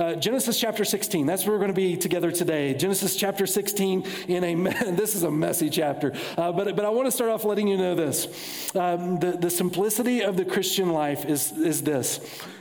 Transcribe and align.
Uh, 0.00 0.14
Genesis 0.14 0.58
chapter 0.58 0.82
16, 0.82 1.26
that's 1.26 1.44
where 1.44 1.52
we're 1.52 1.58
going 1.58 1.68
to 1.68 1.74
be 1.74 1.94
together 1.94 2.32
today. 2.32 2.72
Genesis 2.72 3.14
chapter 3.14 3.46
16 3.46 4.02
in 4.28 4.44
a, 4.44 4.54
this 4.92 5.14
is 5.14 5.24
a 5.24 5.30
messy 5.30 5.68
chapter, 5.68 6.14
uh, 6.38 6.50
but, 6.50 6.74
but 6.74 6.86
I 6.86 6.88
want 6.88 7.06
to 7.06 7.12
start 7.12 7.30
off 7.30 7.44
letting 7.44 7.68
you 7.68 7.76
know 7.76 7.94
this. 7.94 8.74
Um, 8.74 9.18
the, 9.18 9.32
the 9.32 9.50
simplicity 9.50 10.22
of 10.22 10.38
the 10.38 10.46
Christian 10.46 10.88
life 10.88 11.26
is, 11.26 11.52
is 11.52 11.82
this. 11.82 12.18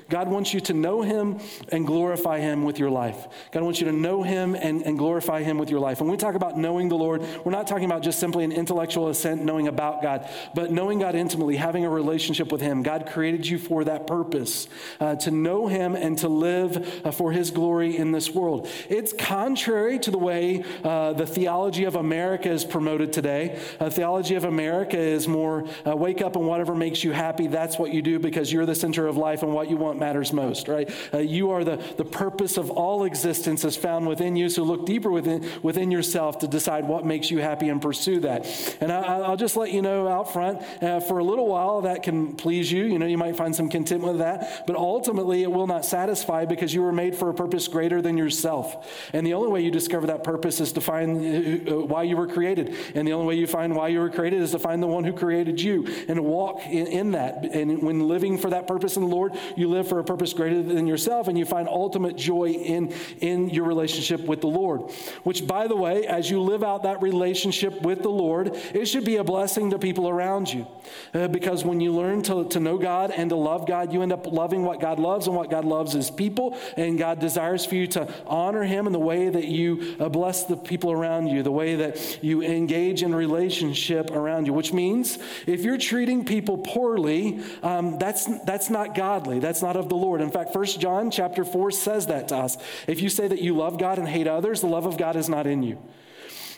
God 0.10 0.28
wants 0.28 0.54
you 0.54 0.60
to 0.62 0.74
know 0.74 1.02
Him 1.02 1.40
and 1.72 1.86
glorify 1.86 2.40
Him 2.40 2.63
with 2.63 2.79
your 2.79 2.90
life. 2.90 3.28
God 3.52 3.63
wants 3.63 3.79
you 3.79 3.86
to 3.86 3.92
know 3.92 4.24
Him 4.24 4.56
and, 4.56 4.82
and 4.82 4.97
glorify 4.97 5.44
Him 5.44 5.58
with 5.58 5.70
your 5.70 5.79
life. 5.79 6.01
When 6.01 6.10
we 6.10 6.18
talk 6.18 6.36
about 6.36 6.58
knowing 6.58 6.90
the 6.90 6.96
Lord, 6.96 7.24
we're 7.44 7.51
not 7.51 7.68
talking 7.68 7.86
about 7.86 8.01
just 8.01 8.19
simply 8.19 8.44
an 8.44 8.51
intellectual 8.51 9.10
assent, 9.10 9.44
knowing 9.44 9.68
about 9.68 10.01
God, 10.01 10.29
but 10.54 10.72
knowing 10.72 11.00
God 11.00 11.15
intimately, 11.15 11.56
having 11.56 11.86
a 11.86 11.90
relationship 11.90 12.51
with 12.51 12.62
Him. 12.62 12.83
God 12.83 13.08
created 13.12 13.47
you 13.47 13.60
for 13.60 13.83
that 13.83 14.08
purpose, 14.08 14.68
uh, 15.00 15.15
to 15.18 15.32
know 15.32 15.68
Him 15.68 15.96
and 15.96 16.18
to 16.20 16.28
live 16.28 17.05
uh, 17.05 17.12
for 17.12 17.32
His 17.32 17.52
glory 17.52 17.96
in 17.98 18.12
this 18.12 18.30
world. 18.34 18.68
It's 18.90 19.14
contrary 19.14 20.00
to 20.00 20.12
the 20.12 20.18
way 20.18 20.64
uh, 20.84 21.14
the 21.14 21.28
theology 21.28 21.86
of 21.86 21.96
America 21.96 22.50
is 22.50 22.66
promoted 22.66 23.14
today. 23.14 23.60
Uh, 23.80 23.90
theology 23.90 24.36
of 24.36 24.44
America 24.44 24.98
is 24.98 25.28
more 25.28 25.68
uh, 25.86 25.96
wake 25.96 26.22
up 26.22 26.36
and 26.36 26.48
whatever 26.48 26.76
makes 26.76 27.04
you 27.04 27.12
happy, 27.12 27.48
that's 27.48 27.78
what 27.78 27.94
you 27.94 28.02
do 28.02 28.20
because 28.20 28.52
you're 28.52 28.66
the 28.66 28.76
center 28.76 29.08
of 29.08 29.18
life 29.18 29.44
and 29.44 29.54
what 29.54 29.70
you 29.70 29.78
want 29.78 29.98
matters 29.99 30.34
most, 30.34 30.67
right? 30.67 30.89
Uh, 31.13 31.20
you 31.20 31.52
are 31.52 31.63
the, 31.63 31.77
the 31.98 32.05
purpose 32.05 32.58
of 32.58 32.70
all 32.70 33.03
existence 33.03 33.63
is 33.63 33.76
found 33.76 34.08
within 34.08 34.35
you. 34.35 34.49
So 34.49 34.63
look 34.63 34.85
deeper 34.85 35.12
within, 35.12 35.49
within 35.62 35.91
yourself 35.91 36.39
to 36.39 36.48
decide 36.48 36.85
what 36.85 37.05
makes 37.05 37.31
you 37.31 37.39
happy 37.39 37.70
and 37.70 37.81
pursue 37.81 38.20
that. 38.22 38.45
And 38.81 38.91
I, 38.91 39.30
will 39.30 39.38
just 39.38 39.55
let 39.55 39.72
you 39.72 39.81
know 39.81 40.08
out 40.08 40.31
front, 40.34 40.62
uh, 40.81 40.99
for 40.99 41.20
a 41.20 41.23
little 41.23 41.48
while 41.48 41.81
that 41.81 42.03
can 42.03 42.35
please 42.35 42.72
you. 42.72 42.85
You 42.85 42.99
know, 42.99 43.05
you 43.05 43.17
might 43.17 43.35
find 43.35 43.55
some 43.55 43.70
contentment 43.70 44.13
with 44.13 44.20
that, 44.20 44.66
but 44.67 44.75
ultimately 44.75 45.44
it 45.44 45.52
will 45.52 45.67
not 45.67 45.85
satisfy 45.85 46.45
because 46.45 46.73
you 46.73 46.81
were 46.81 46.91
made 46.91 47.16
for 47.16 47.30
a 47.30 47.34
purpose 47.34 47.67
greater 47.67 48.02
than 48.02 48.17
yourself. 48.17 49.09
And 49.13 49.25
the 49.25 49.34
only 49.34 49.50
way 49.50 49.61
you 49.61 49.72
discover 49.72 50.08
that 50.08 50.23
purpose 50.23 50.59
is 50.59 50.72
to 50.73 50.81
find 50.81 51.69
uh, 51.69 51.75
why 51.78 52.03
you 52.03 52.16
were 52.16 52.28
created. 52.28 52.75
And 52.95 53.08
the 53.08 53.13
only 53.13 53.28
way 53.28 53.36
you 53.36 53.47
find 53.47 53.75
why 53.75 53.89
you 53.89 54.00
were 54.00 54.09
created 54.09 54.41
is 54.41 54.52
to 54.52 54.59
find 54.59 54.81
the 54.81 54.88
one 54.88 55.03
who 55.03 55.13
created 55.13 55.61
you 55.61 55.88
and 56.08 56.23
walk 56.23 56.66
in, 56.66 56.88
in 56.88 57.11
that. 57.11 57.45
And 57.45 57.81
when 57.81 58.08
living 58.08 58.38
for 58.38 58.50
that 58.52 58.67
purpose 58.67 58.95
in 58.95 59.03
the 59.03 59.09
Lord, 59.09 59.34
you 59.56 59.67
live 59.67 59.88
for 59.90 60.00
a 60.00 60.04
purpose 60.04 60.34
greater 60.34 60.62
than 60.62 60.88
yourself, 60.88 61.28
and 61.28 61.38
you 61.38 61.45
find 61.45 61.68
ultimate 61.68 62.16
joy 62.16 62.50
in, 62.50 62.94
in 63.20 63.50
your 63.50 63.66
relationship 63.66 64.22
with 64.22 64.42
the 64.42 64.48
Lord. 64.48 64.92
Which, 65.23 65.46
by 65.46 65.68
the 65.68 65.76
way, 65.76 66.06
as 66.06 66.30
you 66.30 66.42
live 66.42 66.64
out 66.64 66.84
that 66.84 67.02
relationship 67.02 67.81
with 67.81 68.04
the 68.04 68.09
Lord, 68.09 68.56
it 68.73 68.86
should 68.86 69.06
be 69.06 69.18
a 69.18 69.23
blessing 69.23 69.72
to 69.72 69.80
people 69.80 70.08
around 70.08 70.52
you. 70.52 70.68
Uh, 71.14 71.28
because 71.28 71.66
when 71.66 71.80
you 71.80 71.94
learn 71.94 72.22
to, 72.23 72.48
to 72.50 72.59
know 72.59 72.78
God 72.78 73.12
and 73.12 73.30
to 73.30 73.36
love 73.36 73.68
God, 73.68 73.92
you 73.92 74.02
end 74.02 74.14
up 74.14 74.28
loving 74.28 74.64
what 74.64 74.80
God 74.80 75.00
loves, 75.00 75.28
and 75.28 75.36
what 75.36 75.50
God 75.50 75.66
loves 75.66 75.96
is 75.96 76.12
people, 76.12 76.58
and 76.78 76.98
God 76.98 77.20
desires 77.20 77.66
for 77.66 77.76
you 77.76 77.88
to 77.88 78.14
honor 78.26 78.64
Him 78.64 78.88
in 78.88 78.94
the 78.94 79.00
way 79.00 79.30
that 79.30 79.46
you 79.46 79.96
uh, 80.00 80.09
bless 80.09 80.46
the 80.46 80.56
people 80.56 80.92
around 80.92 81.28
you, 81.28 81.44
the 81.44 81.52
way 81.52 81.76
that 81.76 82.24
you 82.24 82.44
engage 82.44 83.03
in 83.03 83.14
relationship 83.14 84.12
around 84.12 84.46
you, 84.46 84.53
which 84.53 84.74
means 84.74 85.18
if 85.48 85.62
you're 85.62 85.78
treating 85.78 86.26
people 86.26 86.58
poorly, 86.58 87.42
um, 87.64 87.98
that's, 87.98 88.26
that's 88.46 88.70
not 88.70 88.96
godly. 88.96 89.40
That's 89.40 89.62
not 89.62 89.76
of 89.80 89.89
the 89.89 89.95
Lord. 89.95 90.22
In 90.22 90.30
fact, 90.30 90.53
1 90.53 90.66
John 90.66 91.09
chapter 91.09 91.44
4 91.44 91.72
says 91.72 92.08
that 92.08 92.27
to 92.27 92.38
us. 92.38 92.58
If 92.88 93.02
you 93.02 93.09
say 93.09 93.27
that 93.27 93.41
you 93.41 93.55
love 93.55 93.80
God 93.80 93.97
and 93.97 94.08
hate 94.08 94.27
others, 94.27 94.61
the 94.61 94.67
love 94.67 94.85
of 94.85 94.97
God 94.97 95.16
is 95.16 95.30
not 95.30 95.47
in 95.47 95.63
you. 95.63 95.81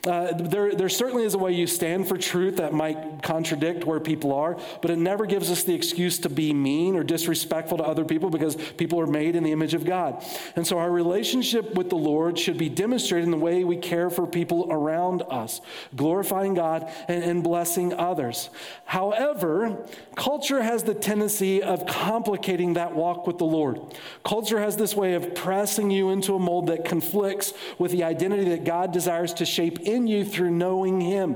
Uh, 0.08 0.34
there, 0.34 0.74
there 0.74 0.90
certainly 0.90 1.24
is 1.24 1.36
a 1.36 1.38
way 1.38 1.52
you 1.52 1.68
stand 1.68 2.08
for 2.08 2.18
truth 2.18 2.58
that 2.58 2.74
might 2.74 3.22
contradict 3.22 3.86
where 3.86 4.00
people 4.00 4.34
are, 4.34 4.58
but 4.82 4.90
it 4.90 4.98
never 4.98 5.28
gives 5.28 5.52
us 5.52 5.64
the 5.64 5.76
excuse 5.76 6.18
to 6.18 6.30
be 6.30 6.54
mean 6.54 6.96
or 6.96 7.04
disrespectful 7.04 7.78
to 7.78 7.84
other 7.84 8.04
people 8.04 8.32
because 8.32 8.56
people 8.56 9.00
are 9.00 9.06
made 9.06 9.36
in 9.36 9.44
the 9.44 9.52
image 9.52 9.76
of 9.76 9.86
God. 9.86 10.24
And 10.56 10.66
so 10.66 10.80
our 10.80 10.90
relationship 10.90 11.76
with 11.76 11.90
the 11.90 11.98
Lord 11.98 12.40
should 12.40 12.58
be 12.58 12.68
demonstrated 12.68 13.26
in 13.26 13.32
the 13.32 13.38
way 13.38 13.64
we 13.64 13.78
care 13.78 14.10
for 14.10 14.26
people 14.26 14.68
around 14.72 15.22
us, 15.30 15.62
glorifying 15.96 16.56
God 16.56 16.90
and, 17.08 17.24
and 17.24 17.44
blessing 17.44 17.94
others. 17.94 18.50
However, 18.86 19.86
culture 20.16 20.64
has 20.64 20.84
the 20.84 20.95
tendency 20.95 21.61
of 21.61 21.86
complicating 21.86 22.73
that 22.73 22.95
walk 22.95 23.28
with 23.28 23.38
the 23.38 23.45
Lord. 23.45 23.80
Culture 24.23 24.60
has 24.60 24.78
this 24.78 24.95
way 24.95 25.14
of 25.14 25.36
pressing 25.36 25.92
you 25.92 26.10
into 26.10 26.34
a 26.34 26.40
mold 26.40 26.67
that 26.67 26.86
conflicts 26.86 27.54
with 27.78 27.92
the 27.92 28.04
identity 28.04 28.50
that 28.50 28.64
God 28.64 28.92
desires 28.92 29.34
to 29.36 29.45
shape 29.45 29.91
in 29.92 30.08
you 30.08 30.26
through 30.26 30.52
knowing 30.52 31.02
Him. 31.02 31.36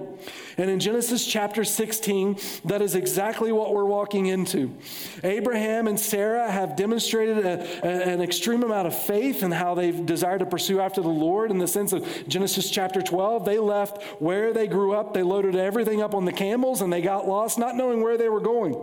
And 0.58 0.70
in 0.70 0.80
Genesis 0.80 1.26
chapter 1.26 1.64
16, 1.64 2.40
that 2.66 2.82
is 2.82 2.96
exactly 2.96 3.52
what 3.52 3.74
we're 3.74 3.86
walking 3.86 4.28
into. 4.28 4.74
Abraham 5.24 5.88
and 5.88 6.00
Sarah 6.00 6.50
have 6.50 6.76
demonstrated 6.76 7.46
a, 7.46 7.86
a, 7.86 8.14
an 8.14 8.22
extreme 8.22 8.64
amount 8.64 8.88
of 8.88 8.98
faith 8.98 9.44
in 9.44 9.52
how 9.52 9.76
they've 9.76 10.06
desired 10.06 10.40
to 10.40 10.46
pursue 10.46 10.80
after 10.80 11.02
the 11.02 11.10
Lord 11.10 11.52
in 11.52 11.58
the 11.58 11.68
sense 11.68 11.92
of 11.92 12.08
Genesis 12.28 12.70
chapter 12.70 13.02
12. 13.02 13.44
They 13.44 13.60
left 13.60 14.02
where 14.22 14.54
they 14.54 14.68
grew 14.68 14.94
up, 14.94 15.14
they 15.14 15.24
loaded 15.24 15.56
everything 15.56 16.02
up 16.02 16.16
on 16.16 16.26
the 16.26 16.32
camels, 16.32 16.82
and 16.82 16.92
they 16.92 17.02
got 17.02 17.28
lost, 17.28 17.60
not 17.60 17.76
knowing 17.76 18.02
where 18.02 18.18
they 18.18 18.30
were 18.30 18.40
going. 18.40 18.76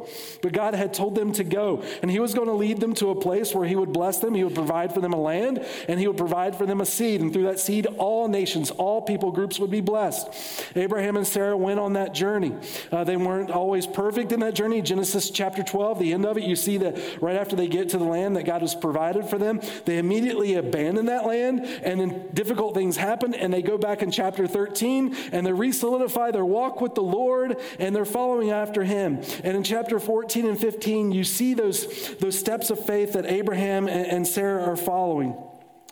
But 0.43 0.53
God 0.53 0.75
had 0.75 0.93
told 0.93 1.15
them 1.15 1.33
to 1.33 1.45
go, 1.45 1.83
and 2.03 2.11
He 2.11 2.21
was 2.21 2.35
going 2.35 2.49
to 2.49 2.55
lead 2.55 2.81
them 2.81 2.95
to 2.95 3.11
a 3.11 3.15
place 3.15 3.55
where 3.55 3.67
He 3.67 3.77
would 3.77 3.93
bless 3.93 4.19
them, 4.19 4.35
He 4.35 4.45
would 4.45 4.55
provide 4.55 4.93
for 4.93 5.01
them 5.01 5.13
a 5.13 5.21
land, 5.21 5.65
and 5.89 5.99
He 5.99 6.07
would 6.07 6.19
provide 6.19 6.55
for 6.57 6.67
them 6.67 6.81
a 6.81 6.87
seed. 6.87 7.21
And 7.23 7.33
through 7.33 7.45
that 7.45 7.61
seed, 7.61 7.87
all 7.99 8.29
nations, 8.29 8.71
all 8.71 9.01
people 9.01 9.33
groups 9.33 9.59
would 9.59 9.71
be 9.71 9.81
blessed. 9.81 10.29
Abraham 10.77 11.17
and 11.17 11.27
Sarah 11.27 11.57
went 11.63 11.81
on 11.81 11.95
that 11.95 12.13
journey. 12.15 12.55
Uh, 12.91 13.05
they 13.05 13.17
weren't 13.17 13.51
always 13.51 13.87
perfect 13.87 14.33
in 14.33 14.41
that 14.41 14.55
journey. 14.55 14.83
Genesis 14.83 15.31
chapter 15.31 15.63
12, 15.63 15.99
the 15.99 16.13
end 16.13 16.27
of 16.27 16.37
it, 16.37 16.45
you 16.45 16.57
see 16.57 16.77
that 16.79 17.23
right 17.23 17.37
after 17.37 17.57
they 17.57 17.69
get 17.69 17.89
to 17.91 17.99
the 17.99 18.05
land 18.05 18.37
that 18.37 18.45
God 18.45 18.61
has 18.61 18.75
provided 18.75 19.27
for 19.27 19.39
them, 19.39 19.61
they 19.85 19.99
immediately 19.99 20.55
abandon 20.55 21.07
that 21.07 21.27
land, 21.27 21.61
and 21.61 22.01
then 22.01 22.29
difficult 22.35 22.75
things 22.75 22.97
happen, 22.97 23.35
and 23.35 23.53
they 23.53 23.63
go 23.63 23.79
back 23.79 24.03
in 24.03 24.11
chapter 24.11 24.47
13 24.47 25.17
and 25.33 25.47
they 25.47 25.53
re-solidify 25.53 26.31
their 26.31 26.45
walk 26.45 26.81
with 26.81 26.95
the 26.95 27.03
Lord, 27.03 27.59
and 27.79 27.95
they're 27.95 28.05
following 28.05 28.51
after 28.51 28.85
Him. 28.85 29.23
And 29.45 29.57
in 29.57 29.65
chapter 29.65 29.99
14 29.99 30.47
and 30.47 30.59
15, 30.59 31.13
you 31.13 31.25
see 31.25 31.55
those, 31.55 32.17
those 32.17 32.39
steps 32.39 32.71
of 32.71 32.85
faith 32.85 33.13
that 33.13 33.27
Abraham 33.27 33.89
and, 33.89 34.07
and 34.07 34.27
Sarah 34.27 34.63
are 34.63 34.77
following. 34.77 35.37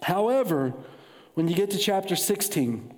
However, 0.02 0.74
when 1.34 1.48
you 1.48 1.54
get 1.54 1.70
to 1.70 1.78
chapter 1.78 2.16
16, 2.16 2.94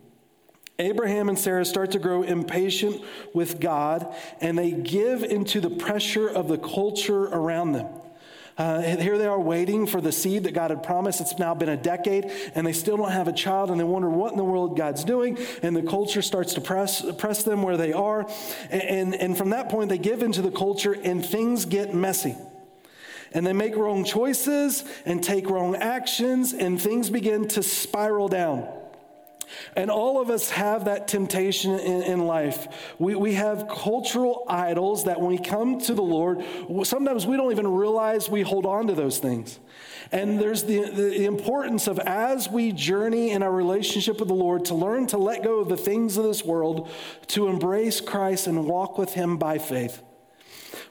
Abraham 0.79 1.29
and 1.29 1.39
Sarah 1.39 1.65
start 1.65 1.93
to 1.93 1.99
grow 1.99 2.23
impatient 2.23 3.03
with 3.35 3.61
God 3.61 4.15
and 4.41 4.59
they 4.59 4.73
give 4.73 5.23
into 5.23 5.61
the 5.61 5.71
pressure 5.71 6.29
of 6.29 6.49
the 6.49 6.59
culture 6.59 7.25
around 7.25 7.73
them. 7.73 7.89
Uh, 8.59 8.83
here 8.83 9.17
they 9.17 9.27
are 9.27 9.41
waiting 9.41 9.87
for 9.87 10.01
the 10.01 10.13
seed 10.13 10.45
that 10.45 10.53
God 10.53 10.71
had 10.71 10.83
promised. 10.83 11.21
It's 11.21 11.39
now 11.39 11.55
been 11.55 11.71
a 11.71 11.77
decade, 11.77 12.31
and 12.55 12.67
they 12.67 12.73
still 12.73 12.99
don't 12.99 13.11
have 13.11 13.27
a 13.27 13.33
child, 13.33 13.71
and 13.71 13.81
they 13.81 13.85
wonder 13.85 14.11
what 14.11 14.31
in 14.33 14.37
the 14.37 14.45
world 14.45 14.77
God's 14.77 15.05
doing. 15.05 15.39
And 15.63 15.75
the 15.75 15.83
culture 15.83 16.21
starts 16.21 16.55
to 16.55 16.61
press, 16.61 17.03
press 17.17 17.43
them 17.45 17.63
where 17.63 17.79
they 17.79 17.93
are. 17.93 18.29
And, 18.71 18.83
and, 18.83 19.15
and 19.15 19.39
from 19.39 19.51
that 19.51 19.71
point, 19.71 19.89
they 19.89 19.99
give 19.99 20.23
into 20.23 20.43
the 20.43 20.51
culture, 20.51 20.93
and 20.93 21.25
things 21.25 21.65
get 21.65 21.95
messy. 21.95 22.37
And 23.33 23.47
they 23.47 23.55
make 23.55 23.75
wrong 23.75 24.05
choices 24.05 24.85
and 25.07 25.25
take 25.25 25.49
wrong 25.49 25.75
actions, 25.77 26.53
and 26.53 26.81
things 26.81 27.09
begin 27.09 27.49
to 27.49 27.63
spiral 27.63 28.29
down. 28.29 28.69
And 29.77 29.91
all 29.91 30.21
of 30.21 30.31
us 30.31 30.51
have 30.51 30.85
that 30.87 31.09
temptation 31.09 31.79
in, 31.79 32.03
in, 32.03 32.27
life. 32.27 32.95
We, 32.99 33.15
we 33.15 33.35
have 33.35 33.69
cultural 33.69 34.45
idols 34.49 35.05
that 35.05 35.21
when 35.21 35.31
we 35.31 35.39
come 35.39 35.81
to 35.81 35.95
the 35.95 36.03
Lord, 36.03 36.43
sometimes 36.85 37.27
we 37.27 37.37
don't 37.37 37.53
even 37.53 37.69
realize 37.69 38.29
we 38.29 38.43
hold 38.43 38.67
on 38.67 38.87
to 38.89 38.95
those 38.95 39.19
things. 39.19 39.59
And 40.13 40.39
there's 40.39 40.65
the, 40.65 40.91
the 40.91 41.25
importance 41.25 41.87
of 41.87 41.99
as 41.99 42.49
we 42.49 42.73
journey 42.73 43.31
in 43.31 43.43
our 43.43 43.53
relationship 43.53 44.19
with 44.19 44.29
the 44.29 44.35
Lord 44.35 44.67
to 44.67 44.75
learn 44.75 45.07
to 45.09 45.19
let 45.19 45.43
go 45.43 45.61
of 45.61 45.69
the 45.69 45.77
things 45.77 46.19
of 46.19 46.25
this 46.25 46.45
world, 46.45 46.91
to 47.29 47.49
embrace 47.49 48.01
Christ 48.01 48.47
and 48.47 48.67
walk 48.67 48.99
with 48.99 49.15
Him 49.15 49.39
by 49.39 49.59
faith. 49.59 50.03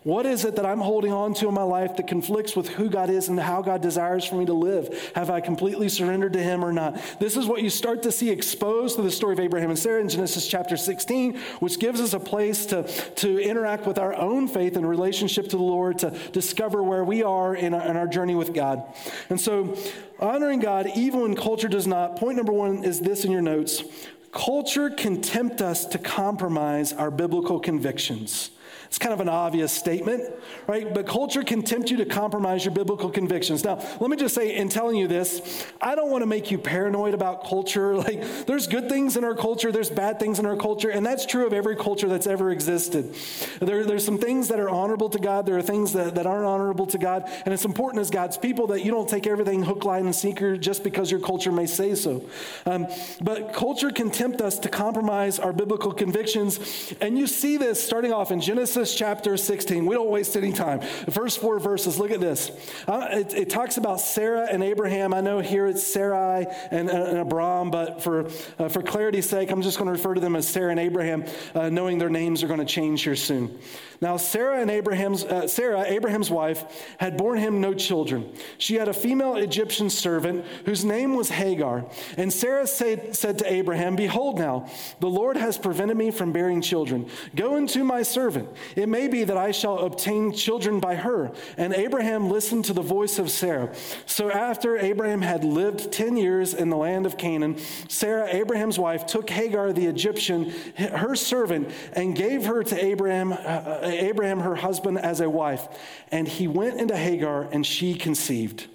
What 0.04 0.26
is 0.26 0.46
it 0.46 0.56
that 0.56 0.66
I'm 0.66 0.80
holding 0.80 1.12
on 1.12 1.36
to 1.36 1.48
in 1.48 1.54
my 1.54 1.62
life 1.62 1.96
that 1.98 2.08
conflicts 2.08 2.56
with 2.56 2.70
who 2.70 2.90
God 2.90 3.12
is 3.12 3.28
and 3.28 3.40
how 3.40 3.62
God 3.62 3.84
desires 3.84 4.26
for 4.26 4.34
me 4.34 4.46
to 4.48 4.54
live? 4.54 5.12
Have 5.14 5.30
I 5.30 5.42
completely 5.42 5.90
surrendered 5.90 6.34
to 6.34 6.42
Him 6.42 6.66
or 6.66 6.74
not? 6.74 7.00
This 7.20 7.38
is 7.38 7.46
what 7.46 7.62
you 7.62 7.70
start 7.70 8.02
to 8.04 8.12
see 8.12 8.32
exposed 8.32 8.96
through 8.96 9.04
the 9.04 9.12
story 9.12 9.34
of 9.34 9.40
Abraham 9.40 9.70
and 9.70 9.78
Sarah 9.78 10.02
in 10.02 10.10
Genesis 10.10 10.48
chapter 10.48 10.76
16, 10.76 11.38
which 11.60 11.80
gives 11.80 12.02
us 12.02 12.14
a 12.14 12.20
place 12.20 12.66
to, 12.68 12.82
to 13.18 13.40
interact 13.40 13.86
with 13.86 14.00
our 14.00 14.16
own 14.16 14.48
faith 14.48 14.76
and 14.76 14.90
relationship 14.90 15.50
to 15.50 15.58
the 15.58 15.64
Lord, 15.64 16.00
to 16.00 16.10
discover 16.32 16.82
where 16.82 17.04
we 17.04 17.22
are 17.22 17.56
in 17.56 17.76
our, 17.76 17.88
in 17.88 17.96
our 17.96 18.08
journey 18.08 18.34
with 18.34 18.56
God. 18.56 18.84
And 19.30 19.40
so, 19.40 19.78
honoring 20.20 20.62
God, 20.62 20.88
even 20.96 21.20
when 21.20 21.36
culture 21.36 21.68
does 21.68 21.86
not, 21.86 22.16
point 22.16 22.38
number 22.38 22.54
one 22.54 22.84
is 22.84 23.02
this 23.02 23.24
in 23.24 23.32
your 23.32 23.42
notes 23.42 23.84
culture 24.32 24.90
can 24.90 25.22
tempt 25.22 25.62
us 25.62 25.86
to 25.86 25.98
compromise 25.98 26.94
our 26.94 27.12
biblical 27.12 27.60
convictions. 27.60 28.50
It's 28.92 28.98
kind 28.98 29.14
of 29.14 29.22
an 29.22 29.30
obvious 29.30 29.72
statement, 29.72 30.34
right? 30.68 30.94
But 30.94 31.08
culture 31.08 31.44
can 31.44 31.62
tempt 31.62 31.90
you 31.90 31.96
to 31.96 32.06
compromise 32.06 32.66
your 32.66 32.74
biblical 32.74 33.10
convictions. 33.10 33.64
Now, 33.64 33.80
let 34.02 34.10
me 34.10 34.18
just 34.18 34.36
say, 34.36 34.54
in 34.54 34.68
telling 34.68 34.98
you 34.98 35.08
this, 35.08 35.66
I 35.82 35.96
don't 35.96 36.12
want 36.12 36.24
to 36.24 36.26
make 36.26 36.52
you 36.52 36.58
paranoid 36.58 37.14
about 37.14 37.48
culture. 37.48 37.96
Like, 38.02 38.48
there's 38.48 38.66
good 38.66 38.90
things 38.90 39.16
in 39.16 39.24
our 39.24 39.36
culture, 39.36 39.72
there's 39.72 39.92
bad 39.92 40.20
things 40.20 40.40
in 40.40 40.46
our 40.48 40.58
culture, 40.58 40.90
and 40.90 41.06
that's 41.06 41.26
true 41.26 41.46
of 41.46 41.54
every 41.54 41.76
culture 41.76 42.08
that's 42.08 42.26
ever 42.26 42.50
existed. 42.50 43.16
There, 43.60 43.86
there's 43.86 44.04
some 44.04 44.18
things 44.18 44.48
that 44.48 44.60
are 44.60 44.70
honorable 44.70 45.10
to 45.12 45.20
God, 45.20 45.46
there 45.46 45.56
are 45.56 45.62
things 45.62 45.94
that, 45.94 46.16
that 46.16 46.26
aren't 46.26 46.48
honorable 46.48 46.88
to 46.88 46.98
God, 46.98 47.30
and 47.46 47.54
it's 47.54 47.64
important 47.64 48.02
as 48.02 48.10
God's 48.10 48.40
people 48.40 48.68
that 48.68 48.84
you 48.84 48.90
don't 48.90 49.08
take 49.08 49.28
everything 49.28 49.64
hook, 49.64 49.86
line, 49.86 50.06
and 50.06 50.16
sinker 50.16 50.58
just 50.58 50.84
because 50.84 51.12
your 51.12 51.20
culture 51.20 51.52
may 51.52 51.68
say 51.68 51.94
so. 51.94 52.28
Um, 52.66 52.88
but 53.22 53.54
culture 53.54 53.92
can 53.92 54.10
tempt 54.10 54.42
us 54.42 54.58
to 54.60 54.70
compromise 54.70 55.38
our 55.38 55.54
biblical 55.54 55.94
convictions, 55.94 56.92
and 57.00 57.20
you 57.20 57.28
see 57.28 57.56
this 57.58 57.82
starting 57.82 58.12
off 58.12 58.32
in 58.32 58.42
Genesis 58.42 58.81
Chapter 58.90 59.38
16. 59.38 59.86
We 59.86 59.94
don't 59.96 60.10
waste 60.10 60.36
any 60.36 60.52
time. 60.52 60.80
The 61.06 61.12
first 61.12 61.40
four 61.40 61.60
verses, 61.60 62.00
look 62.00 62.12
at 62.12 62.20
this. 62.20 62.52
Uh, 62.88 63.08
it, 63.12 63.34
it, 63.34 63.50
talks 63.50 63.78
about 63.78 64.00
Sarah 64.00 64.48
and 64.50 64.64
Abraham. 64.64 65.14
I 65.14 65.22
know 65.22 65.40
here 65.40 65.68
it's 65.68 65.86
Sarai 65.86 66.48
and, 66.72 66.90
and 66.90 67.18
Abram, 67.18 67.70
but 67.70 68.02
for, 68.02 68.28
uh, 68.58 68.70
for 68.70 68.82
clarity's 68.82 69.30
sake, 69.30 69.52
I'm 69.52 69.62
just 69.62 69.78
going 69.78 69.88
to 69.88 69.92
refer 69.92 70.14
to 70.14 70.22
them 70.22 70.36
as 70.36 70.48
Sarah 70.48 70.72
and 70.72 70.80
Abraham, 70.80 71.26
uh, 71.54 71.70
knowing 71.70 71.98
their 71.98 72.10
names 72.10 72.44
are 72.44 72.48
going 72.48 72.60
to 72.60 72.66
change 72.66 73.04
here 73.04 73.16
soon. 73.16 73.60
Now, 74.02 74.18
Sarah 74.18 74.60
and 74.60 74.72
Abraham's, 74.72 75.24
uh, 75.24 75.48
Sarah, 75.48 75.84
Abraham's 75.86 76.32
wife, 76.32 76.64
had 76.98 77.18
borne 77.18 77.38
him 77.38 77.62
no 77.62 77.76
children. 77.76 78.34
She 78.58 78.76
had 78.76 78.88
a 78.88 78.94
female 78.94 79.36
Egyptian 79.36 79.92
servant 79.92 80.44
whose 80.66 80.84
name 80.84 81.14
was 81.14 81.30
Hagar. 81.30 81.86
And 82.18 82.34
Sarah 82.34 82.66
said, 82.66 83.16
said 83.16 83.38
to 83.40 83.52
Abraham, 83.52 83.96
Behold 83.96 84.40
now, 84.40 84.68
the 85.00 85.10
Lord 85.10 85.38
has 85.38 85.60
prevented 85.60 85.98
me 85.98 86.10
from 86.10 86.32
bearing 86.32 86.62
children. 86.62 87.08
Go 87.36 87.58
into 87.58 87.84
my 87.84 88.02
servant. 88.02 88.50
It 88.76 88.90
may 88.90 89.08
be 89.08 89.24
that 89.24 89.38
I 89.38 89.52
shall 89.52 89.80
obtain 89.80 90.32
children 90.32 90.80
by 90.80 90.96
her. 90.96 91.32
And 91.58 91.74
Abraham 91.74 92.30
listened 92.30 92.66
to 92.66 92.74
the 92.74 92.82
voice 92.82 93.20
of 93.20 93.30
Sarah. 93.30 93.74
So 94.06 94.32
after 94.32 94.78
Abraham 94.78 95.22
had 95.22 95.44
lived 95.44 95.92
10 95.92 96.18
years 96.18 96.54
in 96.54 96.70
the 96.70 96.78
land 96.78 97.06
of 97.06 97.18
Canaan, 97.18 97.58
Sarah, 97.88 98.28
Abraham's 98.30 98.80
wife, 98.80 99.06
took 99.06 99.30
Hagar 99.30 99.74
the 99.74 99.88
Egyptian, 99.88 100.52
her 100.78 101.16
servant, 101.16 101.72
and 101.94 102.16
gave 102.16 102.46
her 102.46 102.64
to 102.64 102.84
Abraham, 102.84 103.34
uh, 103.34 103.80
Abraham 103.84 104.40
her 104.40 104.56
husband, 104.56 105.00
as 105.00 105.20
a 105.20 105.30
wife. 105.30 105.68
And 106.12 106.28
he 106.28 106.48
went 106.48 106.80
into 106.80 106.96
Hagar, 106.96 107.48
and 107.52 107.66
she 107.66 107.94
conceived. 107.94 108.68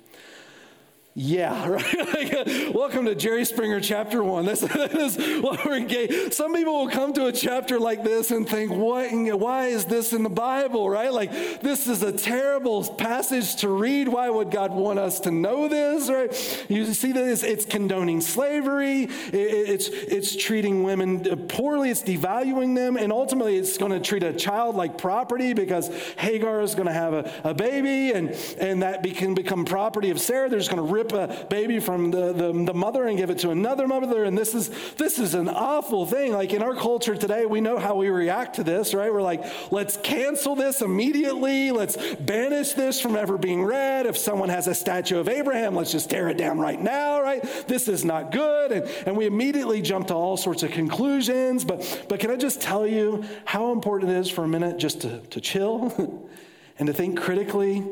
Yeah, 1.18 1.66
right. 1.94 2.74
Welcome 2.74 3.06
to 3.06 3.14
Jerry 3.14 3.46
Springer 3.46 3.80
chapter 3.80 4.22
one. 4.22 4.44
This, 4.44 4.60
this 4.92 5.16
is 5.16 5.42
what 5.42 5.64
we're 5.64 5.78
engaged. 5.78 6.34
Some 6.34 6.52
people 6.52 6.80
will 6.80 6.90
come 6.90 7.14
to 7.14 7.24
a 7.24 7.32
chapter 7.32 7.80
like 7.80 8.04
this 8.04 8.30
and 8.30 8.46
think, 8.46 8.70
what, 8.70 9.10
why 9.12 9.68
is 9.68 9.86
this 9.86 10.12
in 10.12 10.22
the 10.22 10.28
Bible, 10.28 10.90
right? 10.90 11.10
Like, 11.10 11.62
this 11.62 11.86
is 11.86 12.02
a 12.02 12.12
terrible 12.12 12.84
passage 12.84 13.56
to 13.56 13.70
read. 13.70 14.08
Why 14.08 14.28
would 14.28 14.50
God 14.50 14.72
want 14.74 14.98
us 14.98 15.20
to 15.20 15.30
know 15.30 15.68
this, 15.68 16.10
right? 16.10 16.66
You 16.68 16.84
see 16.92 17.12
that 17.12 17.24
it's, 17.24 17.42
it's 17.42 17.64
condoning 17.64 18.20
slavery, 18.20 19.04
it, 19.04 19.10
it's, 19.32 19.88
it's 19.88 20.36
treating 20.36 20.82
women 20.82 21.46
poorly, 21.48 21.88
it's 21.88 22.02
devaluing 22.02 22.74
them, 22.74 22.98
and 22.98 23.10
ultimately 23.10 23.56
it's 23.56 23.78
going 23.78 23.92
to 23.92 24.00
treat 24.00 24.22
a 24.22 24.34
child 24.34 24.76
like 24.76 24.98
property 24.98 25.54
because 25.54 25.88
Hagar 26.18 26.60
is 26.60 26.74
going 26.74 26.88
to 26.88 26.92
have 26.92 27.14
a, 27.14 27.32
a 27.42 27.54
baby, 27.54 28.12
and, 28.12 28.32
and 28.58 28.82
that 28.82 29.02
can 29.16 29.34
become 29.34 29.64
property 29.64 30.10
of 30.10 30.20
Sarah. 30.20 30.50
They're 30.50 30.58
just 30.58 30.70
going 30.70 30.86
to 30.86 30.92
rip 30.92 31.05
rip 31.12 31.30
a 31.30 31.44
baby 31.46 31.80
from 31.80 32.10
the, 32.10 32.32
the, 32.32 32.52
the 32.52 32.74
mother 32.74 33.06
and 33.06 33.18
give 33.18 33.30
it 33.30 33.38
to 33.40 33.50
another 33.50 33.86
mother. 33.86 34.24
And 34.24 34.36
this 34.36 34.54
is, 34.54 34.70
this 34.96 35.18
is 35.18 35.34
an 35.34 35.48
awful 35.48 36.06
thing. 36.06 36.32
Like 36.32 36.52
in 36.52 36.62
our 36.62 36.74
culture 36.74 37.16
today, 37.16 37.46
we 37.46 37.60
know 37.60 37.78
how 37.78 37.96
we 37.96 38.08
react 38.08 38.56
to 38.56 38.64
this, 38.64 38.94
right? 38.94 39.12
We're 39.12 39.22
like, 39.22 39.44
let's 39.70 39.96
cancel 39.98 40.54
this 40.54 40.82
immediately. 40.82 41.70
Let's 41.70 41.96
banish 42.16 42.72
this 42.72 43.00
from 43.00 43.16
ever 43.16 43.38
being 43.38 43.64
read. 43.64 44.06
If 44.06 44.16
someone 44.16 44.48
has 44.48 44.66
a 44.66 44.74
statue 44.74 45.18
of 45.18 45.28
Abraham, 45.28 45.74
let's 45.74 45.92
just 45.92 46.10
tear 46.10 46.28
it 46.28 46.38
down 46.38 46.58
right 46.58 46.80
now, 46.80 47.20
right? 47.20 47.42
This 47.66 47.88
is 47.88 48.04
not 48.04 48.32
good. 48.32 48.72
And, 48.72 48.84
and 49.06 49.16
we 49.16 49.26
immediately 49.26 49.82
jump 49.82 50.08
to 50.08 50.14
all 50.14 50.36
sorts 50.36 50.62
of 50.62 50.70
conclusions. 50.70 51.64
But, 51.64 52.06
but 52.08 52.20
can 52.20 52.30
I 52.30 52.36
just 52.36 52.60
tell 52.60 52.86
you 52.86 53.24
how 53.44 53.72
important 53.72 54.10
it 54.10 54.16
is 54.16 54.30
for 54.30 54.44
a 54.44 54.48
minute 54.48 54.78
just 54.78 55.02
to, 55.02 55.20
to 55.20 55.40
chill 55.40 56.28
and 56.78 56.86
to 56.86 56.92
think 56.92 57.18
critically 57.20 57.84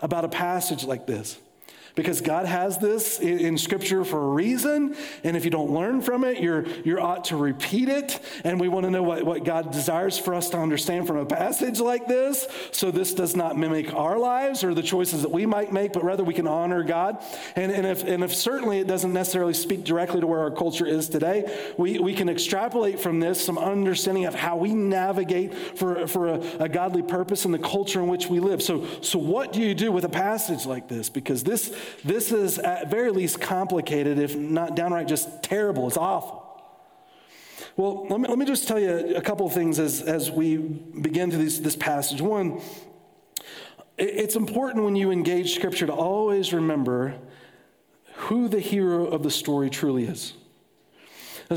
about 0.00 0.24
a 0.24 0.28
passage 0.28 0.84
like 0.84 1.06
this? 1.06 1.38
Because 1.94 2.20
God 2.20 2.46
has 2.46 2.78
this 2.78 3.18
in, 3.20 3.58
Scripture 3.58 4.04
for 4.04 4.18
a 4.18 4.28
reason. 4.28 4.96
And 5.24 5.36
if 5.36 5.44
you 5.44 5.50
don't 5.50 5.72
learn 5.72 6.00
from 6.00 6.24
it, 6.24 6.40
you're, 6.40 6.66
you're 6.84 7.00
ought 7.00 7.24
to 7.24 7.36
repeat 7.36 7.88
it. 7.88 8.18
And 8.44 8.58
we 8.58 8.66
want 8.66 8.84
to 8.84 8.90
know 8.90 9.02
what, 9.02 9.24
what 9.24 9.44
God 9.44 9.70
desires 9.70 10.18
for 10.18 10.34
us 10.34 10.50
to 10.50 10.58
understand 10.58 11.06
from 11.06 11.18
a 11.18 11.26
passage 11.26 11.80
like 11.80 12.08
this. 12.08 12.46
So 12.70 12.90
this 12.90 13.12
does 13.12 13.36
not 13.36 13.58
mimic 13.58 13.92
our 13.94 14.18
lives 14.18 14.64
or 14.64 14.74
the 14.74 14.82
choices 14.82 15.22
that 15.22 15.30
we 15.30 15.44
might 15.44 15.72
make, 15.72 15.92
but 15.92 16.02
rather 16.02 16.24
we 16.24 16.34
can 16.34 16.48
honor 16.48 16.82
God. 16.82 17.22
And, 17.56 17.70
and, 17.70 17.86
if, 17.86 18.04
and 18.04 18.24
if 18.24 18.34
certainly 18.34 18.78
it 18.78 18.86
doesn't 18.86 19.12
necessarily 19.12 19.54
speak 19.54 19.84
directly 19.84 20.20
to 20.20 20.26
where 20.26 20.40
our 20.40 20.50
culture 20.50 20.86
is 20.86 21.08
today, 21.08 21.72
we, 21.76 21.98
we 21.98 22.14
can 22.14 22.28
extrapolate 22.28 23.00
from 23.00 23.20
this 23.20 23.44
some 23.44 23.58
understanding 23.58 24.24
of 24.24 24.34
how 24.34 24.56
we 24.56 24.72
navigate 24.72 25.54
for, 25.54 26.06
for 26.06 26.28
a, 26.28 26.40
a 26.60 26.68
godly 26.68 27.02
purpose 27.02 27.44
in 27.44 27.52
the 27.52 27.58
culture 27.58 28.00
in 28.00 28.08
which 28.08 28.28
we 28.28 28.40
live. 28.40 28.62
So, 28.62 28.86
so 29.02 29.18
what 29.18 29.52
do 29.52 29.60
you 29.60 29.74
do 29.74 29.92
with 29.92 30.04
a 30.04 30.08
passage 30.08 30.64
like 30.64 30.88
this? 30.88 31.10
Because 31.10 31.44
this 31.44 31.74
this 32.04 32.32
is 32.32 32.58
at 32.58 32.90
very 32.90 33.10
least 33.10 33.40
complicated, 33.40 34.18
if 34.18 34.36
not 34.36 34.76
downright 34.76 35.08
just 35.08 35.42
terrible. 35.42 35.88
It's 35.88 35.96
awful. 35.96 36.40
Well, 37.76 38.06
let 38.08 38.20
me, 38.20 38.28
let 38.28 38.38
me 38.38 38.44
just 38.44 38.68
tell 38.68 38.78
you 38.78 39.16
a 39.16 39.22
couple 39.22 39.46
of 39.46 39.54
things 39.54 39.78
as, 39.78 40.02
as 40.02 40.30
we 40.30 40.56
begin 40.56 41.30
to 41.30 41.36
this, 41.36 41.58
this 41.58 41.76
passage. 41.76 42.20
One, 42.20 42.60
it's 43.96 44.36
important 44.36 44.84
when 44.84 44.96
you 44.96 45.10
engage 45.10 45.54
Scripture 45.54 45.86
to 45.86 45.92
always 45.92 46.52
remember 46.52 47.14
who 48.14 48.48
the 48.48 48.60
hero 48.60 49.06
of 49.06 49.22
the 49.22 49.30
story 49.30 49.70
truly 49.70 50.04
is. 50.04 50.34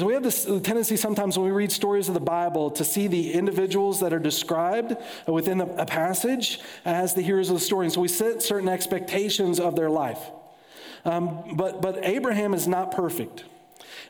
We 0.04 0.14
have 0.14 0.24
this 0.24 0.46
tendency 0.46 0.98
sometimes 0.98 1.38
when 1.38 1.46
we 1.46 1.52
read 1.52 1.72
stories 1.72 2.08
of 2.08 2.14
the 2.14 2.20
Bible 2.20 2.72
to 2.72 2.84
see 2.84 3.08
the 3.08 3.34
individuals 3.34 4.00
that 4.00 4.14
are 4.14 4.20
described 4.20 4.96
within 5.28 5.62
a 5.62 5.86
passage 5.86 6.60
as 6.84 7.14
the 7.14 7.22
heroes 7.22 7.50
of 7.50 7.56
the 7.56 7.62
story. 7.62 7.86
And 7.86 7.94
so 7.94 8.02
we 8.02 8.08
set 8.08 8.42
certain 8.42 8.68
expectations 8.68 9.60
of 9.60 9.76
their 9.76 9.90
life. 9.90 10.20
Um, 11.06 11.56
but, 11.56 11.82
but 11.82 12.00
Abraham 12.04 12.54
is 12.54 12.68
not 12.68 12.92
perfect. 12.92 13.46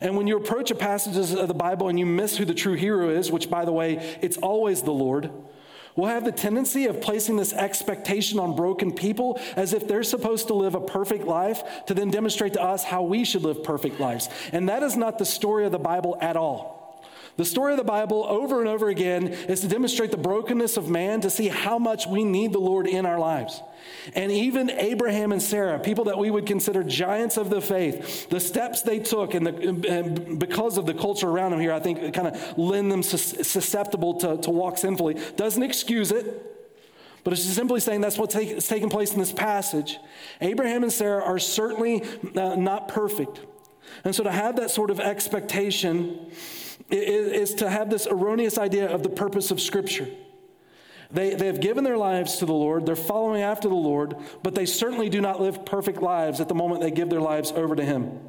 And 0.02 0.16
when 0.18 0.28
you 0.28 0.38
approach 0.38 0.72
a 0.72 0.76
passage 0.76 1.18
of 1.18 1.48
the 1.48 1.54
Bible 1.54 1.90
and 1.90 2.00
you 2.00 2.06
miss 2.06 2.38
who 2.38 2.46
the 2.46 2.54
true 2.54 2.76
hero 2.76 3.10
is, 3.10 3.32
which, 3.32 3.50
by 3.50 3.66
the 3.66 3.72
way, 3.72 4.18
it's 4.22 4.38
always 4.38 4.82
the 4.82 4.94
Lord, 4.94 5.30
We'll 5.96 6.10
have 6.10 6.26
the 6.26 6.32
tendency 6.32 6.88
of 6.88 7.00
placing 7.00 7.38
this 7.38 7.54
expectation 7.54 8.38
on 8.38 8.56
broken 8.56 8.92
people 8.92 9.40
as 9.56 9.74
if 9.74 9.88
they're 9.88 10.04
supposed 10.04 10.48
to 10.48 10.54
live 10.54 10.76
a 10.76 10.82
perfect 10.82 11.26
life 11.26 11.86
to 11.86 11.94
then 11.94 12.12
demonstrate 12.12 12.54
to 12.54 12.62
us 12.62 12.84
how 12.84 13.04
we 13.04 13.24
should 13.24 13.44
live 13.44 13.64
perfect 13.64 14.00
lives. 14.00 14.30
And 14.52 14.68
that 14.68 14.84
is 14.84 14.98
not 14.98 15.18
the 15.18 15.26
story 15.26 15.66
of 15.66 15.72
the 15.72 15.80
Bible 15.80 16.18
at 16.20 16.36
all. 16.36 16.75
The 17.38 17.46
story 17.46 17.74
of 17.74 17.78
the 17.78 17.84
Bible 17.84 18.26
over 18.30 18.60
and 18.60 18.70
over 18.70 18.88
again 18.88 19.28
is 19.28 19.60
to 19.62 19.68
demonstrate 19.68 20.12
the 20.12 20.18
brokenness 20.18 20.78
of 20.78 20.90
man 20.90 21.20
to 21.22 21.30
see 21.30 21.50
how 21.50 21.78
much 21.78 22.08
we 22.08 22.24
need 22.24 22.54
the 22.54 22.60
Lord 22.60 22.88
in 22.88 23.06
our 23.06 23.20
lives. 23.20 23.62
And 24.14 24.32
even 24.32 24.70
Abraham 24.70 25.34
and 25.34 25.42
Sarah, 25.42 25.78
people 25.80 26.06
that 26.06 26.18
we 26.18 26.32
would 26.32 26.46
consider 26.46 26.82
giants 26.82 27.36
of 27.36 27.50
the 27.50 27.60
faith, 27.60 28.30
the 28.30 28.40
steps 28.40 28.84
they 28.84 29.00
took, 29.00 29.34
and, 29.34 29.46
the, 29.46 29.88
and 29.90 30.40
because 30.40 30.78
of 30.78 30.86
the 30.86 30.94
culture 30.94 31.28
around 31.28 31.52
them 31.52 31.60
here, 31.60 31.74
I 31.74 31.80
think 31.80 32.14
kind 32.14 32.28
of 32.30 32.58
lend 32.58 32.90
them 32.90 33.04
susceptible 33.04 34.14
to, 34.20 34.38
to 34.38 34.50
walk 34.50 34.78
sinfully. 34.78 35.18
Doesn't 35.36 35.62
excuse 35.62 36.14
it, 36.14 36.54
but 37.26 37.34
it's 37.34 37.44
simply 37.44 37.82
saying 37.82 38.00
that's 38.00 38.18
what's 38.18 38.34
taking 38.34 38.90
place 38.90 39.12
in 39.12 39.20
this 39.20 39.34
passage. 39.34 40.00
Abraham 40.40 40.84
and 40.84 40.92
Sarah 40.92 41.22
are 41.22 41.40
certainly 41.40 42.02
uh, 42.36 42.56
not 42.56 42.88
perfect. 42.88 43.42
And 44.06 44.16
so 44.16 44.24
to 44.24 44.32
have 44.32 44.56
that 44.56 44.72
sort 44.72 44.90
of 44.90 45.00
expectation 45.00 46.32
is, 46.90 47.56
to 47.56 47.70
have 47.70 47.90
this 47.90 48.08
erroneous 48.08 48.58
idea 48.58 48.90
of 48.90 49.04
the 49.04 49.10
purpose 49.10 49.52
of 49.52 49.60
Scripture. 49.60 50.08
They, 51.12 51.36
they 51.36 51.48
have 51.48 51.62
given 51.62 51.84
their 51.84 51.98
lives 51.98 52.38
to 52.38 52.46
the 52.46 52.54
Lord, 52.54 52.86
they're 52.86 52.96
following 52.96 53.42
after 53.42 53.68
the 53.68 53.76
Lord, 53.76 54.16
but 54.44 54.56
they 54.56 54.66
certainly 54.66 55.10
do 55.10 55.22
not 55.22 55.40
live 55.40 55.66
perfect 55.66 56.02
lives 56.02 56.42
at 56.42 56.48
the 56.48 56.56
moment 56.56 56.82
they 56.82 56.92
give 56.92 57.10
their 57.10 57.22
lives 57.22 57.52
over 57.52 57.76
to 57.76 57.84
Him. 57.84 58.20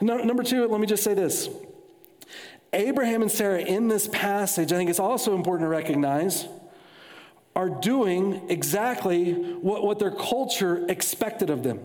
No, 0.00 0.16
number 0.18 0.42
two, 0.42 0.66
let 0.66 0.80
me 0.80 0.86
just 0.86 1.04
say 1.04 1.14
this 1.14 1.48
Abraham 2.72 3.22
and 3.22 3.30
Sarah 3.30 3.60
in 3.60 3.88
this 3.88 4.08
passage, 4.08 4.72
I 4.72 4.76
think 4.76 4.90
it's 4.90 5.00
also 5.00 5.34
important 5.34 5.66
to 5.66 5.70
recognize, 5.70 6.46
are 7.54 7.68
doing 7.68 8.48
exactly 8.48 9.32
what, 9.32 9.84
what 9.84 9.98
their 9.98 10.10
culture 10.10 10.86
expected 10.88 11.50
of 11.50 11.62
them, 11.62 11.80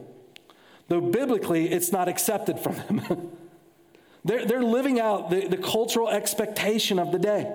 though 0.87 1.01
biblically 1.01 1.71
it's 1.71 1.91
not 1.91 2.07
accepted 2.07 2.59
from 2.59 2.75
them. 2.75 3.31
they're, 4.25 4.45
they're 4.45 4.63
living 4.63 4.99
out 4.99 5.29
the, 5.29 5.47
the 5.47 5.57
cultural 5.57 6.09
expectation 6.09 6.99
of 6.99 7.11
the 7.11 7.19
day. 7.19 7.53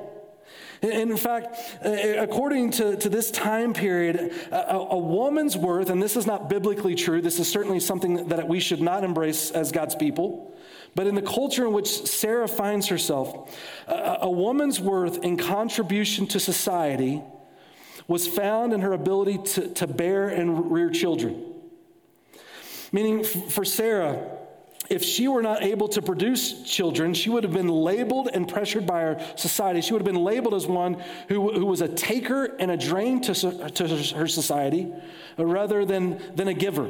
In 0.83 1.17
fact, 1.17 1.57
uh, 1.85 1.91
according 2.19 2.71
to, 2.73 2.97
to 2.97 3.09
this 3.09 3.33
time 3.33 3.73
period, 3.73 4.33
a, 4.53 4.75
a, 4.75 4.99
woman's 4.99 5.57
worth, 5.57 5.91
and 5.91 6.01
this 6.01 6.17
is 6.17 6.25
not 6.25 6.49
biblically 6.49 6.95
true, 6.95 7.21
this 7.21 7.41
is 7.41 7.51
certainly 7.51 7.81
something 7.81 8.29
that 8.29 8.47
we 8.47 8.61
should 8.61 8.81
not 8.81 9.03
embrace 9.03 9.51
as 9.51 9.73
God's 9.73 9.97
people, 9.97 10.57
but 10.95 11.09
in 11.09 11.17
the 11.17 11.23
culture 11.23 11.67
in 11.67 11.73
which 11.73 11.89
Sarah 11.89 12.47
finds 12.47 12.87
herself, 12.87 13.59
a, 13.89 14.19
a 14.23 14.31
woman's 14.31 14.79
worth 14.79 15.25
in 15.25 15.37
contribution 15.37 16.29
to 16.29 16.39
society 16.39 17.23
was 18.07 18.29
found 18.29 18.73
in 18.73 18.81
her 18.81 18.93
ability 18.93 19.39
to, 19.39 19.69
to 19.75 19.87
bear 19.89 20.29
and 20.29 20.71
rear 20.71 20.91
children. 20.91 21.45
Meaning, 22.93 23.25
for 23.25 23.65
Sarah, 23.65 24.38
if 24.89 25.05
she 25.05 25.29
were 25.29 25.43
not 25.43 25.63
able 25.63 25.89
to 25.89 26.01
produce 26.01 26.63
children, 26.63 27.13
she 27.13 27.29
would 27.29 27.45
have 27.45 27.53
been 27.53 27.69
labeled 27.69 28.31
and 28.33 28.49
pressured 28.49 28.87
by 28.87 29.05
our 29.05 29.21
society. 29.37 29.81
She 29.81 29.93
would 29.93 30.01
have 30.01 30.13
been 30.13 30.25
labeled 30.25 30.55
as 30.55 30.67
one 30.67 31.03
who, 31.29 31.53
who 31.53 31.67
was 31.67 31.83
a 31.83 31.89
taker 31.89 32.57
and 32.59 32.71
a 32.71 32.77
drain 32.77 33.21
to, 33.23 33.35
to 33.35 33.89
her 34.17 34.27
society 34.27 34.91
uh, 35.39 35.45
rather 35.45 35.85
than, 35.85 36.21
than 36.35 36.49
a 36.49 36.55
giver. 36.55 36.89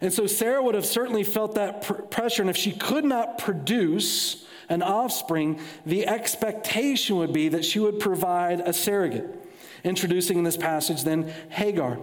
And 0.00 0.12
so 0.12 0.26
Sarah 0.26 0.62
would 0.62 0.74
have 0.74 0.86
certainly 0.86 1.24
felt 1.24 1.56
that 1.56 1.82
pr- 1.82 1.94
pressure. 1.94 2.42
And 2.42 2.50
if 2.50 2.56
she 2.56 2.72
could 2.72 3.04
not 3.04 3.38
produce 3.38 4.46
an 4.68 4.82
offspring, 4.82 5.60
the 5.84 6.06
expectation 6.06 7.16
would 7.16 7.32
be 7.32 7.48
that 7.48 7.64
she 7.64 7.78
would 7.78 7.98
provide 7.98 8.60
a 8.60 8.72
surrogate. 8.72 9.34
Introducing 9.84 10.38
in 10.38 10.44
this 10.44 10.56
passage, 10.56 11.04
then, 11.04 11.32
Hagar. 11.50 11.98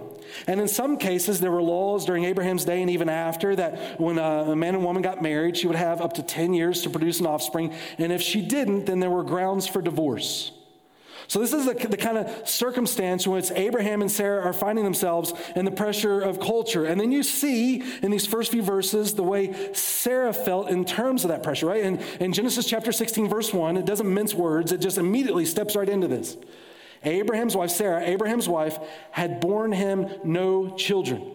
And 0.47 0.59
in 0.59 0.67
some 0.67 0.97
cases, 0.97 1.39
there 1.39 1.51
were 1.51 1.61
laws 1.61 2.05
during 2.05 2.25
Abraham's 2.25 2.65
day 2.65 2.81
and 2.81 2.89
even 2.89 3.09
after 3.09 3.55
that 3.55 3.99
when 3.99 4.19
uh, 4.19 4.45
a 4.47 4.55
man 4.55 4.75
and 4.75 4.83
woman 4.83 5.01
got 5.01 5.21
married, 5.21 5.57
she 5.57 5.67
would 5.67 5.75
have 5.75 6.01
up 6.01 6.13
to 6.13 6.23
10 6.23 6.53
years 6.53 6.81
to 6.83 6.89
produce 6.89 7.19
an 7.19 7.27
offspring. 7.27 7.73
And 7.97 8.11
if 8.11 8.21
she 8.21 8.41
didn't, 8.41 8.85
then 8.85 8.99
there 8.99 9.09
were 9.09 9.23
grounds 9.23 9.67
for 9.67 9.81
divorce. 9.81 10.51
So, 11.27 11.39
this 11.39 11.53
is 11.53 11.65
the, 11.65 11.73
the, 11.73 11.97
kind 11.97 12.17
of 12.17 12.47
circumstance 12.47 13.25
in 13.25 13.31
which 13.31 13.49
Abraham 13.51 14.01
and 14.01 14.11
Sarah 14.11 14.43
are 14.43 14.53
finding 14.53 14.83
themselves 14.83 15.33
in 15.55 15.65
the 15.65 15.71
pressure 15.71 16.21
of 16.21 16.39
culture. 16.39 16.85
And 16.85 17.01
then 17.01 17.11
you 17.11 17.23
see 17.23 17.81
in 18.03 18.11
these 18.11 18.27
first 18.27 18.51
few 18.51 18.61
verses 18.61 19.15
the 19.15 19.23
way 19.23 19.73
Sarah 19.73 20.33
felt 20.33 20.69
in 20.69 20.85
terms 20.85 21.23
of 21.23 21.29
that 21.29 21.41
pressure, 21.41 21.65
right? 21.67 21.83
In, 21.83 21.97
in 22.19 22.31
Genesis 22.31 22.67
chapter 22.67 22.91
16, 22.91 23.27
verse 23.27 23.53
1, 23.53 23.77
it 23.77 23.85
doesn't 23.85 24.11
mince 24.11 24.35
words, 24.35 24.71
it 24.71 24.81
just 24.81 24.97
immediately 24.97 25.45
steps 25.45 25.75
right 25.75 25.89
into 25.89 26.07
this. 26.07 26.37
Abraham's 27.05 27.55
wife, 27.55 27.69
Sarah, 27.69 28.01
Abraham's 28.01 28.49
wife, 28.49 28.77
had 29.11 29.39
borne 29.39 29.71
him 29.71 30.09
no 30.23 30.75
children. 30.75 31.31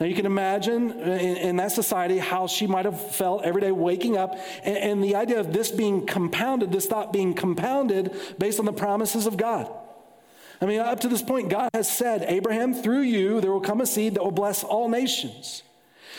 Now, 0.00 0.06
you 0.06 0.14
can 0.14 0.26
imagine 0.26 0.92
in, 0.92 1.36
in, 1.36 1.56
that 1.56 1.72
society 1.72 2.18
how 2.18 2.46
she 2.46 2.68
might 2.68 2.84
have 2.84 3.14
felt 3.14 3.42
every 3.42 3.60
day 3.60 3.72
waking 3.72 4.16
up, 4.16 4.36
and, 4.62 4.76
and 4.76 5.04
the 5.04 5.16
idea 5.16 5.40
of 5.40 5.52
this 5.52 5.72
being 5.72 6.06
compounded, 6.06 6.70
this 6.70 6.86
thought 6.86 7.12
being 7.12 7.34
compounded 7.34 8.14
based 8.38 8.60
on 8.60 8.64
the 8.64 8.72
promises 8.72 9.26
of 9.26 9.36
God. 9.36 9.68
I 10.60 10.66
mean, 10.66 10.80
up 10.80 11.00
to 11.00 11.08
this 11.08 11.22
point, 11.22 11.50
God 11.50 11.70
has 11.74 11.90
said, 11.90 12.24
Abraham, 12.28 12.74
through 12.74 13.02
you, 13.02 13.40
there 13.40 13.50
will 13.50 13.60
come 13.60 13.80
a 13.80 13.86
seed 13.86 14.14
that 14.14 14.22
will 14.22 14.30
bless 14.30 14.62
all 14.62 14.88
nations. 14.88 15.62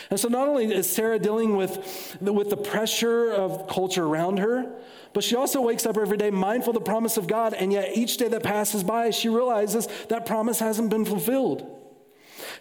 And 0.10 0.20
so, 0.20 0.28
not 0.28 0.48
only 0.48 0.74
is 0.74 0.90
Sarah 0.90 1.20
dealing 1.20 1.56
with, 1.56 2.18
with 2.20 2.50
the 2.50 2.58
pressure 2.58 3.32
of 3.32 3.68
culture 3.68 4.06
around 4.06 4.40
her, 4.40 4.66
but 5.14 5.24
she 5.24 5.36
also 5.36 5.62
wakes 5.62 5.86
up 5.86 5.98
every 5.98 6.18
day 6.18 6.32
mindful 6.32 6.72
of 6.72 6.76
the 6.76 6.82
promise 6.82 7.18
of 7.18 7.28
God, 7.28 7.54
and 7.54 7.72
yet 7.72 7.96
each 7.96 8.18
day 8.18 8.28
that 8.28 8.44
passes 8.44 8.84
by, 8.84 9.12
she 9.12 9.30
realizes 9.30 9.88
that 10.10 10.26
promise 10.26 10.60
hasn't 10.60 10.90
been 10.90 11.06
fulfilled. 11.06 11.76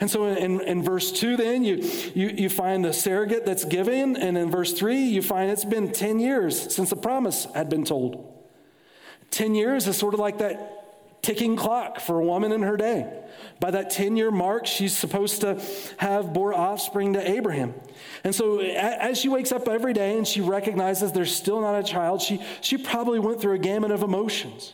And 0.01 0.11
so 0.11 0.27
in, 0.27 0.61
in 0.61 0.83
verse 0.83 1.11
2, 1.11 1.37
then, 1.37 1.65
you, 1.65 1.77
you, 2.15 2.29
you 2.29 2.49
find 2.51 2.85
the 2.85 2.93
surrogate 2.93 3.45
that's 3.47 3.65
given, 3.65 4.17
and 4.17 4.37
in 4.37 4.51
verse 4.51 4.73
3, 4.73 4.97
you 4.97 5.23
find 5.23 5.51
it's 5.51 5.65
been 5.65 5.91
10 5.91 6.21
years 6.21 6.75
since 6.75 6.91
the 6.91 6.97
promise 6.97 7.47
had 7.55 7.69
been 7.69 7.85
told. 7.85 8.35
10 9.31 9.55
years 9.55 9.87
is 9.87 9.97
sort 9.97 10.15
of 10.15 10.21
like 10.21 10.39
that 10.39 10.78
ticking 11.29 11.57
clock 11.57 12.01
for 12.01 12.19
a 12.19 12.25
woman 12.25 12.53
in 12.53 12.63
her 12.63 12.79
day. 12.79 13.07
By 13.61 13.73
that 13.73 13.91
10 13.91 14.17
year 14.17 14.31
mark, 14.31 14.65
she's 14.65 14.97
supposed 14.97 15.43
to 15.43 15.63
have 15.99 16.33
bore 16.33 16.55
offspring 16.55 17.13
to 17.13 17.31
Abraham. 17.31 17.75
And 18.25 18.35
so, 18.35 18.61
as 18.61 19.19
she 19.19 19.29
wakes 19.29 19.53
up 19.53 19.69
every 19.69 19.93
day 19.93 20.17
and 20.17 20.27
she 20.27 20.41
recognizes 20.41 21.13
there's 21.13 21.35
still 21.35 21.61
not 21.61 21.79
a 21.79 21.83
child, 21.83 22.23
she, 22.23 22.43
she 22.63 22.79
probably 22.79 23.19
went 23.19 23.43
through 23.43 23.53
a 23.53 23.59
gamut 23.59 23.91
of 23.91 24.03
emotions. 24.03 24.73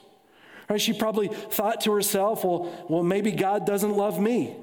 Right? 0.69 0.81
She 0.81 0.93
probably 0.93 1.27
thought 1.27 1.81
to 1.83 1.93
herself, 1.93 2.45
well, 2.45 2.87
well, 2.89 3.03
maybe 3.03 3.33
God 3.33 3.67
doesn't 3.67 3.93
love 3.93 4.21
me. 4.21 4.57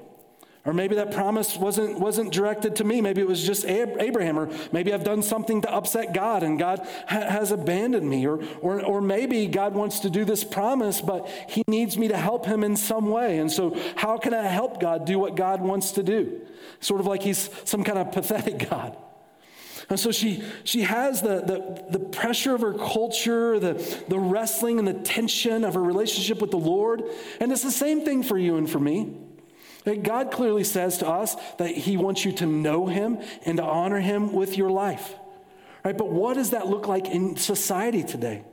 Or 0.64 0.72
maybe 0.72 0.94
that 0.94 1.10
promise 1.10 1.56
wasn't, 1.56 1.98
wasn't 1.98 2.32
directed 2.32 2.76
to 2.76 2.84
me. 2.84 3.00
Maybe 3.00 3.20
it 3.20 3.26
was 3.26 3.44
just 3.44 3.64
Abraham. 3.64 4.38
Or 4.38 4.48
maybe 4.70 4.94
I've 4.94 5.02
done 5.02 5.20
something 5.22 5.60
to 5.62 5.72
upset 5.72 6.14
God 6.14 6.44
and 6.44 6.56
God 6.56 6.86
ha- 7.08 7.28
has 7.28 7.50
abandoned 7.50 8.08
me. 8.08 8.26
Or, 8.28 8.40
or, 8.60 8.80
or 8.80 9.00
maybe 9.00 9.48
God 9.48 9.74
wants 9.74 10.00
to 10.00 10.10
do 10.10 10.24
this 10.24 10.44
promise, 10.44 11.00
but 11.00 11.28
he 11.48 11.64
needs 11.66 11.98
me 11.98 12.06
to 12.08 12.16
help 12.16 12.46
him 12.46 12.62
in 12.62 12.76
some 12.76 13.10
way. 13.10 13.38
And 13.38 13.50
so, 13.50 13.76
how 13.96 14.18
can 14.18 14.34
I 14.34 14.42
help 14.42 14.80
God 14.80 15.04
do 15.04 15.18
what 15.18 15.34
God 15.34 15.60
wants 15.60 15.92
to 15.92 16.04
do? 16.04 16.40
Sort 16.78 17.00
of 17.00 17.06
like 17.08 17.24
he's 17.24 17.50
some 17.64 17.82
kind 17.82 17.98
of 17.98 18.12
pathetic 18.12 18.68
God. 18.70 18.96
And 19.88 19.98
so 19.98 20.12
she, 20.12 20.44
she 20.62 20.82
has 20.82 21.22
the, 21.22 21.40
the, 21.40 21.98
the 21.98 21.98
pressure 21.98 22.54
of 22.54 22.60
her 22.60 22.72
culture, 22.72 23.58
the, 23.58 23.74
the 24.06 24.18
wrestling 24.18 24.78
and 24.78 24.86
the 24.86 24.94
tension 24.94 25.64
of 25.64 25.74
her 25.74 25.82
relationship 25.82 26.40
with 26.40 26.52
the 26.52 26.58
Lord. 26.58 27.02
And 27.40 27.50
it's 27.50 27.62
the 27.62 27.72
same 27.72 28.04
thing 28.04 28.22
for 28.22 28.38
you 28.38 28.56
and 28.56 28.70
for 28.70 28.78
me. 28.78 29.16
God 29.84 30.30
clearly 30.30 30.64
says 30.64 30.98
to 30.98 31.08
us 31.08 31.34
that 31.58 31.70
He 31.70 31.96
wants 31.96 32.24
you 32.24 32.32
to 32.32 32.46
know 32.46 32.86
Him 32.86 33.18
and 33.44 33.58
to 33.58 33.64
honor 33.64 34.00
Him 34.00 34.32
with 34.32 34.56
your 34.56 34.70
life. 34.70 35.14
Right? 35.84 35.96
But 35.96 36.10
what 36.10 36.34
does 36.34 36.50
that 36.50 36.68
look 36.68 36.86
like 36.86 37.08
in 37.08 37.36
society 37.36 38.04
today? 38.04 38.44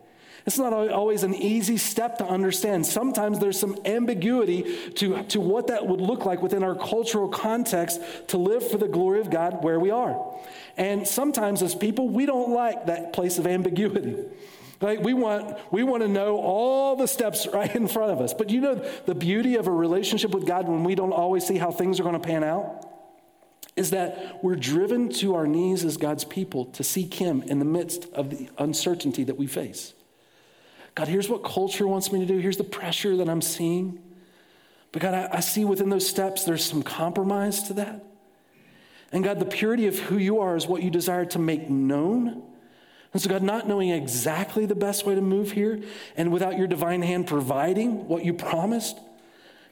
It's 0.45 0.57
not 0.57 0.73
always 0.73 1.23
an 1.23 1.35
easy 1.35 1.77
step 1.77 2.17
to 2.19 2.25
understand. 2.25 2.85
Sometimes 2.85 3.37
there's 3.39 3.59
some 3.59 3.77
ambiguity 3.85 4.89
to, 4.95 5.21
to 5.25 5.39
what 5.39 5.67
that 5.67 5.85
would 5.85 6.01
look 6.01 6.25
like 6.25 6.41
within 6.41 6.63
our 6.63 6.75
cultural 6.75 7.27
context 7.27 8.01
to 8.29 8.37
live 8.37 8.67
for 8.67 8.77
the 8.77 8.87
glory 8.87 9.19
of 9.19 9.29
God 9.29 9.63
where 9.63 9.79
we 9.79 9.91
are. 9.91 10.35
And 10.77 11.07
sometimes, 11.07 11.61
as 11.61 11.75
people, 11.75 12.09
we 12.09 12.25
don't 12.25 12.51
like 12.51 12.87
that 12.87 13.13
place 13.13 13.37
of 13.37 13.45
ambiguity. 13.45 14.15
Like 14.81 15.01
we 15.01 15.13
want, 15.13 15.57
we 15.71 15.83
want 15.83 16.03
to 16.03 16.07
know 16.07 16.37
all 16.37 16.95
the 16.95 17.07
steps 17.07 17.47
right 17.53 17.73
in 17.75 17.87
front 17.87 18.11
of 18.11 18.21
us. 18.21 18.33
But 18.33 18.49
you 18.49 18.61
know 18.61 18.75
the 19.05 19.15
beauty 19.15 19.55
of 19.55 19.67
a 19.67 19.71
relationship 19.71 20.31
with 20.31 20.45
God 20.45 20.67
when 20.67 20.83
we 20.83 20.95
don't 20.95 21.13
always 21.13 21.45
see 21.45 21.57
how 21.57 21.71
things 21.71 21.99
are 21.99 22.03
going 22.03 22.19
to 22.19 22.25
pan 22.25 22.43
out? 22.43 22.85
Is 23.75 23.91
that 23.91 24.43
we're 24.43 24.55
driven 24.55 25.09
to 25.13 25.35
our 25.35 25.47
knees 25.47 25.85
as 25.85 25.97
God's 25.97 26.25
people 26.25 26.65
to 26.65 26.83
seek 26.83 27.13
Him 27.13 27.41
in 27.43 27.59
the 27.59 27.65
midst 27.65 28.05
of 28.13 28.29
the 28.29 28.49
uncertainty 28.57 29.23
that 29.23 29.37
we 29.37 29.47
face. 29.47 29.93
God, 30.95 31.07
here's 31.07 31.29
what 31.29 31.43
culture 31.43 31.87
wants 31.87 32.11
me 32.11 32.19
to 32.19 32.25
do. 32.25 32.39
Here's 32.39 32.57
the 32.57 32.63
pressure 32.63 33.15
that 33.17 33.29
I'm 33.29 33.41
seeing. 33.41 33.99
But 34.91 35.01
God, 35.01 35.13
I, 35.13 35.37
I 35.37 35.39
see 35.39 35.63
within 35.63 35.89
those 35.89 36.07
steps 36.07 36.43
there's 36.43 36.63
some 36.63 36.83
compromise 36.83 37.63
to 37.63 37.73
that. 37.75 38.03
And 39.11 39.23
God, 39.23 39.39
the 39.39 39.45
purity 39.45 39.87
of 39.87 39.97
who 39.97 40.17
you 40.17 40.39
are 40.39 40.55
is 40.55 40.67
what 40.67 40.83
you 40.83 40.89
desire 40.89 41.25
to 41.27 41.39
make 41.39 41.69
known. 41.69 42.43
And 43.13 43.21
so, 43.21 43.29
God, 43.29 43.41
not 43.41 43.67
knowing 43.67 43.89
exactly 43.89 44.65
the 44.65 44.75
best 44.75 45.05
way 45.05 45.15
to 45.15 45.21
move 45.21 45.51
here, 45.51 45.81
and 46.15 46.31
without 46.31 46.57
your 46.57 46.67
divine 46.67 47.01
hand 47.01 47.27
providing 47.27 48.07
what 48.07 48.23
you 48.23 48.33
promised, 48.33 48.99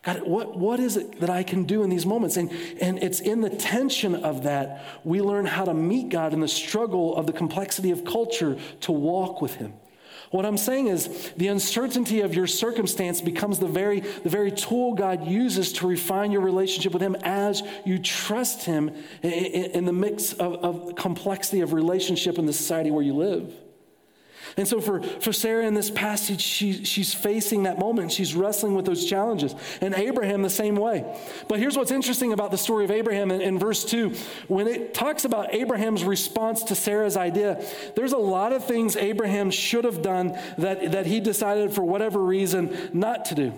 God, 0.01 0.23
what, 0.23 0.57
what 0.57 0.79
is 0.79 0.97
it 0.97 1.19
that 1.19 1.29
I 1.29 1.43
can 1.43 1.65
do 1.65 1.83
in 1.83 1.89
these 1.89 2.05
moments? 2.05 2.37
And, 2.37 2.51
and 2.81 2.97
it's 3.03 3.19
in 3.19 3.41
the 3.41 3.49
tension 3.49 4.15
of 4.15 4.43
that 4.43 4.83
we 5.03 5.21
learn 5.21 5.45
how 5.45 5.65
to 5.65 5.73
meet 5.73 6.09
God 6.09 6.33
in 6.33 6.39
the 6.39 6.47
struggle 6.47 7.15
of 7.15 7.27
the 7.27 7.33
complexity 7.33 7.91
of 7.91 8.05
culture 8.05 8.57
to 8.81 8.91
walk 8.91 9.41
with 9.41 9.55
Him. 9.55 9.73
What 10.29 10.45
I'm 10.45 10.57
saying 10.57 10.87
is 10.87 11.31
the 11.37 11.47
uncertainty 11.47 12.21
of 12.21 12.35
your 12.35 12.47
circumstance 12.47 13.21
becomes 13.21 13.59
the 13.59 13.67
very, 13.67 14.01
the 14.01 14.29
very 14.29 14.51
tool 14.51 14.93
God 14.93 15.27
uses 15.27 15.71
to 15.73 15.87
refine 15.87 16.31
your 16.31 16.41
relationship 16.41 16.93
with 16.93 17.01
Him 17.01 17.15
as 17.23 17.63
you 17.85 17.97
trust 17.97 18.65
Him 18.65 18.91
in, 19.21 19.31
in 19.31 19.85
the 19.85 19.93
mix 19.93 20.33
of, 20.33 20.55
of 20.55 20.95
complexity 20.95 21.61
of 21.61 21.73
relationship 21.73 22.37
in 22.37 22.45
the 22.45 22.53
society 22.53 22.91
where 22.91 23.03
you 23.03 23.13
live. 23.13 23.53
And 24.55 24.67
so 24.67 24.79
for, 24.79 25.01
for 25.01 25.33
Sarah 25.33 25.65
in 25.65 25.73
this 25.73 25.89
passage, 25.89 26.41
she, 26.41 26.85
she's 26.85 27.13
facing 27.13 27.63
that 27.63 27.79
moment. 27.79 28.11
She's 28.11 28.35
wrestling 28.35 28.75
with 28.75 28.85
those 28.85 29.05
challenges. 29.05 29.55
And 29.81 29.93
Abraham 29.93 30.41
the 30.41 30.49
same 30.49 30.75
way. 30.75 31.05
But 31.47 31.59
here's 31.59 31.75
what's 31.75 31.91
interesting 31.91 32.33
about 32.33 32.51
the 32.51 32.57
story 32.57 32.85
of 32.85 32.91
Abraham 32.91 33.31
in, 33.31 33.41
in 33.41 33.59
verse 33.59 33.83
2. 33.85 34.13
When 34.47 34.67
it 34.67 34.93
talks 34.93 35.25
about 35.25 35.53
Abraham's 35.53 36.03
response 36.03 36.63
to 36.63 36.75
Sarah's 36.75 37.17
idea, 37.17 37.63
there's 37.95 38.13
a 38.13 38.17
lot 38.17 38.53
of 38.53 38.65
things 38.65 38.95
Abraham 38.95 39.51
should 39.51 39.83
have 39.83 40.01
done 40.01 40.37
that, 40.57 40.91
that 40.91 41.05
he 41.05 41.19
decided 41.19 41.73
for 41.73 41.83
whatever 41.83 42.23
reason 42.23 42.89
not 42.93 43.25
to 43.25 43.35
do. 43.35 43.53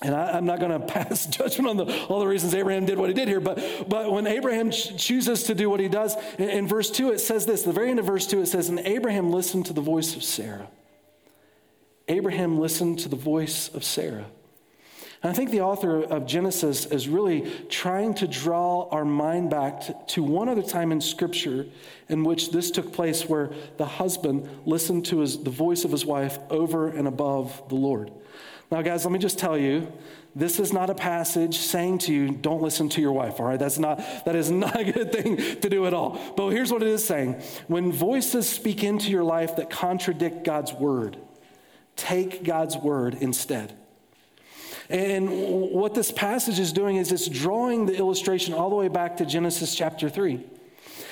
And 0.00 0.14
I, 0.14 0.38
am 0.38 0.44
not 0.44 0.60
going 0.60 0.70
to 0.80 0.86
pass 0.86 1.26
judgment 1.26 1.68
on 1.68 1.76
the, 1.76 2.06
all 2.06 2.20
the 2.20 2.26
reasons 2.26 2.54
Abraham 2.54 2.86
did 2.86 2.98
what 2.98 3.08
he 3.08 3.14
did 3.14 3.28
here, 3.28 3.40
but, 3.40 3.58
but 3.88 4.12
when 4.12 4.26
Abraham 4.26 4.70
ch- 4.70 4.96
chooses 4.96 5.44
to 5.44 5.54
do 5.54 5.68
what 5.68 5.80
he 5.80 5.88
does, 5.88 6.16
in, 6.38 6.48
in 6.48 6.68
verse 6.68 6.90
2 6.90 7.12
it 7.12 7.18
says 7.18 7.46
this, 7.46 7.62
the 7.62 7.72
very 7.72 7.90
end 7.90 7.98
of 7.98 8.06
verse 8.06 8.26
2 8.26 8.42
it 8.42 8.46
says, 8.46 8.68
And 8.68 8.78
Abraham 8.80 9.30
listened 9.30 9.66
to 9.66 9.72
the 9.72 9.80
voice 9.80 10.14
of 10.14 10.22
Sarah. 10.22 10.68
Abraham 12.06 12.58
listened 12.58 13.00
to 13.00 13.08
the 13.08 13.16
voice 13.16 13.68
of 13.74 13.84
Sarah. 13.84 14.26
And 15.22 15.32
I 15.32 15.34
think 15.34 15.50
the 15.50 15.62
author 15.62 16.04
of 16.04 16.26
Genesis 16.26 16.86
is 16.86 17.08
really 17.08 17.50
trying 17.68 18.14
to 18.14 18.28
draw 18.28 18.88
our 18.90 19.04
mind 19.04 19.50
back 19.50 20.06
to, 20.08 20.22
one 20.22 20.48
other 20.48 20.62
time 20.62 20.92
in 20.92 21.00
Scripture 21.00 21.66
in 22.08 22.22
which 22.22 22.52
this 22.52 22.70
took 22.70 22.92
place, 22.92 23.28
where 23.28 23.50
the 23.78 23.86
husband 23.86 24.48
listened 24.64 25.06
to 25.06 25.20
his, 25.20 25.42
the 25.42 25.50
voice 25.50 25.84
of 25.84 25.90
his 25.90 26.06
wife 26.06 26.38
over 26.50 26.88
and 26.88 27.08
above 27.08 27.68
the 27.68 27.74
Lord. 27.74 28.12
Now, 28.70 28.82
guys, 28.82 29.04
let 29.04 29.12
me 29.12 29.18
just 29.18 29.38
tell 29.38 29.58
you, 29.58 29.90
this 30.36 30.60
is 30.60 30.72
not 30.72 30.88
a 30.90 30.94
passage 30.94 31.58
saying 31.58 31.98
to 31.98 32.12
you, 32.12 32.30
don't 32.30 32.62
listen 32.62 32.88
to 32.90 33.00
your 33.00 33.12
wife, 33.12 33.40
all 33.40 33.46
right? 33.46 33.58
That's 33.58 33.78
not, 33.78 33.98
that 34.24 34.36
is 34.36 34.50
not 34.50 34.78
a 34.78 34.92
good 34.92 35.10
thing 35.10 35.36
to 35.36 35.68
do 35.68 35.86
at 35.86 35.94
all. 35.94 36.20
But 36.36 36.50
here's 36.50 36.70
what 36.70 36.82
it 36.82 36.88
is 36.88 37.04
saying 37.04 37.42
when 37.66 37.90
voices 37.90 38.48
speak 38.48 38.84
into 38.84 39.10
your 39.10 39.24
life 39.24 39.56
that 39.56 39.68
contradict 39.68 40.44
God's 40.44 40.72
word, 40.72 41.16
take 41.96 42.44
God's 42.44 42.76
word 42.76 43.16
instead. 43.20 43.77
And 44.88 45.30
what 45.70 45.94
this 45.94 46.10
passage 46.10 46.58
is 46.58 46.72
doing 46.72 46.96
is 46.96 47.12
it's 47.12 47.28
drawing 47.28 47.86
the 47.86 47.96
illustration 47.96 48.54
all 48.54 48.70
the 48.70 48.76
way 48.76 48.88
back 48.88 49.18
to 49.18 49.26
Genesis 49.26 49.74
chapter 49.74 50.08
3. 50.08 50.42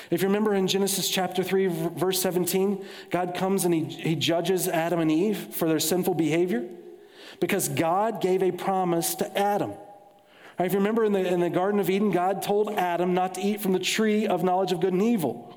If 0.09 0.21
you 0.21 0.29
remember 0.29 0.53
in 0.53 0.67
Genesis 0.67 1.09
chapter 1.09 1.43
3, 1.43 1.67
verse 1.67 2.21
17, 2.21 2.83
God 3.09 3.35
comes 3.35 3.65
and 3.65 3.73
he, 3.73 3.83
he 3.83 4.15
judges 4.15 4.67
Adam 4.67 4.99
and 4.99 5.11
Eve 5.11 5.37
for 5.37 5.67
their 5.67 5.79
sinful 5.79 6.15
behavior 6.15 6.65
because 7.39 7.69
God 7.69 8.21
gave 8.21 8.41
a 8.41 8.51
promise 8.51 9.15
to 9.15 9.37
Adam. 9.37 9.73
Right, 10.57 10.65
if 10.65 10.71
you 10.71 10.79
remember 10.79 11.03
in 11.03 11.11
the, 11.11 11.27
in 11.27 11.39
the 11.39 11.49
Garden 11.49 11.79
of 11.79 11.89
Eden, 11.89 12.09
God 12.09 12.41
told 12.41 12.71
Adam 12.71 13.13
not 13.13 13.35
to 13.35 13.41
eat 13.41 13.61
from 13.61 13.73
the 13.73 13.79
tree 13.79 14.25
of 14.25 14.43
knowledge 14.43 14.71
of 14.71 14.79
good 14.79 14.93
and 14.93 15.03
evil. 15.03 15.56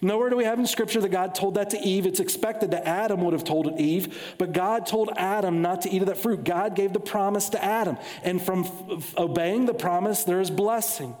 Nowhere 0.00 0.30
do 0.30 0.36
we 0.36 0.44
have 0.44 0.58
in 0.58 0.66
Scripture 0.66 1.00
that 1.00 1.10
God 1.10 1.34
told 1.34 1.54
that 1.54 1.70
to 1.70 1.78
Eve. 1.78 2.06
It's 2.06 2.20
expected 2.20 2.70
that 2.72 2.86
Adam 2.86 3.22
would 3.22 3.32
have 3.32 3.44
told 3.44 3.66
it 3.66 3.80
Eve, 3.80 4.34
but 4.38 4.52
God 4.52 4.86
told 4.86 5.10
Adam 5.16 5.62
not 5.62 5.82
to 5.82 5.90
eat 5.90 6.02
of 6.02 6.08
that 6.08 6.18
fruit. 6.18 6.44
God 6.44 6.74
gave 6.74 6.92
the 6.92 7.00
promise 7.00 7.48
to 7.50 7.64
Adam, 7.64 7.96
and 8.22 8.40
from 8.40 8.64
f- 8.64 9.16
obeying 9.16 9.66
the 9.66 9.74
promise, 9.74 10.24
there 10.24 10.40
is 10.40 10.50
blessing. 10.50 11.16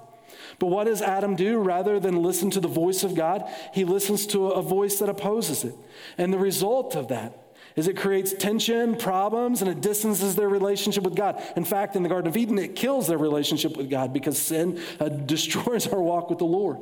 But 0.58 0.66
what 0.66 0.84
does 0.84 1.02
Adam 1.02 1.36
do? 1.36 1.58
Rather 1.58 1.98
than 1.98 2.22
listen 2.22 2.50
to 2.50 2.60
the 2.60 2.68
voice 2.68 3.02
of 3.04 3.14
God, 3.14 3.48
he 3.72 3.84
listens 3.84 4.26
to 4.28 4.48
a 4.48 4.62
voice 4.62 4.98
that 4.98 5.08
opposes 5.08 5.64
it. 5.64 5.74
And 6.18 6.32
the 6.32 6.38
result 6.38 6.94
of 6.94 7.08
that 7.08 7.40
is 7.76 7.88
it 7.88 7.96
creates 7.96 8.32
tension, 8.32 8.96
problems, 8.96 9.60
and 9.60 9.70
it 9.70 9.80
distances 9.80 10.36
their 10.36 10.48
relationship 10.48 11.02
with 11.02 11.16
God. 11.16 11.42
In 11.56 11.64
fact, 11.64 11.96
in 11.96 12.04
the 12.04 12.08
Garden 12.08 12.28
of 12.28 12.36
Eden, 12.36 12.58
it 12.58 12.76
kills 12.76 13.08
their 13.08 13.18
relationship 13.18 13.76
with 13.76 13.90
God 13.90 14.12
because 14.12 14.38
sin 14.38 14.80
uh, 15.00 15.08
destroys 15.26 15.86
our 15.88 16.00
walk 16.00 16.30
with 16.30 16.38
the 16.38 16.44
Lord. 16.44 16.78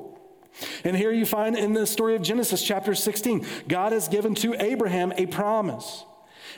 And 0.84 0.96
here 0.96 1.12
you 1.12 1.26
find 1.26 1.56
in 1.56 1.72
the 1.72 1.86
story 1.86 2.14
of 2.14 2.22
Genesis, 2.22 2.62
chapter 2.62 2.94
16, 2.94 3.46
God 3.68 3.92
has 3.92 4.08
given 4.08 4.34
to 4.36 4.54
Abraham 4.62 5.12
a 5.16 5.26
promise. 5.26 6.04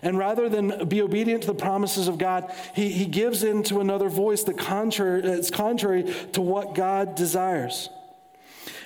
And 0.03 0.19
rather 0.19 0.49
than 0.49 0.89
be 0.89 1.01
obedient 1.01 1.43
to 1.43 1.47
the 1.49 1.55
promises 1.55 2.09
of 2.09 2.19
God, 2.19 2.53
he, 2.75 2.91
he 2.91 3.07
gives 3.07 3.43
in 3.43 3.63
to 3.65 3.81
another 3.81 4.09
voice 4.09 4.43
that 4.45 4.59
contrary, 4.59 5.23
is 5.23 5.51
contrary 5.51 6.13
to 6.33 6.41
what 6.41 6.75
God 6.75 7.15
desires. 7.15 7.89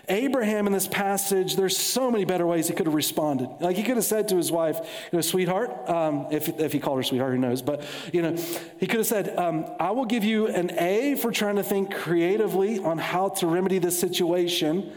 Abraham 0.08 0.66
in 0.66 0.72
this 0.72 0.86
passage, 0.86 1.56
there's 1.56 1.76
so 1.76 2.10
many 2.10 2.24
better 2.24 2.46
ways 2.46 2.68
he 2.68 2.74
could 2.74 2.86
have 2.86 2.94
responded. 2.94 3.48
Like 3.60 3.76
he 3.76 3.82
could 3.82 3.96
have 3.96 4.04
said 4.04 4.28
to 4.28 4.36
his 4.36 4.50
wife, 4.50 4.78
you 5.12 5.18
know, 5.18 5.20
sweetheart, 5.20 5.88
um, 5.88 6.26
if, 6.30 6.48
if 6.60 6.72
he 6.72 6.80
called 6.80 6.98
her 6.98 7.02
sweetheart, 7.02 7.32
who 7.32 7.38
knows? 7.38 7.62
But, 7.62 7.84
you 8.12 8.22
know, 8.22 8.36
he 8.78 8.86
could 8.86 8.98
have 8.98 9.06
said, 9.06 9.36
um, 9.38 9.66
I 9.78 9.90
will 9.90 10.06
give 10.06 10.24
you 10.24 10.48
an 10.48 10.72
A 10.78 11.14
for 11.16 11.30
trying 11.30 11.56
to 11.56 11.62
think 11.62 11.94
creatively 11.94 12.78
on 12.78 12.98
how 12.98 13.30
to 13.30 13.46
remedy 13.46 13.78
this 13.78 13.98
situation 13.98 14.92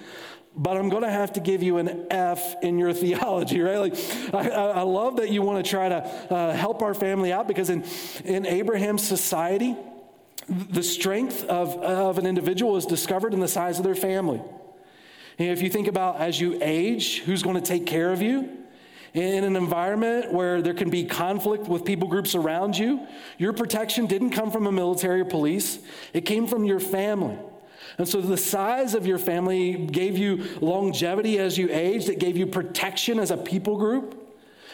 but 0.53 0.75
I'm 0.75 0.89
going 0.89 1.03
to 1.03 1.09
have 1.09 1.33
to 1.33 1.39
give 1.39 1.63
you 1.63 1.77
an 1.77 2.07
F 2.11 2.61
in 2.61 2.77
your 2.77 2.91
theology, 3.03 3.61
right? 3.61 3.77
Like, 3.77 3.95
I, 4.33 4.49
I 4.49 4.81
love 4.81 5.17
that 5.17 5.29
you 5.29 5.41
want 5.41 5.63
to 5.63 5.69
try 5.69 5.89
to 5.89 5.95
uh, 5.95 6.53
help 6.53 6.81
our 6.81 6.93
family 6.93 7.31
out 7.31 7.47
because 7.47 7.69
in, 7.69 7.85
in 8.25 8.45
Abraham's 8.45 9.07
society, 9.07 9.77
the 10.49 10.83
strength 10.83 11.45
of, 11.45 11.77
of 11.77 12.17
an 12.17 12.25
individual 12.25 12.75
is 12.75 12.85
discovered 12.85 13.33
in 13.33 13.39
the 13.39 13.47
size 13.47 13.77
of 13.77 13.85
their 13.85 13.95
family. 13.95 14.41
If 15.49 15.61
you 15.61 15.69
think 15.69 15.87
about 15.87 16.17
as 16.17 16.39
you 16.39 16.59
age, 16.61 17.19
who's 17.19 17.41
going 17.41 17.55
to 17.55 17.61
take 17.61 17.85
care 17.85 18.11
of 18.11 18.21
you? 18.21 18.57
In 19.13 19.43
an 19.43 19.55
environment 19.55 20.31
where 20.31 20.61
there 20.61 20.73
can 20.73 20.89
be 20.89 21.03
conflict 21.03 21.67
with 21.67 21.83
people 21.83 22.07
groups 22.07 22.33
around 22.33 22.77
you, 22.77 23.05
your 23.37 23.51
protection 23.51 24.05
didn't 24.05 24.31
come 24.31 24.51
from 24.51 24.67
a 24.67 24.71
military 24.71 25.21
or 25.21 25.25
police, 25.25 25.79
it 26.13 26.21
came 26.21 26.47
from 26.47 26.63
your 26.63 26.79
family. 26.79 27.37
And 27.97 28.07
so 28.07 28.21
the 28.21 28.37
size 28.37 28.93
of 28.93 29.05
your 29.05 29.17
family 29.17 29.73
gave 29.73 30.17
you 30.17 30.45
longevity 30.61 31.39
as 31.39 31.57
you 31.57 31.69
aged, 31.69 32.07
it 32.07 32.19
gave 32.19 32.37
you 32.37 32.47
protection 32.47 33.19
as 33.19 33.31
a 33.31 33.37
people 33.37 33.77
group. 33.77 34.17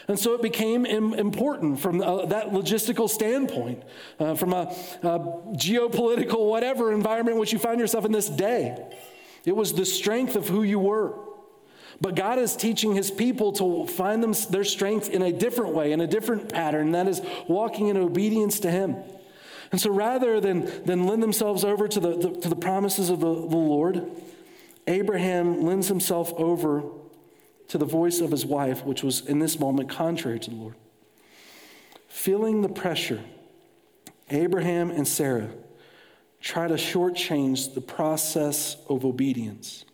And 0.07 0.19
so 0.19 0.33
it 0.35 0.41
became 0.41 0.85
important 0.85 1.79
from 1.79 2.01
uh, 2.01 2.27
that 2.27 2.51
logistical 2.51 3.09
standpoint, 3.09 3.83
uh, 4.19 4.35
from 4.35 4.53
a, 4.53 4.73
a 5.01 5.19
geopolitical, 5.55 6.47
whatever 6.47 6.93
environment 6.93 7.35
in 7.35 7.39
which 7.39 7.51
you 7.51 7.59
find 7.59 7.79
yourself 7.79 8.05
in 8.05 8.11
this 8.11 8.29
day. 8.29 8.77
It 9.47 9.55
was 9.55 9.71
the 9.71 9.85
strength 9.85 10.35
of 10.35 10.49
who 10.49 10.61
you 10.61 10.77
were. 10.77 11.13
But 12.01 12.15
God 12.15 12.37
is 12.37 12.57
teaching 12.57 12.93
his 12.93 13.09
people 13.09 13.53
to 13.53 13.87
find 13.87 14.21
them, 14.21 14.33
their 14.49 14.65
strength 14.65 15.09
in 15.09 15.21
a 15.21 15.31
different 15.31 15.73
way, 15.73 15.93
in 15.93 16.01
a 16.01 16.05
different 16.05 16.51
pattern, 16.51 16.91
that 16.91 17.07
is 17.07 17.21
walking 17.47 17.87
in 17.87 17.95
obedience 17.95 18.59
to 18.59 18.69
him. 18.69 18.97
And 19.71 19.79
so 19.79 19.89
rather 19.89 20.41
than, 20.41 20.83
than 20.83 21.07
lend 21.07 21.23
themselves 21.23 21.63
over 21.63 21.87
to 21.87 21.99
the, 21.99 22.17
the 22.17 22.41
to 22.41 22.49
the 22.49 22.57
promises 22.57 23.09
of 23.09 23.21
the, 23.21 23.33
the 23.33 23.57
Lord, 23.57 24.05
Abraham 24.85 25.63
lends 25.63 25.87
himself 25.87 26.33
over 26.33 26.83
to 27.69 27.77
the 27.77 27.85
voice 27.85 28.19
of 28.19 28.31
his 28.31 28.45
wife, 28.45 28.83
which 28.83 29.01
was 29.01 29.25
in 29.25 29.39
this 29.39 29.57
moment 29.57 29.89
contrary 29.89 30.41
to 30.41 30.49
the 30.49 30.57
Lord. 30.57 30.75
Feeling 32.09 32.63
the 32.63 32.69
pressure, 32.69 33.21
Abraham 34.29 34.91
and 34.91 35.07
Sarah 35.07 35.49
try 36.41 36.67
to 36.67 36.75
shortchange 36.75 37.73
the 37.73 37.81
process 37.81 38.77
of 38.89 39.05
obedience 39.05 39.85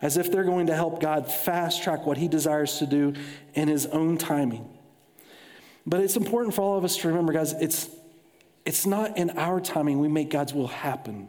as 0.00 0.16
if 0.16 0.32
they're 0.32 0.44
going 0.44 0.66
to 0.66 0.74
help 0.74 1.00
God 1.00 1.30
fast 1.30 1.82
track 1.82 2.04
what 2.06 2.18
he 2.18 2.26
desires 2.26 2.78
to 2.78 2.86
do 2.86 3.14
in 3.54 3.68
his 3.68 3.86
own 3.86 4.18
timing. 4.18 4.68
But 5.86 6.00
it's 6.00 6.16
important 6.16 6.54
for 6.54 6.62
all 6.62 6.76
of 6.76 6.84
us 6.84 6.96
to 6.98 7.08
remember, 7.08 7.32
guys, 7.32 7.52
it's 7.52 7.88
it's 8.64 8.86
not 8.86 9.16
in 9.16 9.30
our 9.30 9.60
timing 9.60 9.98
we 9.98 10.08
make 10.08 10.30
God's 10.30 10.54
will 10.54 10.68
happen. 10.68 11.28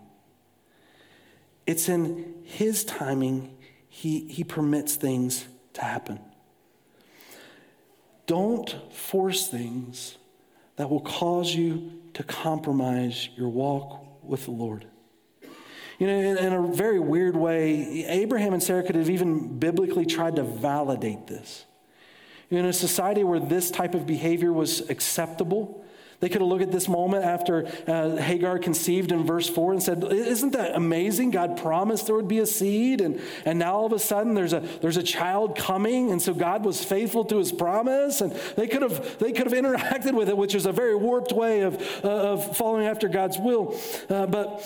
It's 1.65 1.89
in 1.89 2.35
His 2.43 2.83
timing 2.83 3.55
He, 3.89 4.27
he 4.27 4.43
permits 4.43 4.95
things 4.95 5.47
to 5.73 5.81
happen. 5.81 6.19
Don't 8.25 8.75
force 8.93 9.47
things 9.47 10.17
that 10.75 10.89
will 10.89 11.01
cause 11.01 11.53
you 11.53 11.99
to 12.13 12.23
compromise 12.23 13.29
your 13.35 13.49
walk 13.49 14.03
with 14.25 14.45
the 14.45 14.51
Lord. 14.51 14.85
You 15.99 16.07
know, 16.07 16.19
in, 16.19 16.37
in, 16.37 16.53
a 16.53 16.67
very 16.67 16.99
weird 16.99 17.35
way, 17.35 18.05
Abraham 18.05 18.53
and 18.53 18.63
Sarah 18.63 18.83
could 18.83 18.95
have 18.95 19.09
even 19.09 19.59
biblically 19.59 20.05
tried 20.05 20.35
to 20.37 20.43
validate 20.43 21.27
this. 21.27 21.65
In 22.49 22.65
a 22.65 22.73
society 22.73 23.23
where 23.23 23.39
this 23.39 23.71
type 23.71 23.95
of 23.95 24.05
behavior 24.05 24.51
was 24.51 24.89
acceptable, 24.89 25.82
they 26.23 26.29
could 26.29 26.39
have 26.39 26.47
looked 26.47 26.63
at 26.63 26.71
this 26.71 26.87
moment 26.87 27.25
after 27.25 27.67
uh, 27.85 28.15
Hagar 28.15 28.57
conceived 28.57 29.11
in 29.11 29.25
verse 29.25 29.49
4 29.49 29.73
and 29.73 29.83
said, 29.83 30.05
Isn't 30.05 30.51
that 30.51 30.73
amazing? 30.73 31.31
God 31.31 31.57
promised 31.57 32.05
there 32.05 32.15
would 32.15 32.29
be 32.29 32.39
a 32.39 32.45
seed, 32.45 33.01
and, 33.01 33.19
and 33.43 33.59
now 33.59 33.73
all 33.75 33.85
of 33.85 33.91
a 33.91 33.99
sudden 33.99 34.33
there's 34.33 34.53
a, 34.53 34.61
there's 34.79 34.95
a 34.95 35.03
child 35.03 35.57
coming, 35.57 36.13
and 36.13 36.21
so 36.21 36.33
God 36.33 36.63
was 36.63 36.81
faithful 36.81 37.25
to 37.25 37.35
his 37.39 37.51
promise. 37.51 38.21
And 38.21 38.31
they 38.55 38.67
could 38.67 38.83
have, 38.83 39.19
they 39.19 39.33
could 39.33 39.51
have 39.51 39.53
interacted 39.65 40.13
with 40.13 40.29
it, 40.29 40.37
which 40.37 40.55
is 40.55 40.65
a 40.65 40.71
very 40.71 40.95
warped 40.95 41.33
way 41.33 41.59
of, 41.59 41.75
uh, 42.05 42.07
of 42.07 42.55
following 42.55 42.87
after 42.87 43.09
God's 43.09 43.37
will. 43.37 43.77
Uh, 44.09 44.25
but 44.25 44.65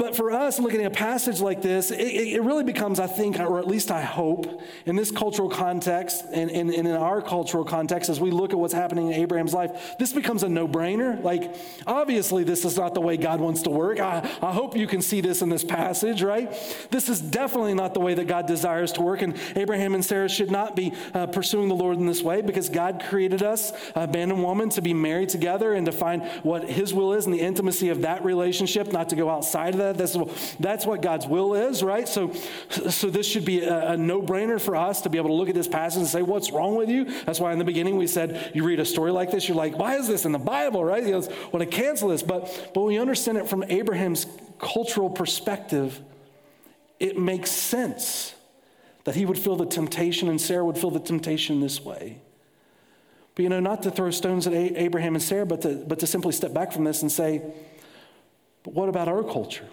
but 0.00 0.16
for 0.16 0.30
us, 0.32 0.58
looking 0.58 0.80
at 0.80 0.86
a 0.86 0.94
passage 0.94 1.40
like 1.40 1.62
this, 1.62 1.90
it, 1.90 2.00
it, 2.00 2.42
really 2.42 2.64
becomes, 2.64 2.98
I 2.98 3.06
think, 3.06 3.38
or 3.38 3.58
at 3.58 3.68
least 3.68 3.90
I 3.90 4.00
hope, 4.00 4.60
in 4.86 4.96
this 4.96 5.10
cultural 5.10 5.48
context 5.48 6.24
and, 6.32 6.50
and, 6.50 6.70
and, 6.70 6.88
in 6.88 6.96
our 6.96 7.22
cultural 7.22 7.64
context, 7.64 8.08
as 8.08 8.18
we 8.18 8.30
look 8.30 8.52
at 8.52 8.58
what's 8.58 8.72
happening 8.72 9.08
in 9.08 9.12
Abraham's 9.12 9.52
life, 9.52 9.96
this 9.98 10.12
becomes 10.12 10.42
a 10.42 10.48
no 10.48 10.66
brainer. 10.66 11.22
Like, 11.22 11.54
obviously, 11.86 12.44
this 12.44 12.64
is 12.64 12.76
not 12.76 12.94
the 12.94 13.00
way 13.00 13.16
God 13.16 13.40
wants 13.40 13.62
to 13.62 13.70
work. 13.70 14.00
I, 14.00 14.28
I 14.42 14.52
hope 14.52 14.76
you 14.76 14.86
can 14.86 15.02
see 15.02 15.20
this 15.20 15.42
in 15.42 15.50
this 15.50 15.64
passage, 15.64 16.22
right? 16.22 16.50
This 16.90 17.08
is 17.08 17.20
definitely 17.20 17.74
not 17.74 17.94
the 17.94 18.00
way 18.00 18.14
that 18.14 18.26
God 18.26 18.46
desires 18.46 18.92
to 18.92 19.02
work. 19.02 19.22
And 19.22 19.36
Abraham 19.54 19.94
and 19.94 20.04
Sarah 20.04 20.28
should 20.28 20.50
not 20.50 20.74
be 20.74 20.94
uh, 21.12 21.26
pursuing 21.26 21.68
the 21.68 21.76
Lord 21.76 21.98
in 21.98 22.06
this 22.06 22.22
way 22.22 22.40
because 22.40 22.68
God 22.70 23.04
created 23.06 23.42
us, 23.42 23.72
a 23.94 24.06
man 24.06 24.30
and 24.30 24.42
woman, 24.42 24.70
to 24.70 24.80
be 24.80 24.94
married 24.94 25.28
together 25.28 25.74
and 25.74 25.86
to 25.86 25.92
find 25.92 26.24
what 26.42 26.68
His 26.68 26.94
will 26.94 27.12
is 27.12 27.26
and 27.26 27.34
the 27.34 27.40
intimacy 27.40 27.90
of 27.90 28.00
that 28.00 28.24
relationship, 28.24 28.92
not 28.92 29.10
to 29.10 29.16
go 29.16 29.28
outside 29.28 29.60
outside 29.60 29.74
of 29.74 29.78
that. 29.78 29.89
That's, 29.96 30.54
that's 30.56 30.86
what 30.86 31.02
God's 31.02 31.26
will 31.26 31.54
is, 31.54 31.82
right? 31.82 32.08
So, 32.08 32.32
so 32.88 33.10
this 33.10 33.26
should 33.26 33.44
be 33.44 33.62
a, 33.62 33.92
a 33.92 33.96
no 33.96 34.22
brainer 34.22 34.60
for 34.60 34.76
us 34.76 35.02
to 35.02 35.10
be 35.10 35.18
able 35.18 35.28
to 35.28 35.34
look 35.34 35.48
at 35.48 35.54
this 35.54 35.68
passage 35.68 35.98
and 35.98 36.06
say, 36.08 36.22
What's 36.22 36.50
wrong 36.50 36.76
with 36.76 36.88
you? 36.88 37.04
That's 37.24 37.40
why 37.40 37.52
in 37.52 37.58
the 37.58 37.64
beginning 37.64 37.96
we 37.96 38.06
said, 38.06 38.52
You 38.54 38.64
read 38.64 38.80
a 38.80 38.84
story 38.84 39.10
like 39.10 39.30
this, 39.30 39.48
you're 39.48 39.56
like, 39.56 39.78
Why 39.78 39.96
is 39.96 40.08
this 40.08 40.24
in 40.24 40.32
the 40.32 40.38
Bible, 40.38 40.84
right? 40.84 41.04
You 41.04 41.14
want 41.52 41.58
to 41.58 41.66
cancel 41.66 42.08
this. 42.08 42.22
But, 42.22 42.70
but 42.74 42.82
when 42.82 42.94
you 42.94 43.00
understand 43.00 43.38
it 43.38 43.48
from 43.48 43.62
Abraham's 43.64 44.26
cultural 44.58 45.10
perspective, 45.10 46.00
it 46.98 47.18
makes 47.18 47.50
sense 47.50 48.34
that 49.04 49.14
he 49.14 49.24
would 49.24 49.38
feel 49.38 49.56
the 49.56 49.66
temptation 49.66 50.28
and 50.28 50.40
Sarah 50.40 50.64
would 50.64 50.78
feel 50.78 50.90
the 50.90 51.00
temptation 51.00 51.60
this 51.60 51.80
way. 51.80 52.20
But 53.34 53.44
you 53.44 53.48
know, 53.48 53.60
not 53.60 53.82
to 53.84 53.90
throw 53.90 54.10
stones 54.10 54.46
at 54.46 54.52
Abraham 54.52 55.14
and 55.14 55.22
Sarah, 55.22 55.46
but 55.46 55.62
to, 55.62 55.84
but 55.86 55.98
to 56.00 56.06
simply 56.06 56.32
step 56.32 56.52
back 56.52 56.72
from 56.72 56.84
this 56.84 57.02
and 57.02 57.10
say, 57.10 57.42
but 58.62 58.74
what 58.74 58.88
about 58.88 59.08
our 59.08 59.22
culture? 59.22 59.66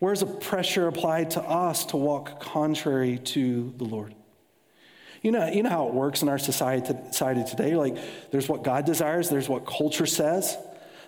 Where's 0.00 0.20
the 0.20 0.26
pressure 0.26 0.88
applied 0.88 1.32
to 1.32 1.42
us 1.42 1.84
to 1.86 1.96
walk 1.96 2.40
contrary 2.40 3.18
to 3.18 3.72
the 3.76 3.84
Lord? 3.84 4.14
You 5.22 5.30
know, 5.30 5.46
you 5.46 5.62
know 5.62 5.68
how 5.68 5.88
it 5.88 5.94
works 5.94 6.22
in 6.22 6.30
our 6.30 6.38
society, 6.38 6.94
society 7.12 7.44
today? 7.44 7.76
Like, 7.76 7.96
there's 8.30 8.48
what 8.48 8.64
God 8.64 8.86
desires, 8.86 9.28
there's 9.28 9.48
what 9.48 9.66
culture 9.66 10.06
says. 10.06 10.56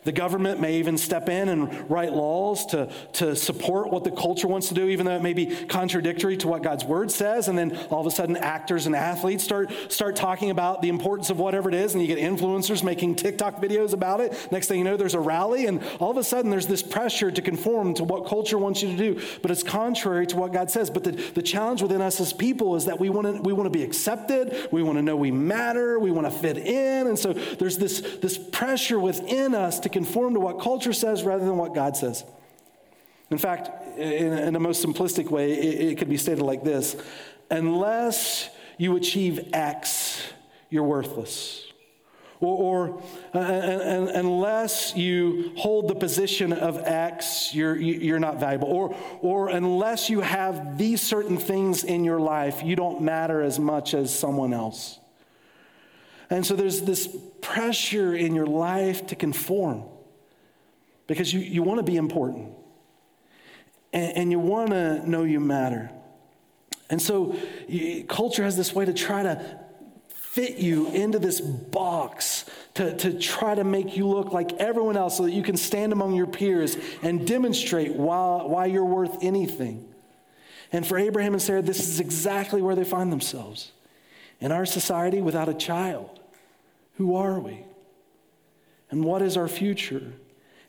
The 0.05 0.12
government 0.12 0.61
may 0.61 0.79
even 0.79 0.99
step 0.99 1.29
in 1.29 1.49
and 1.49 1.88
write 1.88 2.12
laws 2.12 2.67
to, 2.67 2.91
to 3.15 3.37
support 3.37 3.91
what 3.91 4.03
the 4.03 4.11
culture 4.11 4.49
wants 4.49 4.69
to 4.69 4.75
do, 4.75 4.88
even 4.88 5.07
though 5.07 5.15
it 5.15 5.23
may 5.23 5.33
be 5.33 5.47
contradictory 5.47 6.37
to 6.38 6.49
what 6.49 6.62
God's 6.62 6.85
word 6.85 7.11
says. 7.11 7.47
And 7.47 7.57
then 7.57 7.77
all 7.91 8.01
of 8.01 8.07
a 8.07 8.11
sudden, 8.11 8.37
actors 8.37 8.87
and 8.87 8.97
athletes 8.97 9.45
start, 9.45 9.71
start 9.93 10.17
talking 10.17 10.51
about 10.51 10.83
the 10.83 10.88
importance 10.88 11.31
of 11.31 11.38
whatever 11.38 11.69
it 11.69 11.75
is, 11.77 11.95
and 11.95 12.03
you 12.03 12.09
get 12.09 12.19
influencers 12.19 12.83
making 12.83 13.15
TikTok 13.15 13.62
videos 13.62 13.93
about 13.93 14.21
it. 14.21 14.49
Next 14.51 14.67
thing 14.67 14.79
you 14.79 14.85
know, 14.85 14.97
there's 14.97 15.15
a 15.15 15.21
rally, 15.21 15.67
and 15.67 15.81
all 16.01 16.11
of 16.11 16.17
a 16.17 16.25
sudden, 16.25 16.51
there's 16.51 16.67
this 16.67 16.83
pressure 16.83 17.31
to 17.31 17.43
conform 17.43 17.95
to 17.95 18.05
what 18.05 18.27
culture 18.27 18.59
wants 18.59 18.83
you 18.83 18.91
to 18.91 18.97
do, 18.97 19.23
but 19.41 19.51
it's 19.53 19.62
contrary 19.62 20.27
to 20.27 20.37
what 20.37 20.53
God 20.53 20.71
says. 20.71 20.91
But 20.91 21.05
the, 21.05 21.12
the 21.12 21.43
challenge 21.43 21.81
within 21.81 22.01
us 22.01 22.21
as 22.21 22.33
people 22.33 22.75
is 22.75 22.87
that 22.87 22.99
we 22.99 23.09
want 23.09 23.27
to 23.27 23.43
we 23.43 23.53
want 23.53 23.67
to 23.67 23.79
be 23.79 23.85
accepted, 23.85 24.69
we 24.73 24.83
want 24.83 24.99
to 24.99 25.03
know 25.03 25.17
we 25.17 25.31
matter, 25.31 25.99
we 25.99 26.11
want 26.11 26.27
to 26.27 26.33
fit 26.33 26.59
in. 26.59 27.07
And 27.07 27.19
so 27.19 27.33
there's 27.33 27.79
this, 27.79 28.01
this 28.21 28.38
pressure 28.38 28.99
within 28.99 29.55
us 29.55 29.81
to 29.81 29.92
conform 29.93 30.35
to 30.35 30.41
what 30.41 30.61
culture 30.61 30.93
says 30.93 31.23
rather 31.23 31.45
than 31.45 31.57
what 31.57 31.75
God 31.75 31.97
says. 31.97 32.25
In 33.31 33.39
fact, 33.39 33.71
in, 33.99 34.33
in 34.33 34.57
a 34.57 34.61
most 34.61 34.85
simplistic 34.85 35.31
way, 35.31 35.53
it, 35.53 35.93
it 35.93 35.99
could 35.99 36.09
be 36.09 36.17
stated 36.17 36.43
like 36.43 36.65
this 36.65 36.97
Unless 37.51 38.51
you 38.79 38.97
achieve 38.97 39.51
X, 39.53 40.23
you're 40.71 40.85
worthless. 40.85 41.67
Or, 42.41 42.91
or 42.91 43.03
uh, 43.35 43.39
and, 43.39 43.83
and, 43.83 44.09
unless 44.09 44.97
you 44.97 45.53
hold 45.57 45.87
the 45.87 45.95
position 45.95 46.53
of 46.53 46.77
X, 46.79 47.55
you're, 47.55 47.77
you're 47.77 48.19
not 48.19 48.41
valuable. 48.41 48.67
Or, 48.67 48.97
or 49.21 49.49
unless 49.49 50.11
you 50.11 50.23
have 50.23 50.77
these 50.77 51.01
certain 51.01 51.39
things 51.39 51.85
in 51.85 52.03
your 52.03 52.19
life, 52.19 52.63
you 52.65 52.75
don't 52.75 53.03
matter 53.03 53.43
as 53.43 53.61
much 53.61 53.95
as 53.95 54.13
someone 54.13 54.53
else. 54.53 54.99
And 56.33 56.47
so 56.47 56.57
there's 56.57 56.81
this 56.81 57.14
pressure 57.42 58.16
in 58.16 58.35
your 58.35 58.47
life 58.47 59.09
to 59.09 59.14
conform 59.14 59.85
because 61.07 61.31
you, 61.31 61.40
you 61.40 61.62
want 61.62 61.79
to 61.79 61.83
be 61.83 61.99
important 61.99 62.55
and, 63.92 64.16
and 64.16 64.31
you 64.31 64.38
want 64.38 64.71
to 64.71 65.07
know 65.09 65.25
you 65.25 65.40
matter. 65.40 65.90
And 66.88 67.03
so 67.03 67.37
you, 67.68 68.05
culture 68.05 68.42
has 68.45 68.57
this 68.57 68.75
way 68.75 68.87
to 68.87 68.95
try 68.95 69.23
to 69.23 69.59
fit 70.09 70.57
you 70.57 70.88
into 70.88 71.18
this 71.18 71.38
box 71.38 72.47
to, 72.75 72.97
to 72.97 73.18
try 73.18 73.55
to 73.55 73.64
make 73.64 73.95
you 73.99 74.09
look 74.09 74.33
like 74.33 74.55
everyone 74.55 74.97
else 74.97 75.18
so 75.18 75.25
that 75.25 75.33
you 75.33 75.42
can 75.42 75.59
stand 75.59 75.92
among 75.92 76.14
your 76.14 76.27
peers 76.27 76.79
and 77.03 77.27
demonstrate 77.27 77.92
why, 77.95 78.42
why 78.42 78.64
you're 78.64 78.87
worth 78.87 79.18
anything. 79.21 79.87
And 80.73 80.87
for 80.87 80.97
Abraham 80.97 81.35
and 81.35 81.42
Sarah, 81.42 81.61
this 81.61 81.87
is 81.87 82.01
exactly 82.01 82.62
where 82.62 82.75
they 82.75 82.85
find 82.85 83.12
themselves. 83.12 83.73
In 84.40 84.51
our 84.51 84.64
society, 84.64 85.21
without 85.21 85.51
a 85.51 85.55
child, 85.55 86.21
who 86.95 87.17
are 87.17 87.41
we? 87.41 87.65
And 88.91 89.05
what 89.05 89.23
is 89.23 89.37
our 89.37 89.49
future? 89.49 90.13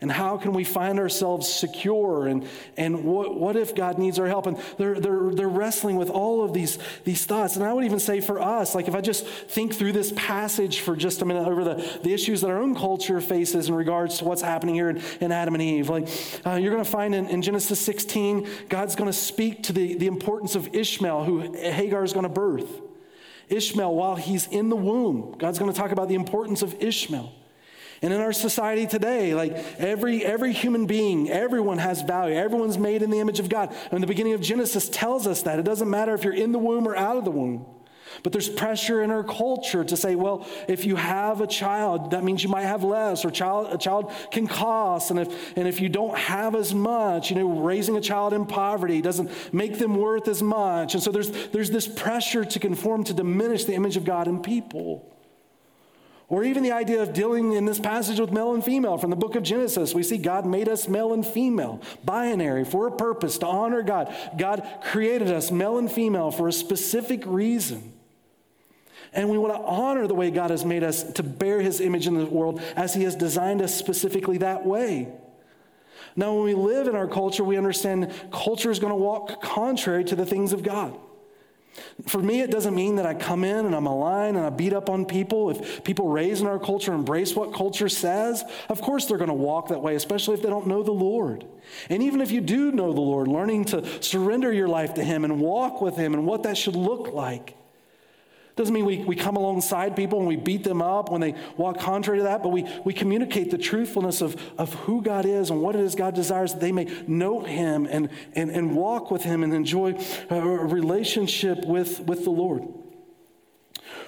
And 0.04 0.12
how 0.12 0.36
can 0.36 0.52
we 0.52 0.66
find 0.66 1.00
ourselves 1.00 1.48
secure? 1.48 2.28
And, 2.28 2.46
and 2.76 3.06
what, 3.06 3.40
what 3.40 3.56
if 3.56 3.74
God 3.74 3.98
needs 3.98 4.20
our 4.20 4.28
help? 4.28 4.48
And 4.48 4.58
they're, 4.78 5.00
they're, 5.00 5.32
they're 5.32 5.48
wrestling 5.48 5.96
with 5.96 6.10
all 6.10 6.44
of 6.44 6.52
these, 6.52 6.78
these 7.06 7.26
thoughts. 7.26 7.56
And 7.56 7.64
I 7.64 7.72
would 7.72 7.86
even 7.86 8.02
say 8.02 8.20
for 8.20 8.42
us, 8.42 8.76
like 8.76 8.90
if 8.90 8.96
I 8.96 9.00
just 9.00 9.26
think 9.26 9.74
through 9.74 9.94
this 9.94 10.12
passage 10.18 10.82
for 10.82 10.98
just 10.98 11.22
a 11.22 11.26
minute 11.26 11.48
over 11.48 11.64
the, 11.64 12.00
the 12.04 12.14
issues 12.14 12.42
that 12.42 12.50
our 12.50 12.62
own 12.62 12.76
culture 12.76 13.22
faces 13.22 13.70
in 13.70 13.76
regards 13.76 14.18
to 14.18 14.26
what's 14.26 14.42
happening 14.42 14.76
here 14.76 14.90
in, 14.90 15.02
in 15.22 15.32
Adam 15.32 15.54
and 15.54 15.64
Eve, 15.64 15.88
like 15.88 16.10
uh, 16.46 16.56
you're 16.56 16.74
going 16.74 16.84
to 16.84 16.92
find 16.92 17.16
in, 17.16 17.28
in 17.28 17.42
Genesis 17.42 17.80
16, 17.80 18.46
God's 18.68 18.98
going 18.98 19.10
to 19.10 19.18
speak 19.18 19.64
to 19.64 19.72
the, 19.72 19.96
the 19.96 20.08
importance 20.08 20.56
of 20.56 20.76
Ishmael, 20.76 21.24
who 21.24 21.54
Hagar 21.54 22.04
is 22.04 22.12
going 22.12 22.24
to 22.24 22.30
birth. 22.30 22.82
Ishmael, 23.50 23.94
while 23.94 24.16
he's 24.16 24.48
in 24.48 24.70
the 24.70 24.76
womb, 24.76 25.36
God's 25.38 25.60
going 25.60 25.72
to 25.72 25.78
talk 25.78 25.92
about 25.92 26.08
the 26.10 26.16
importance 26.16 26.62
of 26.62 26.76
Ishmael. 26.82 27.32
And 28.02 28.12
in 28.12 28.20
our 28.20 28.34
society 28.34 28.86
today, 28.86 29.34
like 29.34 29.56
every, 29.80 30.26
every 30.26 30.52
human 30.52 30.88
being, 30.88 31.30
everyone 31.30 31.78
has 31.78 32.02
value. 32.02 32.36
Everyone's 32.36 32.78
made 32.78 33.02
in 33.02 33.10
the 33.10 33.20
image 33.20 33.40
of 33.40 33.48
God. 33.48 33.74
And 33.92 34.04
the 34.04 34.08
beginning 34.08 34.34
of 34.34 34.42
Genesis 34.42 34.90
tells 34.90 35.26
us 35.26 35.44
that. 35.44 35.58
It 35.58 35.64
doesn't 35.64 35.90
matter 35.90 36.14
if 36.14 36.26
you're 36.26 36.34
in 36.34 36.52
the 36.52 36.60
womb 36.60 36.86
or 36.86 36.98
out 36.98 37.16
of 37.16 37.24
the 37.24 37.32
womb. 37.32 37.66
But 38.22 38.32
there's 38.32 38.50
pressure 38.50 39.02
in 39.02 39.12
our 39.12 39.24
culture 39.24 39.84
to 39.84 39.98
say, 39.98 40.16
well, 40.16 40.46
if 40.68 40.86
you 40.86 40.96
have 40.96 41.42
a 41.42 41.48
child, 41.48 42.12
that 42.12 42.24
means 42.24 42.44
you 42.44 42.50
might 42.50 42.64
have 42.66 42.84
less, 42.84 43.26
or 43.26 43.32
child, 43.32 43.74
a 43.74 43.78
child 43.78 44.12
can 44.32 44.48
cost. 44.48 45.10
And 45.10 45.20
if, 45.20 45.58
and 45.58 45.68
if 45.68 45.82
you 45.82 45.90
don't 45.90 46.18
have 46.18 46.54
as 46.56 46.74
much, 46.74 47.32
you 47.32 47.36
know, 47.36 47.62
raising 47.62 47.98
a 47.98 48.02
child 48.02 48.34
in 48.34 48.46
poverty 48.46 49.02
doesn't 49.02 49.32
make 49.54 49.80
them 49.80 49.96
worth 49.96 50.28
as 50.28 50.44
much. 50.44 50.94
And 50.94 51.02
so 51.02 51.12
there's, 51.12 51.32
there's 51.48 51.72
this 51.72 51.88
pressure 51.88 52.46
to 52.46 52.60
conform 52.60 53.04
to 53.06 53.14
diminish 53.14 53.66
the 53.66 53.74
image 53.74 53.98
of 53.98 54.06
God 54.06 54.28
in 54.28 54.42
people. 54.42 55.10
Or 56.30 56.44
even 56.44 56.64
the 56.64 56.72
idea 56.72 57.04
of 57.04 57.14
dealing 57.14 57.54
in 57.54 57.66
this 57.66 57.80
passage 57.80 58.20
with 58.20 58.32
male 58.32 58.56
and 58.56 58.64
female 58.64 58.98
from 58.98 59.12
the 59.12 59.16
book 59.16 59.36
of 59.36 59.44
Genesis. 59.44 59.94
We 59.94 60.02
see 60.02 60.18
God 60.18 60.48
made 60.48 60.68
us 60.68 60.88
male 60.88 61.14
and 61.14 61.24
female, 61.24 61.80
binary, 62.04 62.66
for 62.66 62.88
a 62.88 62.92
purpose, 62.92 63.38
to 63.40 63.46
honor 63.46 63.84
God. 63.84 64.12
God 64.36 64.68
created 64.86 65.30
us 65.30 65.52
male 65.52 65.78
and 65.78 65.92
female 65.92 66.32
for 66.32 66.48
a 66.48 66.52
specific 66.52 67.24
reason. 67.28 67.93
And 69.14 69.30
we 69.30 69.38
want 69.38 69.54
to 69.54 69.62
honor 69.62 70.08
the 70.08 70.16
way 70.16 70.32
God 70.32 70.50
has 70.50 70.66
made 70.66 70.84
us 70.84 71.04
to 71.04 71.24
bear 71.24 71.62
his 71.62 71.80
image 71.80 72.08
in 72.08 72.18
the 72.18 72.26
world 72.26 72.62
as 72.76 72.94
he 72.94 73.04
has 73.04 73.16
designed 73.16 73.62
us 73.62 73.76
specifically 73.76 74.40
that 74.40 74.66
way. 74.66 75.08
Now, 76.16 76.36
when 76.36 76.44
we 76.44 76.54
live 76.54 76.88
in 76.88 76.96
our 76.96 77.08
culture, 77.08 77.44
we 77.44 77.58
understand 77.58 78.12
culture 78.32 78.70
is 78.70 78.80
going 78.80 78.92
to 78.92 78.98
walk 78.98 79.42
contrary 79.42 80.04
to 80.06 80.16
the 80.16 80.26
things 80.26 80.54
of 80.54 80.64
God. 80.64 80.98
For 82.06 82.22
me, 82.22 82.42
it 82.42 82.52
doesn't 82.52 82.76
mean 82.76 82.98
that 82.98 83.08
I 83.08 83.16
come 83.16 83.44
in 83.44 83.66
and 83.66 83.74
I'm 83.74 83.88
aligned 83.88 84.38
and 84.38 84.46
I 84.46 84.52
beat 84.52 84.74
up 84.74 84.92
on 84.92 85.06
people. 85.06 85.50
If 85.50 85.84
people 85.84 86.08
raised 86.08 86.42
in 86.42 86.48
our 86.48 86.60
culture 86.60 86.94
embrace 86.94 87.36
what 87.36 87.52
culture 87.52 87.90
says, 87.90 88.44
of 88.70 88.80
course 88.80 89.06
they're 89.06 89.18
going 89.18 89.30
to 89.30 89.34
walk 89.34 89.70
that 89.70 89.82
way, 89.82 89.96
especially 89.96 90.36
if 90.36 90.44
they 90.44 90.50
don't 90.50 90.68
know 90.68 90.84
the 90.84 90.92
Lord. 90.92 91.46
And 91.90 92.04
even 92.04 92.22
if 92.22 92.30
you 92.30 92.42
do 92.42 92.72
know 92.72 92.94
the 92.94 93.02
Lord, 93.02 93.28
learning 93.28 93.66
to 93.66 94.04
surrender 94.04 94.54
your 94.54 94.68
life 94.68 94.94
to 94.96 95.04
Him 95.04 95.24
and 95.24 95.40
walk 95.40 95.82
with 95.82 95.96
Him 95.96 96.14
and 96.14 96.28
what 96.28 96.44
that 96.44 96.58
should 96.58 96.76
look 96.76 97.12
like 97.12 97.56
doesn't 98.56 98.74
mean 98.74 98.86
we, 98.86 98.98
we 99.00 99.16
come 99.16 99.36
alongside 99.36 99.96
people 99.96 100.20
and 100.20 100.28
we 100.28 100.36
beat 100.36 100.64
them 100.64 100.82
up 100.82 101.10
when 101.10 101.22
they 101.22 101.34
walk 101.58 101.80
contrary 101.80 102.20
to 102.20 102.26
that, 102.26 102.44
but 102.44 102.50
we, 102.50 102.68
we 102.86 102.94
communicate 102.94 103.50
the 103.50 103.58
truthfulness 103.58 104.22
of, 104.22 104.40
of 104.60 104.74
who 104.76 105.02
God 105.02 105.26
is 105.26 105.50
and 105.50 105.60
what 105.60 105.76
it 105.76 105.82
is 105.82 105.96
God 105.96 106.14
desires 106.14 106.54
that 106.54 106.60
they 106.60 106.72
may 106.72 106.86
know 107.08 107.42
Him 107.42 107.88
and, 107.90 108.10
and, 108.34 108.52
and 108.52 108.76
walk 108.76 109.10
with 109.10 109.24
Him 109.24 109.44
and 109.44 109.54
enjoy 109.54 109.98
a 110.30 110.40
relationship 110.40 111.66
with, 111.66 112.02
with 112.02 112.26
the 112.26 112.30
Lord. 112.30 112.64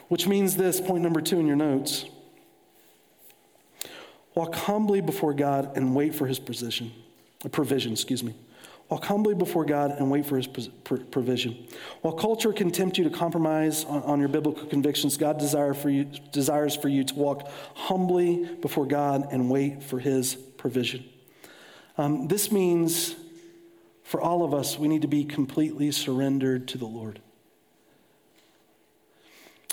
Which 0.10 0.28
means 0.28 0.56
this 0.56 0.80
point 0.80 1.02
number 1.02 1.22
two 1.22 1.40
in 1.40 1.48
your 1.48 1.56
notes 1.56 2.06
walk 4.36 4.54
humbly 4.54 5.02
before 5.02 5.34
God 5.34 5.76
and 5.76 5.96
wait 5.96 6.14
for 6.14 6.28
His 6.28 6.38
position, 6.38 6.92
provision, 7.52 7.94
excuse 7.94 8.24
me. 8.24 8.36
Walk 8.90 9.06
humbly 9.06 9.34
before 9.34 9.66
God 9.66 9.92
and 9.98 10.12
wait 10.12 10.28
for 10.28 10.38
his 10.38 10.48
provision. 10.48 11.68
While 12.02 12.14
culture 12.14 12.54
can 12.54 12.70
tempt 12.70 13.00
you 13.00 13.04
to 13.06 13.10
compromise 13.10 13.84
on, 13.84 14.04
on 14.04 14.20
your 14.20 14.30
biblical 14.30 14.68
convictions, 14.68 15.18
God 15.18 15.40
desire 15.40 15.74
for 15.74 15.90
you, 15.90 16.06
desires 16.32 16.76
for 16.76 16.88
you 16.88 17.04
to 17.04 17.16
walk 17.16 17.50
humbly 17.74 18.46
before 18.62 18.86
God 18.86 19.30
and 19.32 19.50
wait 19.50 19.82
for 19.82 19.98
his 19.98 20.36
provision. 20.36 21.04
Um, 21.98 22.28
this 22.28 22.52
means 22.52 23.16
for 24.04 24.22
all 24.22 24.44
of 24.44 24.54
us, 24.54 24.78
we 24.78 24.88
need 24.88 25.02
to 25.02 25.08
be 25.08 25.26
completely 25.26 25.92
surrendered 25.92 26.68
to 26.70 26.78
the 26.78 26.86
Lord. 26.86 27.22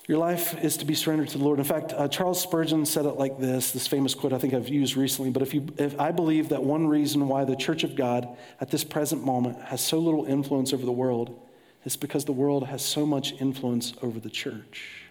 Your 0.09 0.19
life 0.19 0.62
is 0.62 0.77
to 0.79 0.85
be 0.85 0.95
surrendered 0.95 1.29
to 1.29 1.38
the 1.38 1.45
Lord. 1.45 1.61
In 1.61 1.65
fact, 1.65 1.93
uh, 1.93 2.09
Charles 2.09 2.41
Spurgeon 2.41 2.85
said 2.85 3.07
it 3.07 3.17
like 3.17 3.38
this 3.38 3.71
this 3.71 3.87
famous 3.87 4.15
quote 4.15 4.33
I 4.33 4.38
think 4.38 4.53
I've 4.53 4.69
used 4.69 4.97
recently. 4.97 5.31
But 5.31 5.43
if, 5.43 5.55
you, 5.55 5.67
if 5.79 5.99
I 6.01 6.11
believe 6.11 6.49
that 6.49 6.65
one 6.65 6.88
reason 6.88 7.29
why 7.29 7.45
the 7.45 7.55
church 7.55 7.85
of 7.85 7.95
God 7.95 8.29
at 8.61 8.71
this 8.71 8.83
present 8.83 9.25
moment 9.25 9.61
has 9.62 9.81
so 9.81 9.99
little 9.99 10.25
influence 10.25 10.73
over 10.73 10.85
the 10.85 10.93
world 10.93 11.41
is 11.85 11.97
because 11.97 12.25
the 12.25 12.33
world 12.33 12.67
has 12.67 12.85
so 12.85 13.07
much 13.07 13.33
influence 13.41 13.93
over 14.03 14.19
the 14.19 14.31
church. 14.31 15.05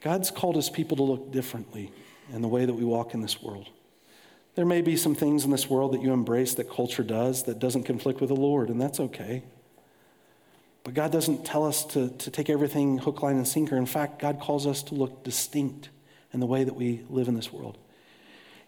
God's 0.00 0.30
called 0.30 0.56
his 0.56 0.70
people 0.70 0.96
to 0.96 1.02
look 1.02 1.30
differently 1.30 1.92
in 2.32 2.40
the 2.42 2.48
way 2.48 2.64
that 2.64 2.74
we 2.74 2.84
walk 2.84 3.14
in 3.14 3.20
this 3.20 3.42
world. 3.42 3.68
There 4.54 4.66
may 4.66 4.80
be 4.82 4.96
some 4.96 5.14
things 5.14 5.44
in 5.44 5.50
this 5.50 5.68
world 5.68 5.92
that 5.92 6.02
you 6.02 6.12
embrace 6.12 6.54
that 6.54 6.70
culture 6.70 7.02
does 7.02 7.44
that 7.44 7.58
doesn't 7.58 7.84
conflict 7.84 8.20
with 8.20 8.28
the 8.28 8.36
Lord, 8.36 8.70
and 8.70 8.80
that's 8.80 8.98
okay. 8.98 9.44
But 10.88 10.94
God 10.94 11.12
doesn't 11.12 11.44
tell 11.44 11.66
us 11.66 11.84
to, 11.88 12.08
to 12.08 12.30
take 12.30 12.48
everything 12.48 12.96
hook, 12.96 13.22
line, 13.22 13.36
and 13.36 13.46
sinker. 13.46 13.76
In 13.76 13.84
fact, 13.84 14.18
God 14.18 14.40
calls 14.40 14.66
us 14.66 14.82
to 14.84 14.94
look 14.94 15.22
distinct 15.22 15.90
in 16.32 16.40
the 16.40 16.46
way 16.46 16.64
that 16.64 16.74
we 16.74 17.04
live 17.10 17.28
in 17.28 17.34
this 17.34 17.52
world. 17.52 17.76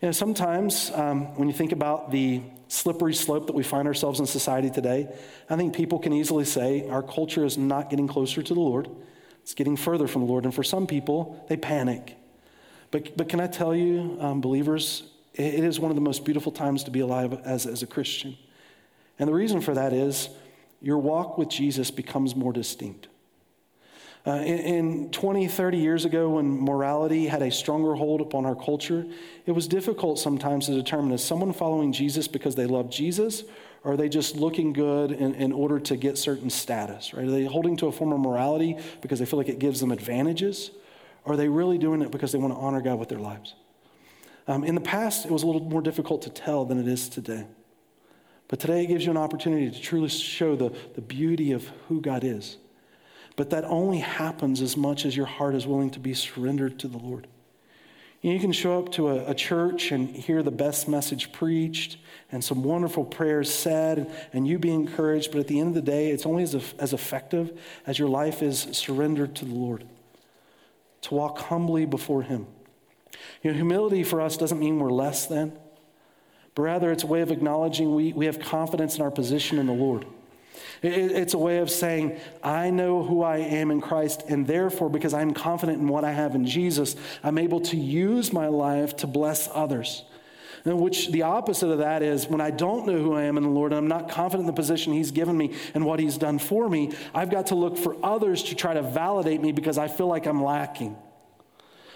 You 0.03 0.09
know, 0.09 0.13
sometimes 0.13 0.91
um, 0.91 1.35
when 1.37 1.49
you 1.49 1.55
think 1.55 1.73
about 1.73 2.11
the 2.11 2.43
slippery 2.69 3.15
slope 3.15 3.47
that 3.47 3.55
we 3.55 3.63
find 3.63 3.89
ourselves 3.89 4.21
in 4.21 4.27
society 4.27 4.69
today, 4.69 5.09
I 5.49 5.57
think 5.57 5.75
people 5.75 5.99
can 5.99 6.13
easily 6.13 6.45
say 6.45 6.87
our 6.91 7.03
culture 7.03 7.47
is 7.47 7.57
not 7.57 7.89
getting 7.89 8.07
closer 8.07 8.43
to 8.43 8.53
the 8.53 8.61
Lord, 8.61 8.91
it's 9.41 9.55
getting 9.55 9.79
further 9.79 10.07
from 10.07 10.21
the 10.21 10.29
Lord. 10.29 10.45
And 10.45 10.55
for 10.55 10.63
some 10.63 10.87
people, 10.87 11.43
they 11.49 11.57
panic. 11.57 12.19
But, 12.91 13.17
but 13.17 13.31
can 13.31 13.41
I 13.41 13.47
tell 13.47 13.75
you, 13.75 14.19
um, 14.21 14.43
believers, 14.43 15.05
it 15.33 15.65
is 15.65 15.81
one 15.81 15.91
of 15.91 15.95
the 15.95 16.03
most 16.03 16.27
beautiful 16.27 16.53
times 16.53 16.85
to 16.85 16.91
be 16.91 17.01
alive 17.01 17.33
as, 17.47 17.65
as 17.65 17.83
a 17.83 17.87
Christian. 17.87 18.37
And 19.19 19.27
the 19.27 19.33
reason 19.33 19.63
for 19.63 19.73
that 19.73 19.95
is 19.95 20.29
your 20.81 20.99
walk 20.99 21.39
with 21.39 21.49
Jesus 21.49 21.91
becomes 21.91 22.35
more 22.35 22.53
distinct. 22.53 23.09
Uh, 24.27 24.33
in, 24.33 24.59
in 24.59 25.11
20, 25.11 25.49
30 25.49 25.79
years 25.79 26.05
ago, 26.05 26.31
when 26.31 26.61
morality 26.61 27.27
had 27.27 27.41
a 27.41 27.51
stronger 27.51 27.95
hold 27.95 28.21
upon 28.21 28.45
our 28.45 28.55
culture, 28.55 29.07
it 29.47 29.53
was 29.53 29.67
difficult 29.67 30.19
sometimes 30.19 30.67
to 30.67 30.75
determine 30.75 31.13
is 31.13 31.25
someone 31.25 31.53
following 31.53 31.93
Jesus 31.93 32.29
because 32.29 32.55
they 32.55 32.67
love 32.67 32.91
Jesus, 32.91 33.45
or 33.83 33.95
are 33.95 33.97
they 33.97 34.11
just 34.11 34.37
looking 34.37 34.75
good 34.75 35.11
in, 35.11 35.35
in 35.35 35.53
order 35.53 35.81
to 35.81 35.97
get 35.97 36.19
certain 36.19 36.51
status? 36.51 37.15
Right? 37.15 37.27
Are 37.27 37.31
they 37.31 37.47
holding 37.47 37.79
to 37.79 37.87
a 37.87 37.93
form 37.93 38.13
of 38.13 38.21
morality 38.21 38.77
because 39.01 39.19
they 39.21 39.25
feel 39.25 39.39
like 39.39 39.49
it 39.49 39.59
gives 39.59 39.81
them 39.81 39.91
advantages? 39.91 40.71
Or 41.25 41.35
are 41.35 41.37
they 41.37 41.49
really 41.49 41.79
doing 41.79 42.03
it 42.03 42.11
because 42.11 42.33
they 42.33 42.39
want 42.39 42.53
to 42.53 42.61
honor 42.61 42.83
God 42.83 42.99
with 42.99 43.09
their 43.09 43.19
lives? 43.19 43.55
Um, 44.47 44.65
in 44.65 44.75
the 44.75 44.81
past, 44.83 45.25
it 45.25 45.31
was 45.31 45.45
a 45.45 45.47
little 45.47 45.63
more 45.63 45.81
difficult 45.83 46.23
to 46.23 46.31
tell 46.31 46.67
than 46.67 46.79
it 46.79 46.89
is 46.89 47.09
today. 47.09 47.47
But 48.51 48.59
today, 48.59 48.83
it 48.83 48.89
gives 48.89 49.05
you 49.05 49.13
an 49.13 49.17
opportunity 49.17 49.71
to 49.71 49.81
truly 49.81 50.09
show 50.09 50.57
the, 50.57 50.73
the 50.95 51.01
beauty 51.01 51.53
of 51.53 51.69
who 51.87 52.01
God 52.01 52.25
is. 52.25 52.57
But 53.37 53.51
that 53.51 53.63
only 53.65 53.99
happens 53.99 54.61
as 54.61 54.77
much 54.77 55.07
as 55.07 55.17
your 55.17 55.27
heart 55.27 55.55
is 55.55 55.69
willing 55.69 55.91
to 55.91 56.01
be 56.01 56.15
surrendered 56.15 56.77
to 56.81 56.89
the 56.89 56.99
Lord. 56.99 57.29
You 58.23 58.41
can 58.41 58.51
show 58.51 58.81
up 58.81 58.91
to 58.93 59.11
a, 59.11 59.31
a, 59.31 59.35
church 59.35 59.93
and 59.93 60.11
hear 60.11 60.43
the 60.43 60.51
best 60.51 60.89
message 60.89 61.31
preached 61.31 61.97
and 62.33 62.43
some 62.43 62.65
wonderful 62.65 63.05
prayers 63.05 63.55
said, 63.55 64.11
and 64.33 64.49
you 64.49 64.59
be 64.59 64.75
encouraged, 64.75 65.31
but 65.31 65.39
at 65.39 65.47
the 65.47 65.61
end 65.61 65.69
of 65.69 65.75
the 65.75 65.91
day, 65.91 66.11
it's 66.11 66.27
only 66.27 66.43
as, 66.43 66.75
as 66.81 66.93
effective 66.93 67.57
as 67.87 68.01
your 68.01 68.09
life 68.09 68.43
is 68.43 68.67
surrendered 68.73 69.37
to 69.37 69.45
the 69.45 69.55
Lord. 69.55 69.85
To 71.03 71.15
walk 71.15 71.39
humbly 71.39 71.87
before 71.87 72.23
Him. 72.23 72.49
You 73.43 73.53
know, 73.53 73.57
humility 73.57 74.03
for 74.03 74.21
us 74.21 74.37
doesn't 74.37 74.59
mean 74.59 74.81
we're 74.81 74.91
less 74.91 75.27
than, 75.27 75.57
but 76.55 76.63
rather 76.63 76.91
it's 76.91 77.05
a 77.05 77.07
way 77.07 77.21
of 77.21 77.31
acknowledging 77.31 77.95
we, 77.95 78.13
we 78.13 78.27
have 78.27 78.39
confidence 78.39 78.97
in 78.97 79.03
our 79.03 79.11
position 79.11 79.59
in 79.59 79.67
the 79.67 79.73
Lord. 79.73 80.07
It's 80.83 81.35
a 81.35 81.39
way 81.39 81.59
of 81.59 81.71
saying, 81.71 82.19
I 82.43 82.71
know 82.71 83.03
who 83.03 83.23
I 83.23 83.39
am 83.39 83.71
in 83.71 83.81
Christ, 83.81 84.25
and 84.29 84.47
therefore, 84.47 84.89
because 84.89 85.13
I'm 85.13 85.35
confident 85.35 85.79
in 85.79 85.89
what 85.89 86.05
I 86.05 86.13
have 86.13 86.35
in 86.35 86.47
Jesus, 86.47 86.97
I'm 87.23 87.37
able 87.37 87.61
to 87.63 87.77
use 87.77 88.33
my 88.33 88.47
life 88.49 88.97
to 88.97 89.07
bless 89.07 89.49
others. 89.53 90.05
And 90.65 90.79
which 90.81 91.11
the 91.11 91.23
opposite 91.23 91.69
of 91.69 91.79
that 91.79 92.03
is 92.03 92.27
when 92.29 92.41
I 92.41 92.51
don't 92.51 92.87
know 92.87 92.99
who 92.99 93.15
I 93.15 93.23
am 93.23 93.37
in 93.37 93.43
the 93.43 93.49
Lord 93.49 93.73
and 93.73 93.79
I'm 93.79 93.89
not 93.89 94.11
confident 94.11 94.49
in 94.49 94.55
the 94.55 94.61
position 94.61 94.93
He's 94.93 95.11
given 95.11 95.37
me 95.37 95.55
and 95.75 95.85
what 95.85 96.01
He's 96.01 96.19
done 96.19 96.39
for 96.39 96.69
me, 96.69 96.93
I've 97.15 97.31
got 97.31 97.47
to 97.47 97.55
look 97.55 97.79
for 97.79 97.97
others 98.05 98.43
to 98.45 98.55
try 98.55 98.75
to 98.75 98.83
validate 98.83 99.41
me 99.41 99.53
because 99.53 99.79
I 99.79 99.89
feel 99.89 100.07
like 100.07 100.27
I'm 100.27 100.43
lacking. 100.43 100.97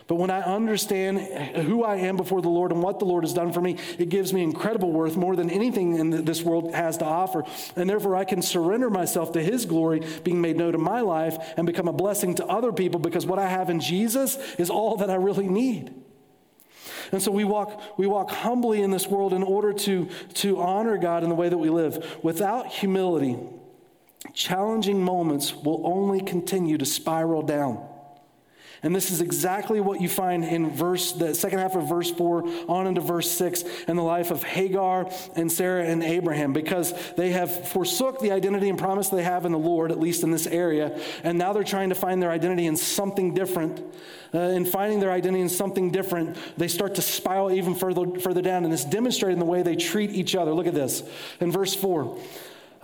But 0.07 0.17
when 0.17 0.31
I 0.31 0.43
understand 0.43 1.19
who 1.65 1.83
I 1.83 1.97
am 1.97 2.19
before 2.19 2.43
the 2.43 2.51
Lord 2.51 2.73
and 2.73 2.83
what 2.83 2.99
the 2.99 3.07
Lord 3.07 3.25
has 3.25 3.33
done 3.33 3.53
for 3.53 3.63
me, 3.63 3.79
it 3.99 4.11
gives 4.11 4.35
me 4.35 4.43
incredible 4.43 4.93
worth, 4.93 5.17
more 5.17 5.35
than 5.35 5.49
anything 5.49 5.97
in 5.97 6.25
this 6.25 6.43
world 6.43 6.75
has 6.75 6.99
to 6.99 7.07
offer. 7.07 7.45
And 7.75 7.89
therefore, 7.89 8.15
I 8.15 8.25
can 8.25 8.43
surrender 8.43 8.91
myself 8.91 9.33
to 9.33 9.43
His 9.43 9.65
glory 9.65 10.03
being 10.23 10.43
made 10.43 10.59
known 10.59 10.75
in 10.75 10.83
my 10.83 11.01
life 11.01 11.39
and 11.57 11.67
become 11.67 11.89
a 11.89 11.93
blessing 11.93 12.35
to 12.35 12.47
other 12.47 12.71
people 12.71 13.01
because 13.01 13.25
what 13.25 13.39
I 13.39 13.49
have 13.49 13.71
in 13.71 13.81
Jesus 13.81 14.37
is 14.59 14.69
all 14.69 14.97
that 14.97 15.09
I 15.09 15.15
really 15.15 15.49
need. 15.49 15.95
And 17.11 17.23
so 17.23 17.31
we 17.31 17.45
walk, 17.45 17.81
we 17.97 18.07
walk 18.07 18.31
humbly 18.31 18.83
in 18.83 18.91
this 18.91 19.07
world 19.07 19.33
in 19.33 19.43
order 19.43 19.73
to, 19.73 20.09
to 20.35 20.61
honor 20.61 20.99
God 20.99 21.23
in 21.23 21.31
the 21.31 21.35
way 21.35 21.49
that 21.49 21.59
we 21.59 21.71
live. 21.71 22.19
Without 22.23 22.67
humility, 22.67 23.39
challenging 24.35 25.03
moments 25.03 25.55
will 25.55 25.87
only 25.87 26.21
continue 26.21 26.77
to 26.77 26.85
spiral 26.85 27.43
down. 27.43 27.89
And 28.85 28.95
this 28.95 29.11
is 29.11 29.23
exactly 29.23 29.81
what 29.81 30.03
you 30.03 30.11
find 30.11 30.45
in 30.45 30.71
verse, 30.71 31.13
the 31.13 31.35
second 31.35 31.59
half 31.59 31.75
of 31.75 31.89
verse 31.89 32.11
4 32.11 32.45
on 32.69 32.87
into 32.87 33.01
verse 33.01 33.31
6 33.31 33.65
in 33.89 33.97
the 33.97 34.03
life 34.03 34.31
of 34.31 34.43
Hagar 34.43 35.11
and 35.35 35.51
Sarah 35.51 35.85
and 35.85 36.03
Abraham, 36.03 36.53
because 36.53 36.93
they 37.17 37.31
have 37.31 37.69
forsook 37.69 38.21
the 38.21 38.31
identity 38.31 38.69
and 38.69 38.79
promise 38.79 39.09
they 39.09 39.23
have 39.23 39.47
in 39.47 39.53
the 39.53 39.59
Lord, 39.59 39.91
at 39.91 39.99
least 39.99 40.23
in 40.23 40.31
this 40.31 40.47
area, 40.47 40.99
and 41.23 41.39
now 41.39 41.55
they're 41.55 41.65
trying 41.65 41.89
to 41.89 41.95
find 41.95 42.23
their 42.23 42.31
identity 42.31 42.67
in 42.67 42.77
something 42.77 43.35
different. 43.35 43.83
Uh, 44.35 44.39
in 44.39 44.65
finding 44.67 45.01
their 45.01 45.13
identity 45.13 45.41
in 45.41 45.49
something 45.49 45.91
different, 45.91 46.37
they 46.59 46.69
start 46.69 46.97
to 46.97 47.03
spiral 47.03 47.51
even 47.51 47.75
further, 47.75 48.19
further 48.21 48.43
down, 48.43 48.65
and 48.65 48.75
it's 48.75 48.85
demonstrated 48.85 49.33
in 49.33 49.39
the 49.39 49.45
way 49.47 49.63
they 49.63 49.77
treat 49.77 50.11
each 50.11 50.35
other. 50.35 50.53
Look 50.53 50.67
at 50.67 50.75
this 50.75 51.03
in 51.41 51.51
verse 51.51 51.75
4. 51.75 52.19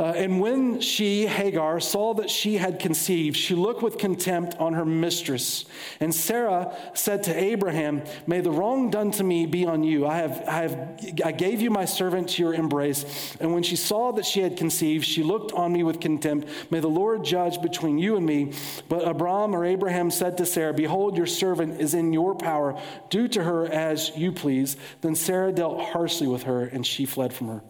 Uh, 0.00 0.14
and 0.16 0.40
when 0.40 0.80
she, 0.80 1.26
Hagar, 1.26 1.78
saw 1.78 2.14
that 2.14 2.30
she 2.30 2.56
had 2.56 2.78
conceived, 2.78 3.36
she 3.36 3.54
looked 3.54 3.82
with 3.82 3.98
contempt 3.98 4.56
on 4.56 4.72
her 4.72 4.86
mistress. 4.86 5.66
And 6.00 6.14
Sarah 6.14 6.74
said 6.94 7.24
to 7.24 7.38
Abraham, 7.38 8.02
May 8.26 8.40
the 8.40 8.50
wrong 8.50 8.90
done 8.90 9.10
to 9.10 9.22
me 9.22 9.44
be 9.44 9.66
on 9.66 9.84
you. 9.84 10.06
I, 10.06 10.16
have, 10.16 10.48
I, 10.48 10.62
have, 10.62 10.98
I 11.22 11.32
gave 11.32 11.60
you 11.60 11.68
my 11.68 11.84
servant 11.84 12.30
to 12.30 12.42
your 12.42 12.54
embrace. 12.54 13.36
And 13.40 13.52
when 13.52 13.62
she 13.62 13.76
saw 13.76 14.10
that 14.12 14.24
she 14.24 14.40
had 14.40 14.56
conceived, 14.56 15.04
she 15.04 15.22
looked 15.22 15.52
on 15.52 15.70
me 15.70 15.82
with 15.82 16.00
contempt. 16.00 16.48
May 16.70 16.80
the 16.80 16.88
Lord 16.88 17.22
judge 17.22 17.60
between 17.60 17.98
you 17.98 18.16
and 18.16 18.24
me. 18.24 18.54
But 18.88 19.06
Abram 19.06 19.54
or 19.54 19.66
Abraham 19.66 20.10
said 20.10 20.38
to 20.38 20.46
Sarah, 20.46 20.72
Behold, 20.72 21.18
your 21.18 21.26
servant 21.26 21.78
is 21.78 21.92
in 21.92 22.14
your 22.14 22.34
power. 22.34 22.80
Do 23.10 23.28
to 23.28 23.44
her 23.44 23.66
as 23.66 24.16
you 24.16 24.32
please. 24.32 24.78
Then 25.02 25.14
Sarah 25.14 25.52
dealt 25.52 25.78
harshly 25.78 26.26
with 26.26 26.44
her, 26.44 26.64
and 26.64 26.86
she 26.86 27.04
fled 27.04 27.34
from 27.34 27.48
her. 27.48 27.62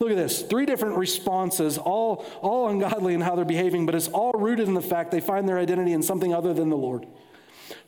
Look 0.00 0.10
at 0.10 0.16
this 0.16 0.40
three 0.40 0.64
different 0.64 0.96
responses, 0.96 1.76
all, 1.76 2.24
all 2.40 2.68
ungodly 2.68 3.12
in 3.12 3.20
how 3.20 3.36
they're 3.36 3.44
behaving, 3.44 3.84
but 3.84 3.94
it's 3.94 4.08
all 4.08 4.32
rooted 4.32 4.66
in 4.66 4.72
the 4.72 4.80
fact 4.80 5.10
they 5.10 5.20
find 5.20 5.46
their 5.46 5.58
identity 5.58 5.92
in 5.92 6.02
something 6.02 6.32
other 6.32 6.54
than 6.54 6.70
the 6.70 6.76
Lord. 6.76 7.06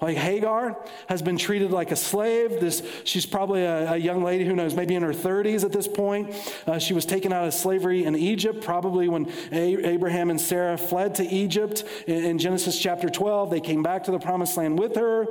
Like 0.01 0.17
Hagar 0.17 0.77
has 1.09 1.23
been 1.23 1.37
treated 1.37 1.71
like 1.71 1.91
a 1.91 1.97
slave. 1.97 2.61
This, 2.61 2.83
she's 3.05 3.27
probably 3.27 3.65
a, 3.65 3.93
a 3.93 3.97
young 3.97 4.23
lady 4.23 4.45
who 4.45 4.55
knows, 4.55 4.75
maybe 4.75 4.95
in 4.95 5.03
her 5.03 5.13
30s 5.13 5.65
at 5.65 5.73
this 5.73 5.89
point. 5.89 6.35
Uh, 6.67 6.79
she 6.79 6.95
was 6.95 7.07
taken 7.07 7.33
out 7.33 7.47
of 7.47 7.55
slavery 7.55 8.05
in 8.05 8.17
Egypt, 8.17 8.63
probably 8.65 9.09
when 9.09 9.31
a- 9.51 9.85
Abraham 9.87 10.31
and 10.31 10.41
Sarah 10.41 10.77
fled 10.77 11.15
to 11.17 11.25
Egypt 11.25 11.85
in, 12.07 12.25
in, 12.25 12.39
Genesis 12.39 12.79
chapter 12.79 13.09
12. 13.09 13.51
They 13.51 13.61
came 13.61 13.83
back 13.83 14.05
to 14.05 14.11
the 14.11 14.19
promised 14.19 14.57
land 14.57 14.79
with 14.79 14.97
her, 14.97 15.27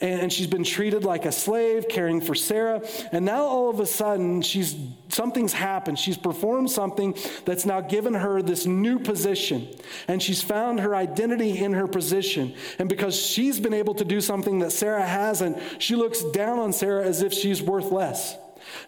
and, 0.00 0.22
and 0.22 0.32
she's 0.32 0.46
been 0.46 0.64
treated 0.64 1.04
like 1.04 1.26
a 1.26 1.32
slave, 1.32 1.88
caring 1.88 2.20
for 2.20 2.34
Sarah. 2.34 2.82
And 3.12 3.24
now 3.24 3.42
all 3.42 3.70
of 3.70 3.80
a 3.80 3.86
sudden, 3.86 4.42
she's 4.42 4.76
something's 5.08 5.52
happened. 5.52 5.98
She's 5.98 6.16
performed 6.16 6.70
something 6.70 7.16
that's 7.44 7.64
now 7.64 7.80
given 7.80 8.14
her 8.14 8.42
this 8.42 8.66
new 8.66 8.98
position, 8.98 9.68
and 10.08 10.22
she's 10.22 10.42
found 10.42 10.80
her 10.80 10.94
identity 10.94 11.58
in 11.58 11.72
her 11.72 11.86
position. 11.86 12.54
And 12.78 12.88
because 12.88 13.16
she's 13.16 13.60
been 13.60 13.74
able 13.74 13.85
to 13.94 14.04
do 14.04 14.20
something 14.20 14.58
that 14.60 14.72
Sarah 14.72 15.06
hasn't, 15.06 15.58
she 15.78 15.94
looks 15.94 16.22
down 16.22 16.58
on 16.58 16.72
Sarah 16.72 17.04
as 17.04 17.22
if 17.22 17.32
she's 17.32 17.62
worth 17.62 17.90
less 17.90 18.36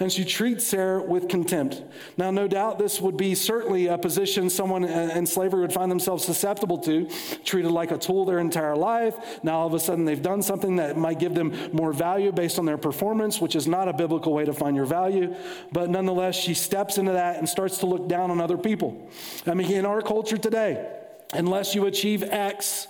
and 0.00 0.12
she 0.12 0.24
treats 0.24 0.66
Sarah 0.66 1.02
with 1.02 1.28
contempt. 1.28 1.82
Now, 2.16 2.30
no 2.30 2.48
doubt 2.48 2.78
this 2.78 3.00
would 3.00 3.16
be 3.16 3.34
certainly 3.34 3.86
a 3.86 3.98
position 3.98 4.50
someone 4.50 4.84
in 4.84 5.26
slavery 5.26 5.60
would 5.60 5.72
find 5.72 5.90
themselves 5.90 6.24
susceptible 6.24 6.78
to, 6.78 7.08
treated 7.44 7.70
like 7.70 7.90
a 7.90 7.98
tool 7.98 8.24
their 8.24 8.38
entire 8.38 8.76
life. 8.76 9.42
Now, 9.42 9.60
all 9.60 9.66
of 9.66 9.74
a 9.74 9.80
sudden, 9.80 10.04
they've 10.04 10.20
done 10.20 10.42
something 10.42 10.76
that 10.76 10.96
might 10.96 11.18
give 11.18 11.34
them 11.34 11.54
more 11.72 11.92
value 11.92 12.32
based 12.32 12.58
on 12.58 12.66
their 12.66 12.78
performance, 12.78 13.40
which 13.40 13.56
is 13.56 13.66
not 13.66 13.88
a 13.88 13.92
biblical 13.92 14.32
way 14.32 14.44
to 14.44 14.52
find 14.52 14.76
your 14.76 14.86
value. 14.86 15.34
But 15.72 15.90
nonetheless, 15.90 16.36
she 16.36 16.54
steps 16.54 16.98
into 16.98 17.12
that 17.12 17.38
and 17.38 17.48
starts 17.48 17.78
to 17.78 17.86
look 17.86 18.08
down 18.08 18.30
on 18.30 18.40
other 18.40 18.58
people. 18.58 19.10
I 19.46 19.54
mean, 19.54 19.70
in 19.70 19.86
our 19.86 20.02
culture 20.02 20.38
today, 20.38 20.86
unless 21.32 21.74
you 21.74 21.86
achieve 21.86 22.22
X, 22.22 22.86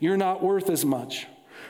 you're 0.00 0.16
not 0.16 0.42
worth 0.42 0.70
as 0.70 0.84
much. 0.84 1.26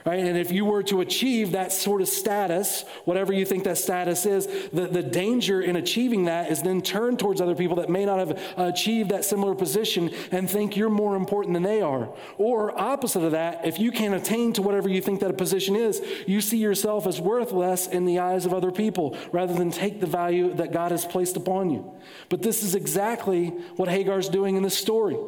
Right? 0.09 0.21
And 0.21 0.39
if 0.39 0.51
you 0.51 0.65
were 0.65 0.83
to 0.85 1.03
achieve 1.03 1.53
that 1.53 1.71
sort 1.71 2.01
of 2.01 2.09
status, 2.09 2.87
whatever 3.05 3.31
you 3.31 3.45
think 3.45 3.65
that 3.65 3.77
status 3.77 4.25
is, 4.25 4.47
the, 4.73 4.87
the 4.87 5.03
danger 5.03 5.61
in 5.61 5.77
achieving 5.77 6.25
that 6.25 6.51
is 6.51 6.63
then 6.63 6.81
turn 6.81 7.19
towards 7.19 7.43
other 7.43 7.55
people 7.55 7.77
that 7.77 7.91
may 7.91 8.07
not 8.07 8.19
have 8.19 8.43
achieved 8.57 9.11
that 9.11 9.27
similar 9.27 9.55
position 9.55 10.11
and 10.33 10.49
think 10.49 10.79
you're 10.79 10.89
more 10.89 11.15
important 11.15 11.53
than 11.53 11.63
they 11.63 11.83
are. 11.83 12.09
Or 12.39 12.81
opposite 12.81 13.23
of 13.23 13.33
that, 13.33 13.67
if 13.67 13.79
you 13.79 13.93
can't 13.93 14.15
attain 14.15 14.55
to 14.55 14.63
whatever 14.63 14.89
you 14.89 15.03
think 15.03 15.21
that 15.21 15.31
a 15.31 15.35
position 15.35 15.77
is, 15.77 16.01
you 16.27 16.41
see 16.41 16.57
yourself 16.57 17.07
as 17.07 17.21
worthless 17.21 17.87
in 17.87 18.07
the 18.07 18.19
eyes 18.19 18.47
of 18.47 18.55
other 18.55 18.73
people 18.73 19.15
rather 19.31 19.53
than 19.53 19.71
take 19.71 20.01
the 20.01 20.07
value 20.07 20.55
that 20.55 20.73
God 20.73 20.91
has 20.91 21.05
placed 21.05 21.37
upon 21.37 21.69
you. 21.69 21.85
But 22.31 22.41
this 22.41 22.63
is 22.63 22.75
exactly 22.75 23.49
what 23.77 23.91
Hagar's 23.91 24.31
doing 24.31 24.57
in 24.57 24.63
this 24.63 24.79
story. 24.79 25.19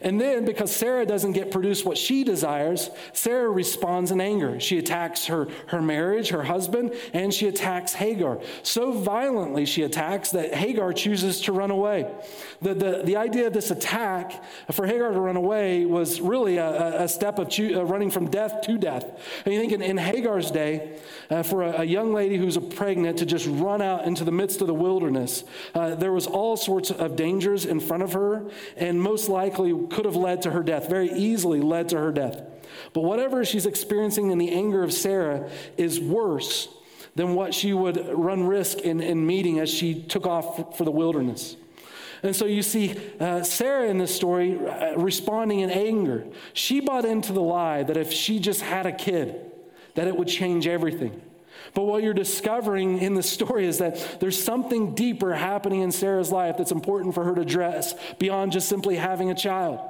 And 0.00 0.20
then, 0.20 0.44
because 0.44 0.74
Sarah 0.74 1.06
doesn't 1.06 1.32
get 1.32 1.50
produced 1.50 1.84
what 1.84 1.98
she 1.98 2.24
desires, 2.24 2.90
Sarah 3.12 3.50
responds 3.50 4.10
in 4.10 4.20
anger. 4.20 4.60
She 4.60 4.78
attacks 4.78 5.26
her, 5.26 5.48
her 5.68 5.80
marriage, 5.80 6.30
her 6.30 6.42
husband, 6.42 6.94
and 7.12 7.32
she 7.32 7.48
attacks 7.48 7.94
Hagar. 7.94 8.40
So 8.62 8.92
violently 8.92 9.64
she 9.66 9.82
attacks 9.82 10.30
that 10.30 10.54
Hagar 10.54 10.92
chooses 10.92 11.40
to 11.42 11.52
run 11.52 11.70
away. 11.70 12.12
The, 12.60 12.74
the, 12.74 13.02
the 13.04 13.16
idea 13.16 13.46
of 13.46 13.52
this 13.52 13.70
attack 13.70 14.44
for 14.72 14.86
Hagar 14.86 15.12
to 15.12 15.20
run 15.20 15.36
away 15.36 15.84
was 15.84 16.20
really 16.20 16.56
a, 16.56 17.02
a 17.02 17.08
step 17.08 17.38
of 17.38 17.48
uh, 17.58 17.84
running 17.84 18.10
from 18.10 18.28
death 18.30 18.62
to 18.62 18.78
death. 18.78 19.04
And 19.44 19.54
you 19.54 19.60
think 19.60 19.72
in, 19.72 19.82
in 19.82 19.96
Hagar's 19.96 20.50
day, 20.50 20.98
uh, 21.30 21.42
for 21.42 21.62
a, 21.62 21.80
a, 21.80 21.84
young 21.84 22.12
lady 22.12 22.36
who's 22.36 22.56
pregnant 22.56 23.18
to 23.18 23.26
just 23.26 23.46
run 23.46 23.80
out 23.80 24.04
into 24.04 24.24
the 24.24 24.32
midst 24.32 24.60
of 24.60 24.66
the 24.66 24.74
wilderness, 24.74 25.44
uh, 25.74 25.94
there 25.94 26.12
was 26.12 26.26
all 26.26 26.56
sorts 26.56 26.90
of 26.90 27.16
dangers 27.16 27.64
in 27.64 27.80
front 27.80 28.02
of 28.02 28.12
her, 28.12 28.44
and 28.76 29.00
most 29.00 29.28
likely 29.28 29.72
could 29.90 30.04
have 30.04 30.16
led 30.16 30.42
to 30.42 30.50
her 30.50 30.62
death, 30.62 30.88
very 30.88 31.10
easily 31.12 31.60
led 31.60 31.88
to 31.90 31.98
her 31.98 32.12
death. 32.12 32.42
But 32.92 33.02
whatever 33.02 33.44
she's 33.44 33.66
experiencing 33.66 34.30
in 34.30 34.38
the 34.38 34.50
anger 34.50 34.82
of 34.82 34.92
Sarah 34.92 35.50
is 35.76 36.00
worse 36.00 36.68
than 37.14 37.34
what 37.34 37.54
she 37.54 37.72
would 37.72 38.08
run 38.12 38.46
risk 38.46 38.78
in, 38.78 39.00
in 39.00 39.26
meeting 39.26 39.58
as 39.58 39.70
she 39.70 40.02
took 40.02 40.26
off 40.26 40.76
for 40.76 40.84
the 40.84 40.90
wilderness. 40.90 41.56
And 42.22 42.34
so 42.34 42.44
you 42.46 42.62
see 42.62 42.98
uh, 43.20 43.42
Sarah 43.42 43.88
in 43.88 43.98
this 43.98 44.14
story 44.14 44.58
uh, 44.58 44.96
responding 44.96 45.60
in 45.60 45.70
anger. 45.70 46.26
She 46.52 46.80
bought 46.80 47.04
into 47.04 47.32
the 47.32 47.40
lie 47.40 47.82
that 47.82 47.96
if 47.96 48.12
she 48.12 48.38
just 48.38 48.62
had 48.62 48.86
a 48.86 48.92
kid, 48.92 49.52
that 49.94 50.08
it 50.08 50.16
would 50.16 50.28
change 50.28 50.66
everything. 50.66 51.20
But 51.76 51.84
what 51.84 52.02
you're 52.02 52.14
discovering 52.14 53.00
in 53.00 53.12
the 53.12 53.22
story 53.22 53.66
is 53.66 53.76
that 53.78 54.16
there's 54.18 54.42
something 54.42 54.94
deeper 54.94 55.34
happening 55.34 55.82
in 55.82 55.92
Sarah's 55.92 56.32
life 56.32 56.56
that's 56.56 56.72
important 56.72 57.14
for 57.14 57.22
her 57.24 57.34
to 57.34 57.42
address 57.42 57.94
beyond 58.18 58.52
just 58.52 58.66
simply 58.66 58.96
having 58.96 59.30
a 59.30 59.34
child. 59.34 59.80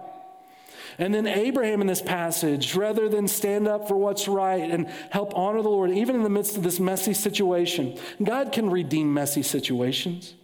And 0.98 1.14
then 1.14 1.28
Abraham 1.28 1.80
in 1.80 1.86
this 1.86 2.02
passage, 2.02 2.74
rather 2.74 3.08
than 3.08 3.28
stand 3.28 3.68
up 3.68 3.86
for 3.86 3.96
what's 3.96 4.26
right 4.26 4.68
and 4.68 4.88
help 5.10 5.32
honor 5.36 5.62
the 5.62 5.68
Lord, 5.68 5.92
even 5.92 6.16
in 6.16 6.24
the 6.24 6.28
midst 6.28 6.56
of 6.56 6.64
this 6.64 6.80
messy 6.80 7.14
situation, 7.14 7.96
God 8.20 8.50
can 8.50 8.68
redeem 8.68 9.14
messy 9.14 9.42
situations. 9.42 10.34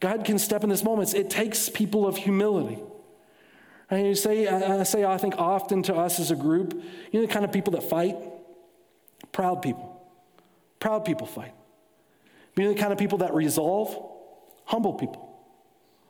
God 0.00 0.24
can 0.24 0.36
step 0.36 0.64
in 0.64 0.68
this 0.68 0.82
moment. 0.82 1.14
It 1.14 1.30
takes 1.30 1.68
people 1.68 2.08
of 2.08 2.16
humility. 2.16 2.82
And 3.88 4.04
you 4.04 4.16
say, 4.16 4.48
I 4.48 4.82
say, 4.82 5.04
I 5.04 5.16
think 5.16 5.38
often 5.38 5.84
to 5.84 5.94
us 5.94 6.18
as 6.18 6.32
a 6.32 6.36
group, 6.36 6.74
you 6.74 7.20
know, 7.20 7.24
the 7.24 7.32
kind 7.32 7.44
of 7.44 7.52
people 7.52 7.74
that 7.74 7.84
fight? 7.84 8.16
Proud 9.30 9.62
people. 9.62 9.95
Proud 10.86 11.04
people 11.04 11.26
fight. 11.26 11.52
Being 12.54 12.68
the 12.68 12.80
kind 12.80 12.92
of 12.92 12.98
people 13.00 13.18
that 13.18 13.34
resolve? 13.34 14.00
Humble 14.66 14.94
people. 14.94 15.36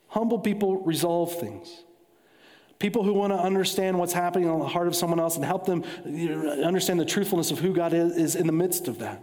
Humble 0.09 0.41
people 0.41 0.83
resolve 0.83 1.35
things. 1.41 1.83
People 2.79 3.03
who 3.03 3.15
want 3.15 3.33
to 3.33 3.39
understand 3.39 3.99
what's 3.99 4.12
happening 4.12 4.51
on 4.51 4.59
the 4.59 4.67
heart 4.67 4.87
of 4.87 4.95
someone 4.95 5.19
else 5.19 5.37
and 5.37 5.47
help 5.47 5.65
them 5.65 5.83
understand 6.62 7.01
the 7.01 7.07
truthfulness 7.07 7.51
of 7.51 7.59
who 7.59 7.73
God 7.73 7.95
is, 7.95 8.37
in 8.37 8.47
the 8.47 8.53
midst 8.53 8.87
of 8.87 8.99
that. 8.99 9.23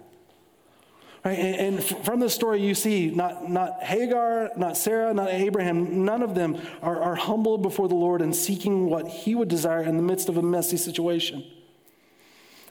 Right? 1.23 1.37
And, 1.37 1.83
from 1.83 2.19
this 2.19 2.33
story, 2.33 2.59
you 2.59 2.73
see 2.73 3.11
not, 3.11 3.47
not 3.47 3.83
Hagar, 3.83 4.49
not 4.57 4.75
Sarah, 4.75 5.13
not 5.13 5.29
Abraham, 5.29 6.03
none 6.03 6.23
of 6.23 6.33
them 6.33 6.59
are, 6.81 6.99
are 6.99 7.15
humbled 7.15 7.61
before 7.61 7.87
the 7.87 7.93
Lord 7.93 8.23
and 8.23 8.35
seeking 8.35 8.89
what 8.89 9.07
he 9.07 9.35
would 9.35 9.49
desire 9.49 9.83
in 9.83 9.97
the 9.97 10.03
midst 10.03 10.29
of 10.29 10.37
a 10.37 10.41
messy 10.41 10.77
situation. 10.77 11.45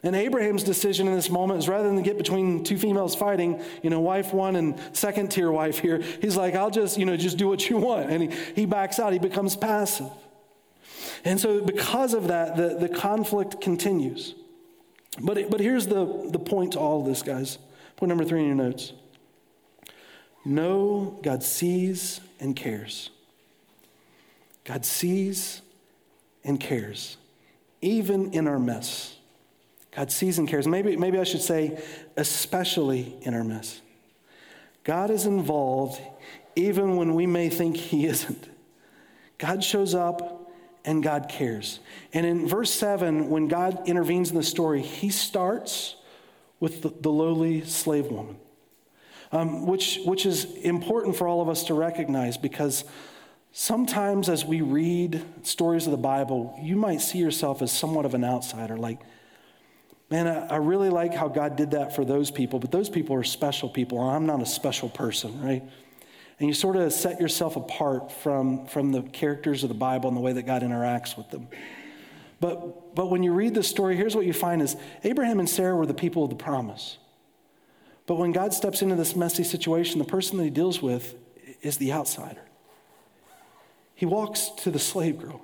And 0.04 0.16
Abraham's 0.16 0.64
decision 0.64 1.06
in 1.06 1.14
this 1.14 1.30
moment 1.30 1.60
is 1.60 1.68
rather 1.68 1.88
than 1.88 2.02
get 2.02 2.18
between 2.18 2.64
two 2.64 2.76
females 2.76 3.14
fighting, 3.14 3.62
you 3.82 3.90
know, 3.90 4.00
wife 4.00 4.32
one 4.32 4.56
and 4.56 4.78
second 4.92 5.30
tier 5.30 5.50
wife 5.50 5.78
here, 5.78 6.02
he's 6.20 6.36
like, 6.36 6.54
I'll 6.54 6.70
just, 6.70 6.98
you 6.98 7.06
know, 7.06 7.16
just 7.16 7.38
do 7.38 7.46
what 7.46 7.68
you 7.70 7.76
want. 7.78 8.10
And 8.10 8.32
he, 8.32 8.38
he 8.54 8.66
backs 8.66 8.98
out, 8.98 9.12
he 9.12 9.20
becomes 9.20 9.54
passive. 9.54 10.10
And 11.24 11.38
so, 11.38 11.60
because 11.60 12.14
of 12.14 12.28
that, 12.28 12.56
the, 12.56 12.76
the 12.76 12.88
conflict 12.88 13.60
continues. 13.60 14.34
But, 15.20 15.38
it, 15.38 15.50
but 15.50 15.60
here's 15.60 15.86
the, 15.86 16.28
the 16.30 16.38
point 16.38 16.72
to 16.72 16.80
all 16.80 17.00
of 17.00 17.06
this, 17.06 17.22
guys. 17.22 17.58
Point 17.96 18.08
number 18.08 18.24
three 18.24 18.40
in 18.40 18.46
your 18.46 18.56
notes. 18.56 18.92
Know 20.44 21.18
God 21.22 21.44
sees 21.44 22.20
and 22.40 22.56
cares. 22.56 23.10
God 24.64 24.84
sees 24.84 25.62
and 26.44 26.58
cares, 26.58 27.16
even 27.80 28.32
in 28.32 28.48
our 28.48 28.58
mess. 28.58 29.16
God 29.92 30.10
sees 30.10 30.38
and 30.38 30.48
cares. 30.48 30.66
Maybe, 30.66 30.96
maybe 30.96 31.18
I 31.18 31.24
should 31.24 31.42
say, 31.42 31.80
especially 32.16 33.14
in 33.22 33.34
our 33.34 33.44
mess. 33.44 33.80
God 34.84 35.10
is 35.10 35.26
involved 35.26 36.00
even 36.56 36.96
when 36.96 37.14
we 37.14 37.26
may 37.26 37.48
think 37.48 37.76
He 37.76 38.06
isn't. 38.06 38.48
God 39.38 39.62
shows 39.62 39.94
up 39.94 40.50
and 40.84 41.02
God 41.02 41.28
cares. 41.28 41.80
And 42.12 42.26
in 42.26 42.48
verse 42.48 42.72
7, 42.72 43.28
when 43.28 43.48
God 43.48 43.88
intervenes 43.88 44.30
in 44.30 44.36
the 44.36 44.42
story, 44.42 44.82
he 44.82 45.10
starts 45.10 45.96
with 46.60 46.82
the, 46.82 46.92
the 47.00 47.10
lowly 47.10 47.64
slave 47.64 48.06
woman, 48.06 48.36
um, 49.30 49.66
which, 49.66 50.00
which 50.04 50.26
is 50.26 50.44
important 50.56 51.16
for 51.16 51.28
all 51.28 51.40
of 51.40 51.48
us 51.48 51.64
to 51.64 51.74
recognize 51.74 52.36
because 52.36 52.84
sometimes 53.52 54.28
as 54.28 54.44
we 54.44 54.60
read 54.60 55.24
stories 55.42 55.86
of 55.86 55.92
the 55.92 55.98
Bible, 55.98 56.58
you 56.60 56.76
might 56.76 57.00
see 57.00 57.18
yourself 57.18 57.62
as 57.62 57.70
somewhat 57.70 58.04
of 58.04 58.14
an 58.14 58.24
outsider. 58.24 58.76
Like, 58.76 59.00
man, 60.12 60.28
I, 60.28 60.46
I 60.46 60.56
really 60.58 60.90
like 60.90 61.12
how 61.12 61.26
God 61.26 61.56
did 61.56 61.72
that 61.72 61.96
for 61.96 62.04
those 62.04 62.30
people, 62.30 62.60
but 62.60 62.70
those 62.70 62.88
people 62.88 63.16
are 63.16 63.24
special 63.24 63.68
people, 63.68 64.00
and 64.00 64.14
I'm 64.14 64.26
not 64.26 64.40
a 64.40 64.46
special 64.46 64.88
person, 64.88 65.42
right? 65.42 65.62
and 66.42 66.48
you 66.48 66.54
sort 66.54 66.74
of 66.74 66.92
set 66.92 67.20
yourself 67.20 67.54
apart 67.54 68.10
from, 68.10 68.66
from 68.66 68.90
the 68.90 69.02
characters 69.02 69.62
of 69.62 69.68
the 69.68 69.76
Bible 69.76 70.08
and 70.08 70.16
the 70.16 70.20
way 70.20 70.32
that 70.32 70.42
God 70.42 70.62
interacts 70.62 71.16
with 71.16 71.30
them. 71.30 71.46
But, 72.40 72.96
but 72.96 73.10
when 73.10 73.22
you 73.22 73.32
read 73.32 73.54
the 73.54 73.62
story, 73.62 73.96
here's 73.96 74.16
what 74.16 74.26
you 74.26 74.32
find 74.32 74.60
is 74.60 74.74
Abraham 75.04 75.38
and 75.38 75.48
Sarah 75.48 75.76
were 75.76 75.86
the 75.86 75.94
people 75.94 76.24
of 76.24 76.30
the 76.30 76.36
promise. 76.36 76.98
But 78.06 78.16
when 78.16 78.32
God 78.32 78.52
steps 78.52 78.82
into 78.82 78.96
this 78.96 79.14
messy 79.14 79.44
situation, 79.44 80.00
the 80.00 80.04
person 80.04 80.36
that 80.38 80.42
he 80.42 80.50
deals 80.50 80.82
with 80.82 81.14
is 81.60 81.76
the 81.76 81.92
outsider. 81.92 82.42
He 83.94 84.04
walks 84.04 84.48
to 84.62 84.72
the 84.72 84.80
slave 84.80 85.18
girl 85.18 85.40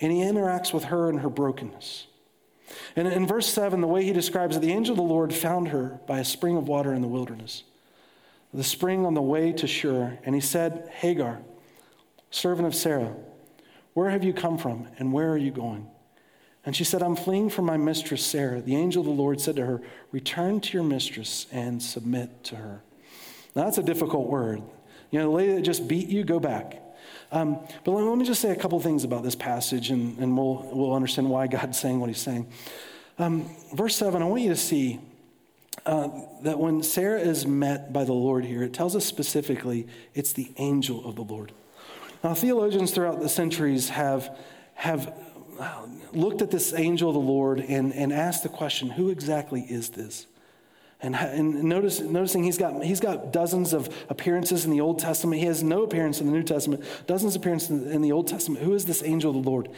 and 0.00 0.10
he 0.10 0.18
interacts 0.18 0.72
with 0.72 0.84
her 0.84 1.08
and 1.08 1.20
her 1.20 1.30
brokenness. 1.30 2.08
And 2.94 3.06
in 3.08 3.26
verse 3.26 3.46
7, 3.46 3.80
the 3.80 3.86
way 3.86 4.04
he 4.04 4.12
describes 4.12 4.56
it, 4.56 4.60
the 4.60 4.72
angel 4.72 4.92
of 4.92 4.96
the 4.96 5.02
Lord 5.02 5.32
found 5.32 5.68
her 5.68 6.00
by 6.06 6.18
a 6.18 6.24
spring 6.24 6.56
of 6.56 6.68
water 6.68 6.92
in 6.92 7.02
the 7.02 7.08
wilderness 7.08 7.62
the 8.56 8.64
spring 8.64 9.04
on 9.04 9.14
the 9.14 9.22
way 9.22 9.52
to 9.52 9.66
Shur, 9.66 10.18
and 10.24 10.34
he 10.34 10.40
said, 10.40 10.88
Hagar, 11.00 11.42
servant 12.30 12.66
of 12.66 12.74
Sarah, 12.74 13.14
where 13.92 14.10
have 14.10 14.24
you 14.24 14.32
come 14.32 14.56
from 14.56 14.88
and 14.98 15.12
where 15.12 15.30
are 15.30 15.36
you 15.36 15.50
going? 15.50 15.88
And 16.64 16.74
she 16.74 16.82
said, 16.82 17.02
I'm 17.02 17.16
fleeing 17.16 17.50
from 17.50 17.66
my 17.66 17.76
mistress 17.76 18.24
Sarah. 18.24 18.60
The 18.60 18.74
angel 18.74 19.00
of 19.00 19.06
the 19.06 19.12
Lord 19.12 19.40
said 19.40 19.56
to 19.56 19.66
her, 19.66 19.82
Return 20.10 20.60
to 20.60 20.72
your 20.72 20.82
mistress 20.82 21.46
and 21.52 21.82
submit 21.82 22.44
to 22.44 22.56
her. 22.56 22.82
Now, 23.54 23.64
that's 23.64 23.78
a 23.78 23.82
difficult 23.82 24.26
word. 24.26 24.62
You 25.10 25.20
know, 25.20 25.26
the 25.26 25.36
lady 25.36 25.54
that 25.54 25.62
just 25.62 25.86
beat 25.86 26.08
you, 26.08 26.24
go 26.24 26.40
back. 26.40 26.82
Um, 27.32 27.58
but 27.84 27.92
let, 27.92 28.16
me 28.16 28.24
just 28.24 28.40
say 28.40 28.50
a 28.50 28.56
couple 28.56 28.78
things 28.80 29.04
about 29.04 29.22
this 29.22 29.34
passage, 29.34 29.90
and, 29.90 30.18
and 30.18 30.36
we'll, 30.36 30.68
we'll 30.72 30.94
understand 30.94 31.28
why 31.28 31.46
God's 31.46 31.78
saying 31.80 32.00
what 32.00 32.08
he's 32.08 32.20
saying. 32.20 32.46
Um, 33.18 33.50
verse 33.72 33.96
7, 33.96 34.22
I 34.22 34.26
want 34.26 34.42
you 34.42 34.50
to 34.50 34.56
see 34.56 35.00
uh, 35.84 36.08
that 36.42 36.58
when 36.58 36.82
Sarah 36.82 37.20
is 37.20 37.46
met 37.46 37.92
by 37.92 38.04
the 38.04 38.12
Lord 38.12 38.44
here, 38.44 38.62
it 38.62 38.72
tells 38.72 38.94
us 38.94 39.04
specifically 39.04 39.86
it's 40.14 40.32
the 40.32 40.52
angel 40.56 41.06
of 41.06 41.16
the 41.16 41.22
Lord. 41.22 41.52
Now, 42.22 42.34
theologians 42.34 42.90
throughout 42.90 43.20
the 43.20 43.28
centuries 43.28 43.88
have, 43.90 44.36
have 44.74 45.14
uh, 45.58 45.86
looked 46.12 46.42
at 46.42 46.50
this 46.50 46.74
angel 46.74 47.10
of 47.10 47.14
the 47.14 47.20
Lord 47.20 47.60
and, 47.60 47.92
and 47.94 48.12
asked 48.12 48.42
the 48.42 48.48
question 48.48 48.90
who 48.90 49.10
exactly 49.10 49.62
is 49.62 49.90
this? 49.90 50.26
And, 51.02 51.14
and 51.14 51.64
notice, 51.64 52.00
noticing 52.00 52.44
he's 52.44 52.56
got, 52.56 52.82
he's 52.82 53.00
got 53.00 53.30
dozens 53.30 53.74
of 53.74 53.94
appearances 54.08 54.64
in 54.64 54.70
the 54.70 54.80
Old 54.80 54.98
Testament. 54.98 55.40
He 55.40 55.46
has 55.46 55.62
no 55.62 55.82
appearance 55.82 56.20
in 56.20 56.26
the 56.26 56.32
New 56.32 56.42
Testament, 56.42 56.82
dozens 57.06 57.36
of 57.36 57.42
appearances 57.42 57.70
in, 57.70 57.92
in 57.92 58.02
the 58.02 58.12
Old 58.12 58.28
Testament. 58.28 58.64
Who 58.64 58.72
is 58.72 58.86
this 58.86 59.02
angel 59.02 59.36
of 59.36 59.44
the 59.44 59.50
Lord? 59.50 59.68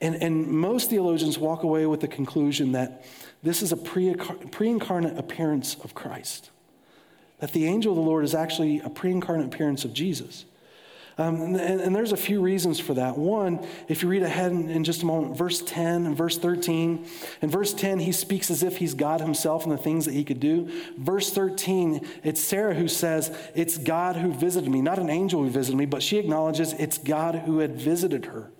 And, 0.00 0.16
and 0.16 0.48
most 0.48 0.90
theologians 0.90 1.38
walk 1.38 1.62
away 1.62 1.86
with 1.86 2.00
the 2.00 2.08
conclusion 2.08 2.72
that 2.72 3.04
this 3.44 3.62
is 3.62 3.70
a 3.70 3.76
pre 3.76 4.16
incarnate 4.60 5.16
appearance 5.16 5.76
of 5.84 5.94
Christ. 5.94 6.50
That 7.38 7.52
the 7.52 7.66
angel 7.66 7.92
of 7.92 7.96
the 7.96 8.02
Lord 8.02 8.24
is 8.24 8.34
actually 8.34 8.80
a 8.80 8.90
pre 8.90 9.12
incarnate 9.12 9.46
appearance 9.46 9.84
of 9.84 9.92
Jesus. 9.92 10.44
Um, 11.16 11.40
and, 11.42 11.80
and, 11.80 11.94
there's 11.94 12.10
a 12.10 12.16
few 12.16 12.40
reasons 12.40 12.80
for 12.80 12.94
that. 12.94 13.16
One, 13.16 13.64
if 13.86 14.02
you 14.02 14.08
read 14.08 14.24
ahead 14.24 14.50
in, 14.50 14.68
in, 14.68 14.82
just 14.82 15.04
a 15.04 15.06
moment, 15.06 15.36
verse 15.36 15.62
10 15.62 16.06
and 16.06 16.16
verse 16.16 16.38
13. 16.38 17.06
In 17.40 17.50
verse 17.50 17.72
10, 17.72 18.00
he 18.00 18.10
speaks 18.10 18.50
as 18.50 18.64
if 18.64 18.78
he's 18.78 18.94
God 18.94 19.20
himself 19.20 19.62
and 19.62 19.72
the 19.72 19.78
things 19.78 20.06
that 20.06 20.14
he 20.14 20.24
could 20.24 20.40
do. 20.40 20.68
Verse 20.98 21.30
13, 21.32 22.04
it's 22.24 22.40
Sarah 22.40 22.74
who 22.74 22.88
says, 22.88 23.36
It's 23.54 23.78
God 23.78 24.16
who 24.16 24.32
visited 24.32 24.68
me, 24.68 24.82
not 24.82 24.98
an 24.98 25.08
angel 25.08 25.42
who 25.42 25.50
visited 25.50 25.76
me, 25.76 25.86
but 25.86 26.02
she 26.02 26.18
acknowledges 26.18 26.72
it's 26.72 26.98
God 26.98 27.36
who 27.46 27.60
had 27.60 27.76
visited 27.76 28.24
her. 28.26 28.50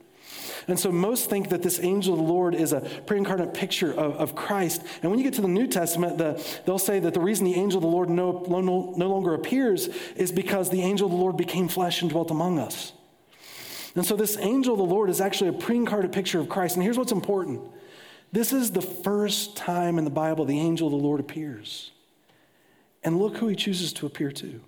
And 0.66 0.78
so 0.78 0.90
most 0.90 1.28
think 1.28 1.50
that 1.50 1.62
this 1.62 1.78
angel 1.80 2.14
of 2.14 2.18
the 2.18 2.26
Lord 2.26 2.54
is 2.54 2.72
a 2.72 2.80
pre 2.80 3.18
incarnate 3.18 3.54
picture 3.54 3.92
of, 3.92 4.14
of 4.16 4.34
Christ. 4.34 4.82
And 5.02 5.10
when 5.10 5.18
you 5.18 5.24
get 5.24 5.34
to 5.34 5.42
the 5.42 5.48
New 5.48 5.66
Testament, 5.66 6.18
the, 6.18 6.42
they'll 6.64 6.78
say 6.78 7.00
that 7.00 7.14
the 7.14 7.20
reason 7.20 7.44
the 7.44 7.54
angel 7.54 7.78
of 7.78 7.82
the 7.82 7.88
Lord 7.88 8.08
no, 8.08 8.44
no, 8.48 8.94
no 8.96 9.08
longer 9.08 9.34
appears 9.34 9.88
is 10.16 10.32
because 10.32 10.70
the 10.70 10.82
angel 10.82 11.06
of 11.06 11.12
the 11.12 11.18
Lord 11.18 11.36
became 11.36 11.68
flesh 11.68 12.02
and 12.02 12.10
dwelt 12.10 12.30
among 12.30 12.58
us. 12.58 12.92
And 13.94 14.04
so 14.04 14.16
this 14.16 14.36
angel 14.38 14.74
of 14.74 14.78
the 14.78 14.84
Lord 14.84 15.10
is 15.10 15.20
actually 15.20 15.50
a 15.50 15.52
pre 15.52 15.76
incarnate 15.76 16.12
picture 16.12 16.40
of 16.40 16.48
Christ. 16.48 16.76
And 16.76 16.82
here's 16.82 16.98
what's 16.98 17.12
important 17.12 17.60
this 18.32 18.52
is 18.52 18.72
the 18.72 18.82
first 18.82 19.56
time 19.56 19.98
in 19.98 20.04
the 20.04 20.10
Bible 20.10 20.44
the 20.44 20.58
angel 20.58 20.88
of 20.88 20.92
the 20.92 20.98
Lord 20.98 21.20
appears. 21.20 21.90
And 23.02 23.18
look 23.18 23.36
who 23.36 23.48
he 23.48 23.54
chooses 23.54 23.92
to 23.94 24.06
appear 24.06 24.32
to. 24.32 24.60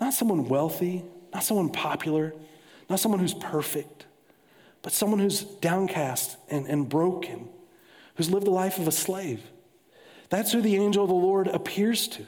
Not 0.00 0.14
someone 0.14 0.48
wealthy, 0.48 1.04
not 1.32 1.44
someone 1.44 1.70
popular, 1.70 2.34
not 2.90 3.00
someone 3.00 3.20
who's 3.20 3.34
perfect, 3.34 4.05
but 4.86 4.92
someone 4.92 5.18
who's 5.18 5.42
downcast 5.42 6.36
and, 6.48 6.64
and 6.68 6.88
broken, 6.88 7.48
who's 8.14 8.30
lived 8.30 8.46
the 8.46 8.52
life 8.52 8.78
of 8.78 8.86
a 8.86 8.92
slave. 8.92 9.42
That's 10.28 10.52
who 10.52 10.62
the 10.62 10.76
angel 10.76 11.02
of 11.02 11.08
the 11.08 11.14
Lord 11.16 11.48
appears 11.48 12.06
to. 12.06 12.24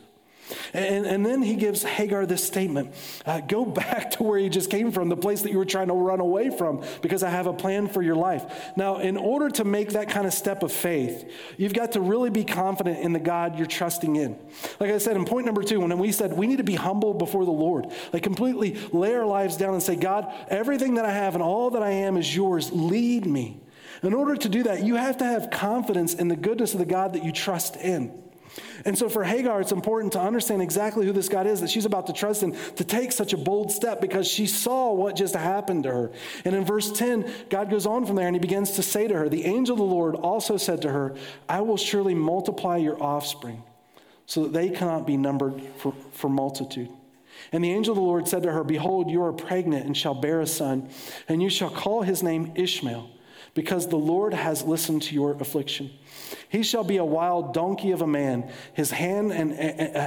And, 0.72 1.06
and 1.06 1.24
then 1.24 1.42
he 1.42 1.56
gives 1.56 1.82
Hagar 1.82 2.26
this 2.26 2.44
statement 2.44 2.94
uh, 3.26 3.40
Go 3.40 3.64
back 3.64 4.10
to 4.12 4.22
where 4.22 4.38
you 4.38 4.48
just 4.48 4.70
came 4.70 4.92
from, 4.92 5.08
the 5.08 5.16
place 5.16 5.42
that 5.42 5.52
you 5.52 5.58
were 5.58 5.64
trying 5.64 5.88
to 5.88 5.94
run 5.94 6.20
away 6.20 6.50
from, 6.50 6.84
because 7.02 7.22
I 7.22 7.30
have 7.30 7.46
a 7.46 7.52
plan 7.52 7.88
for 7.88 8.02
your 8.02 8.16
life. 8.16 8.72
Now, 8.76 8.98
in 8.98 9.16
order 9.16 9.48
to 9.50 9.64
make 9.64 9.90
that 9.90 10.08
kind 10.08 10.26
of 10.26 10.34
step 10.34 10.62
of 10.62 10.72
faith, 10.72 11.30
you've 11.56 11.74
got 11.74 11.92
to 11.92 12.00
really 12.00 12.30
be 12.30 12.44
confident 12.44 13.00
in 13.00 13.12
the 13.12 13.18
God 13.18 13.56
you're 13.56 13.66
trusting 13.66 14.16
in. 14.16 14.38
Like 14.80 14.90
I 14.90 14.98
said, 14.98 15.16
in 15.16 15.24
point 15.24 15.46
number 15.46 15.62
two, 15.62 15.80
when 15.80 15.98
we 15.98 16.12
said 16.12 16.32
we 16.32 16.46
need 16.46 16.58
to 16.58 16.64
be 16.64 16.74
humble 16.74 17.14
before 17.14 17.44
the 17.44 17.50
Lord, 17.50 17.86
like 18.12 18.22
completely 18.22 18.76
lay 18.92 19.14
our 19.14 19.26
lives 19.26 19.56
down 19.56 19.74
and 19.74 19.82
say, 19.82 19.96
God, 19.96 20.32
everything 20.48 20.94
that 20.94 21.04
I 21.04 21.12
have 21.12 21.34
and 21.34 21.42
all 21.42 21.70
that 21.70 21.82
I 21.82 21.90
am 21.90 22.16
is 22.16 22.34
yours. 22.34 22.70
Lead 22.72 23.26
me. 23.26 23.60
In 24.02 24.14
order 24.14 24.36
to 24.36 24.48
do 24.48 24.62
that, 24.64 24.84
you 24.84 24.94
have 24.94 25.18
to 25.18 25.24
have 25.24 25.50
confidence 25.50 26.14
in 26.14 26.28
the 26.28 26.36
goodness 26.36 26.72
of 26.72 26.78
the 26.78 26.86
God 26.86 27.14
that 27.14 27.24
you 27.24 27.32
trust 27.32 27.76
in. 27.76 28.22
And 28.84 28.96
so 28.96 29.08
for 29.08 29.24
Hagar, 29.24 29.60
it's 29.60 29.72
important 29.72 30.12
to 30.14 30.20
understand 30.20 30.62
exactly 30.62 31.06
who 31.06 31.12
this 31.12 31.28
God 31.28 31.46
is 31.46 31.60
that 31.60 31.70
she's 31.70 31.84
about 31.84 32.06
to 32.06 32.12
trust 32.12 32.42
in 32.42 32.52
to 32.76 32.84
take 32.84 33.12
such 33.12 33.32
a 33.32 33.36
bold 33.36 33.72
step 33.72 34.00
because 34.00 34.26
she 34.26 34.46
saw 34.46 34.92
what 34.92 35.16
just 35.16 35.34
happened 35.34 35.84
to 35.84 35.90
her. 35.90 36.12
And 36.44 36.54
in 36.54 36.64
verse 36.64 36.90
10, 36.92 37.30
God 37.50 37.70
goes 37.70 37.86
on 37.86 38.06
from 38.06 38.16
there 38.16 38.26
and 38.26 38.36
he 38.36 38.40
begins 38.40 38.72
to 38.72 38.82
say 38.82 39.08
to 39.08 39.14
her, 39.14 39.28
The 39.28 39.44
angel 39.44 39.74
of 39.74 39.78
the 39.78 39.84
Lord 39.84 40.14
also 40.14 40.56
said 40.56 40.82
to 40.82 40.90
her, 40.90 41.14
I 41.48 41.60
will 41.60 41.76
surely 41.76 42.14
multiply 42.14 42.76
your 42.76 43.02
offspring 43.02 43.62
so 44.26 44.42
that 44.42 44.52
they 44.52 44.68
cannot 44.68 45.06
be 45.06 45.16
numbered 45.16 45.60
for, 45.78 45.94
for 46.12 46.28
multitude. 46.28 46.90
And 47.52 47.64
the 47.64 47.72
angel 47.72 47.92
of 47.92 47.96
the 47.96 48.02
Lord 48.02 48.28
said 48.28 48.42
to 48.42 48.52
her, 48.52 48.62
Behold, 48.62 49.10
you 49.10 49.22
are 49.22 49.32
pregnant 49.32 49.86
and 49.86 49.96
shall 49.96 50.14
bear 50.14 50.40
a 50.40 50.46
son, 50.46 50.90
and 51.28 51.42
you 51.42 51.48
shall 51.48 51.70
call 51.70 52.02
his 52.02 52.22
name 52.22 52.52
Ishmael, 52.54 53.10
because 53.54 53.88
the 53.88 53.96
Lord 53.96 54.34
has 54.34 54.64
listened 54.64 55.02
to 55.02 55.14
your 55.14 55.32
affliction. 55.40 55.90
He 56.48 56.62
shall 56.62 56.84
be 56.84 56.96
a 56.96 57.04
wild 57.04 57.54
donkey 57.54 57.90
of 57.90 58.02
a 58.02 58.06
man, 58.06 58.50
his 58.74 58.90
hand 58.90 59.32
and, 59.32 59.54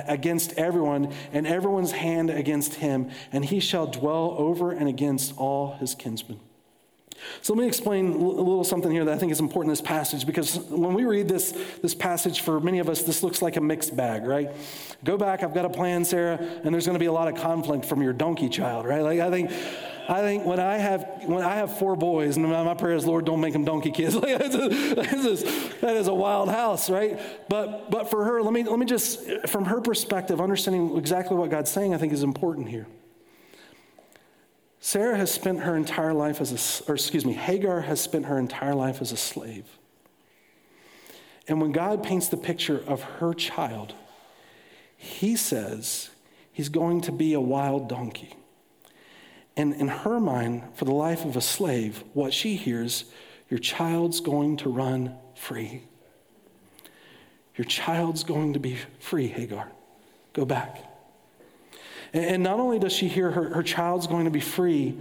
against 0.08 0.54
everyone, 0.58 1.14
and 1.32 1.48
everyone's 1.48 1.92
hand 1.92 2.30
against 2.30 2.76
him, 2.76 3.10
and 3.32 3.46
he 3.46 3.60
shall 3.60 3.88
dwell 3.88 4.36
over 4.38 4.72
and 4.72 4.88
against 4.88 5.38
all 5.38 5.74
his 5.74 5.96
kinsmen. 5.96 6.40
So 7.42 7.54
let 7.54 7.62
me 7.62 7.68
explain 7.68 8.14
a 8.14 8.18
little 8.18 8.64
something 8.64 8.92
here 8.92 9.06
that 9.06 9.14
I 9.14 9.18
think 9.18 9.32
is 9.32 9.40
important 9.40 9.70
in 9.70 9.74
this 9.74 9.82
passage 9.82 10.26
because 10.26 10.58
when 10.58 10.94
we 10.94 11.06
read 11.06 11.28
this, 11.28 11.52
this 11.82 11.96
passage, 11.96 12.42
for 12.42 12.60
many 12.60 12.80
of 12.80 12.90
us, 12.90 13.04
this 13.04 13.24
looks 13.24 13.42
like 13.42 13.56
a 13.56 13.62
mixed 13.62 13.96
bag, 13.96 14.26
right? 14.26 14.52
Go 15.04 15.18
back, 15.18 15.44
I've 15.44 15.54
got 15.54 15.66
a 15.66 15.70
plan, 15.70 16.06
Sarah, 16.06 16.38
and 16.38 16.74
there's 16.74 16.86
going 16.86 16.96
to 16.96 17.00
be 17.00 17.08
a 17.08 17.12
lot 17.12 17.28
of 17.28 17.36
conflict 17.36 17.86
from 17.86 18.02
your 18.02 18.14
donkey 18.14 18.50
child, 18.50 18.86
right? 18.86 19.02
Like 19.02 19.20
I 19.20 19.30
think 19.30 19.52
I 20.08 20.22
think 20.22 20.46
when 20.46 20.60
I 20.60 20.78
have 20.78 21.06
when 21.26 21.44
I 21.44 21.56
have 21.56 21.78
four 21.78 21.96
boys, 21.96 22.36
and 22.36 22.48
my 22.48 22.74
prayer 22.74 22.96
is, 22.96 23.06
Lord, 23.06 23.26
don't 23.26 23.40
make 23.40 23.54
them 23.54 23.64
donkey 23.64 23.92
kids. 23.92 24.16
Like, 24.22 24.38
that's 24.38 24.56
a, 24.56 24.70
that 25.82 25.96
is 25.96 26.08
a 26.08 26.14
wild 26.14 26.50
house, 26.50 26.90
right? 26.90 27.20
But 27.50 27.90
but 27.90 28.10
for 28.10 28.26
her, 28.26 28.42
let 28.42 28.52
me 28.52 28.64
let 28.64 28.78
me 28.78 28.86
just 28.86 29.48
from 29.48 29.66
her 29.66 29.80
perspective, 29.80 30.42
understanding 30.42 30.98
exactly 30.98 31.38
what 31.38 31.50
God's 31.50 31.72
saying, 31.72 31.94
I 31.94 31.98
think 31.98 32.14
is 32.14 32.24
important 32.24 32.68
here. 32.68 32.88
Sarah 34.84 35.16
has 35.16 35.32
spent 35.32 35.60
her 35.60 35.76
entire 35.76 36.14
life 36.14 36.42
as 36.42 36.52
a, 36.52 36.92
or 36.92 36.96
excuse 36.96 37.24
me, 37.24 37.34
Hagar 37.34 37.82
has 37.82 38.02
spent 38.02 38.26
her 38.26 38.40
entire 38.40 38.74
life 38.74 39.00
as 39.00 39.12
a 39.12 39.18
slave. 39.18 39.66
And 41.48 41.62
when 41.62 41.72
God 41.72 42.04
paints 42.04 42.28
the 42.28 42.38
picture 42.38 42.84
of 42.88 43.02
her 43.04 43.36
child, 43.36 43.94
he 44.98 45.36
says 45.36 46.10
he's 46.52 46.70
going 46.70 47.02
to 47.02 47.12
be 47.12 47.34
a 47.34 47.40
wild 47.40 47.90
donkey. 47.90 48.36
And 49.56 49.76
in 49.76 49.88
her 49.88 50.20
mind, 50.20 50.64
for 50.74 50.86
the 50.86 50.94
life 50.94 51.26
of 51.26 51.38
a 51.38 51.42
slave, 51.42 52.04
what 52.14 52.34
she 52.34 52.56
hears, 52.56 53.06
your 53.50 53.60
child's 53.60 54.20
going 54.20 54.58
to 54.58 54.70
run 54.70 55.16
free. 55.36 55.84
Your 57.56 57.66
child's 57.66 58.24
going 58.24 58.54
to 58.54 58.60
be 58.60 58.80
free, 58.98 59.28
Hagar. 59.28 59.72
Go 60.34 60.44
back. 60.44 60.91
And 62.14 62.44
not 62.44 62.60
only 62.60 62.80
does 62.80 62.94
she 62.94 63.08
hear 63.08 63.32
her, 63.32 63.54
her 63.54 63.64
child's 63.64 64.08
going 64.08 64.26
to 64.26 64.32
be 64.32 64.42
free, 64.42 64.98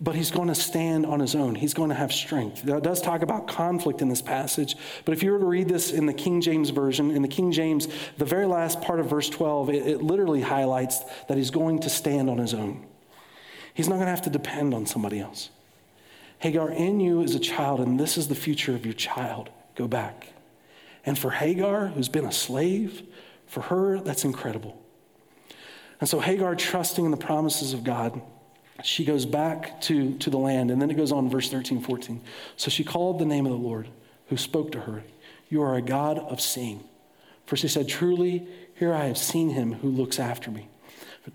but 0.00 0.16
he's 0.16 0.32
going 0.32 0.48
to 0.48 0.54
stand 0.54 1.06
on 1.06 1.20
his 1.20 1.36
own. 1.36 1.54
He's 1.54 1.74
going 1.74 1.90
to 1.90 1.94
have 1.94 2.12
strength. 2.12 2.64
Now, 2.64 2.78
it 2.78 2.82
does 2.82 3.00
talk 3.00 3.22
about 3.22 3.46
conflict 3.46 4.02
in 4.02 4.08
this 4.08 4.20
passage, 4.20 4.74
but 5.04 5.12
if 5.12 5.22
you 5.22 5.30
were 5.30 5.38
to 5.38 5.44
read 5.44 5.68
this 5.68 5.92
in 5.92 6.06
the 6.06 6.12
King 6.12 6.40
James 6.40 6.70
Version, 6.70 7.12
in 7.12 7.22
the 7.22 7.28
King 7.28 7.52
James, 7.52 7.86
the 8.18 8.24
very 8.24 8.46
last 8.46 8.80
part 8.80 8.98
of 8.98 9.06
verse 9.06 9.28
12, 9.28 9.70
it, 9.70 9.86
it 9.86 10.02
literally 10.02 10.40
highlights 10.40 10.98
that 11.28 11.36
he's 11.36 11.50
going 11.50 11.78
to 11.80 11.88
stand 11.88 12.28
on 12.28 12.38
his 12.38 12.52
own. 12.52 12.84
He's 13.74 13.88
not 13.88 13.94
going 13.94 14.06
to 14.06 14.10
have 14.10 14.22
to 14.22 14.30
depend 14.30 14.74
on 14.74 14.86
somebody 14.86 15.20
else. 15.20 15.50
Hagar, 16.40 16.70
in 16.72 16.98
you 16.98 17.22
is 17.22 17.36
a 17.36 17.40
child, 17.40 17.78
and 17.78 18.00
this 18.00 18.18
is 18.18 18.26
the 18.26 18.34
future 18.34 18.74
of 18.74 18.84
your 18.84 18.94
child. 18.94 19.50
Go 19.76 19.86
back. 19.86 20.26
And 21.06 21.16
for 21.16 21.30
Hagar, 21.30 21.86
who's 21.86 22.08
been 22.08 22.24
a 22.24 22.32
slave, 22.32 23.02
for 23.46 23.60
her, 23.60 24.00
that's 24.00 24.24
incredible. 24.24 24.81
And 26.02 26.08
so 26.08 26.18
Hagar, 26.18 26.56
trusting 26.56 27.04
in 27.04 27.12
the 27.12 27.16
promises 27.16 27.72
of 27.74 27.84
God, 27.84 28.20
she 28.82 29.04
goes 29.04 29.24
back 29.24 29.80
to, 29.82 30.18
to 30.18 30.30
the 30.30 30.36
land. 30.36 30.72
And 30.72 30.82
then 30.82 30.90
it 30.90 30.96
goes 30.96 31.12
on, 31.12 31.30
verse 31.30 31.48
13, 31.48 31.80
14. 31.80 32.20
So 32.56 32.72
she 32.72 32.82
called 32.82 33.20
the 33.20 33.24
name 33.24 33.46
of 33.46 33.52
the 33.52 33.58
Lord 33.58 33.86
who 34.26 34.36
spoke 34.36 34.72
to 34.72 34.80
her. 34.80 35.04
You 35.48 35.62
are 35.62 35.76
a 35.76 35.80
God 35.80 36.18
of 36.18 36.40
seeing. 36.40 36.82
For 37.46 37.54
she 37.54 37.68
said, 37.68 37.88
Truly, 37.88 38.48
here 38.74 38.92
I 38.92 39.04
have 39.04 39.16
seen 39.16 39.50
him 39.50 39.74
who 39.74 39.90
looks 39.90 40.18
after 40.18 40.50
me. 40.50 40.66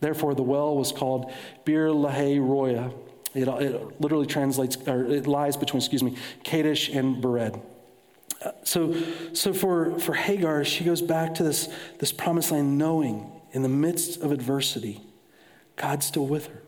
Therefore, 0.01 0.35
the 0.35 0.43
well 0.43 0.75
was 0.75 0.91
called 0.91 1.31
Beer 1.63 1.87
Lahai 1.87 2.37
Roya. 2.37 2.91
It, 3.33 3.47
it, 3.47 4.01
literally 4.01 4.27
translates, 4.27 4.75
or 4.85 5.05
it 5.05 5.27
lies 5.27 5.55
between, 5.55 5.79
excuse 5.79 6.03
me, 6.03 6.17
Kadesh 6.43 6.89
and 6.89 7.23
Bered. 7.23 7.57
Uh, 8.43 8.51
so, 8.65 8.93
so 9.31 9.53
for, 9.53 9.97
for 9.97 10.13
Hagar, 10.13 10.65
she 10.65 10.83
goes 10.83 11.01
back 11.01 11.35
to 11.35 11.43
this, 11.43 11.69
this 11.99 12.11
promised 12.11 12.51
land 12.51 12.77
knowing 12.77 13.31
in 13.57 13.63
the 13.63 13.69
midst 13.69 14.21
of 14.21 14.31
adversity, 14.31 15.01
God's 15.77 16.05
still 16.05 16.27
with 16.27 16.45
her. 16.45 16.61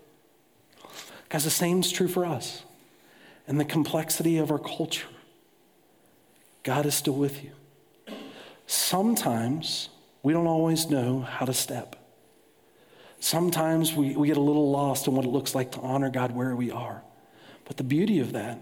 Guys, 1.30 1.44
the 1.44 1.52
same 1.52 1.82
is 1.82 1.92
true 1.92 2.08
for 2.08 2.26
us. 2.26 2.64
And 3.48 3.60
the 3.60 3.66
complexity 3.66 4.40
of 4.40 4.50
our 4.50 4.58
culture, 4.58 5.08
God 6.64 6.88
is 6.88 6.96
still 6.96 7.14
with 7.14 7.44
you. 7.44 7.52
Sometimes 8.66 9.90
we 10.24 10.34
don't 10.34 10.48
always 10.48 10.90
know 10.90 11.22
how 11.22 11.46
to 11.46 11.54
step. 11.54 11.96
Sometimes 13.20 13.94
we, 13.94 14.16
we 14.16 14.28
get 14.28 14.38
a 14.38 14.42
little 14.42 14.72
lost 14.72 15.06
in 15.06 15.14
what 15.14 15.26
it 15.26 15.30
looks 15.30 15.54
like 15.54 15.74
to 15.74 15.80
honor 15.82 16.10
God 16.10 16.32
where 16.32 16.56
we 16.56 16.72
are. 16.72 17.04
But 17.66 17.78
the 17.78 17.84
beauty 17.84 18.20
of 18.20 18.32
that 18.32 18.58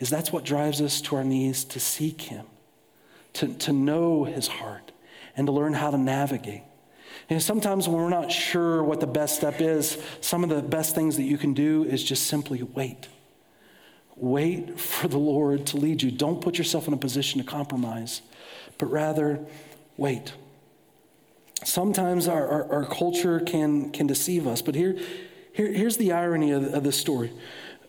is 0.00 0.10
that's 0.10 0.32
what 0.32 0.44
drives 0.44 0.80
us 0.80 1.00
to 1.02 1.14
our 1.14 1.24
knees 1.24 1.62
to 1.66 1.78
seek 1.78 2.22
Him, 2.22 2.46
to, 3.34 3.54
to 3.54 3.72
know 3.72 4.24
His 4.24 4.48
heart, 4.48 4.90
and 5.36 5.46
to 5.46 5.52
learn 5.52 5.74
how 5.74 5.92
to 5.92 5.98
navigate. 5.98 6.64
And 7.30 7.42
sometimes 7.42 7.88
when 7.88 7.96
we're 7.96 8.10
not 8.10 8.30
sure 8.30 8.82
what 8.82 9.00
the 9.00 9.06
best 9.06 9.36
step 9.36 9.60
is, 9.60 9.98
some 10.20 10.44
of 10.44 10.50
the 10.50 10.62
best 10.62 10.94
things 10.94 11.16
that 11.16 11.22
you 11.22 11.38
can 11.38 11.54
do 11.54 11.84
is 11.84 12.04
just 12.04 12.26
simply 12.26 12.62
wait. 12.62 13.08
Wait 14.16 14.78
for 14.78 15.08
the 15.08 15.18
Lord 15.18 15.66
to 15.66 15.76
lead 15.76 16.02
you. 16.02 16.10
Don't 16.10 16.40
put 16.40 16.58
yourself 16.58 16.86
in 16.86 16.94
a 16.94 16.98
position 16.98 17.40
to 17.40 17.46
compromise, 17.46 18.22
but 18.78 18.86
rather 18.86 19.44
wait. 19.96 20.34
Sometimes 21.64 22.28
our, 22.28 22.46
our, 22.46 22.72
our, 22.72 22.84
culture 22.84 23.40
can, 23.40 23.90
can 23.90 24.06
deceive 24.06 24.46
us, 24.46 24.60
but 24.60 24.74
here, 24.74 24.96
here, 25.52 25.72
here's 25.72 25.96
the 25.96 26.12
irony 26.12 26.50
of, 26.50 26.74
of 26.74 26.84
this 26.84 26.96
story. 26.96 27.32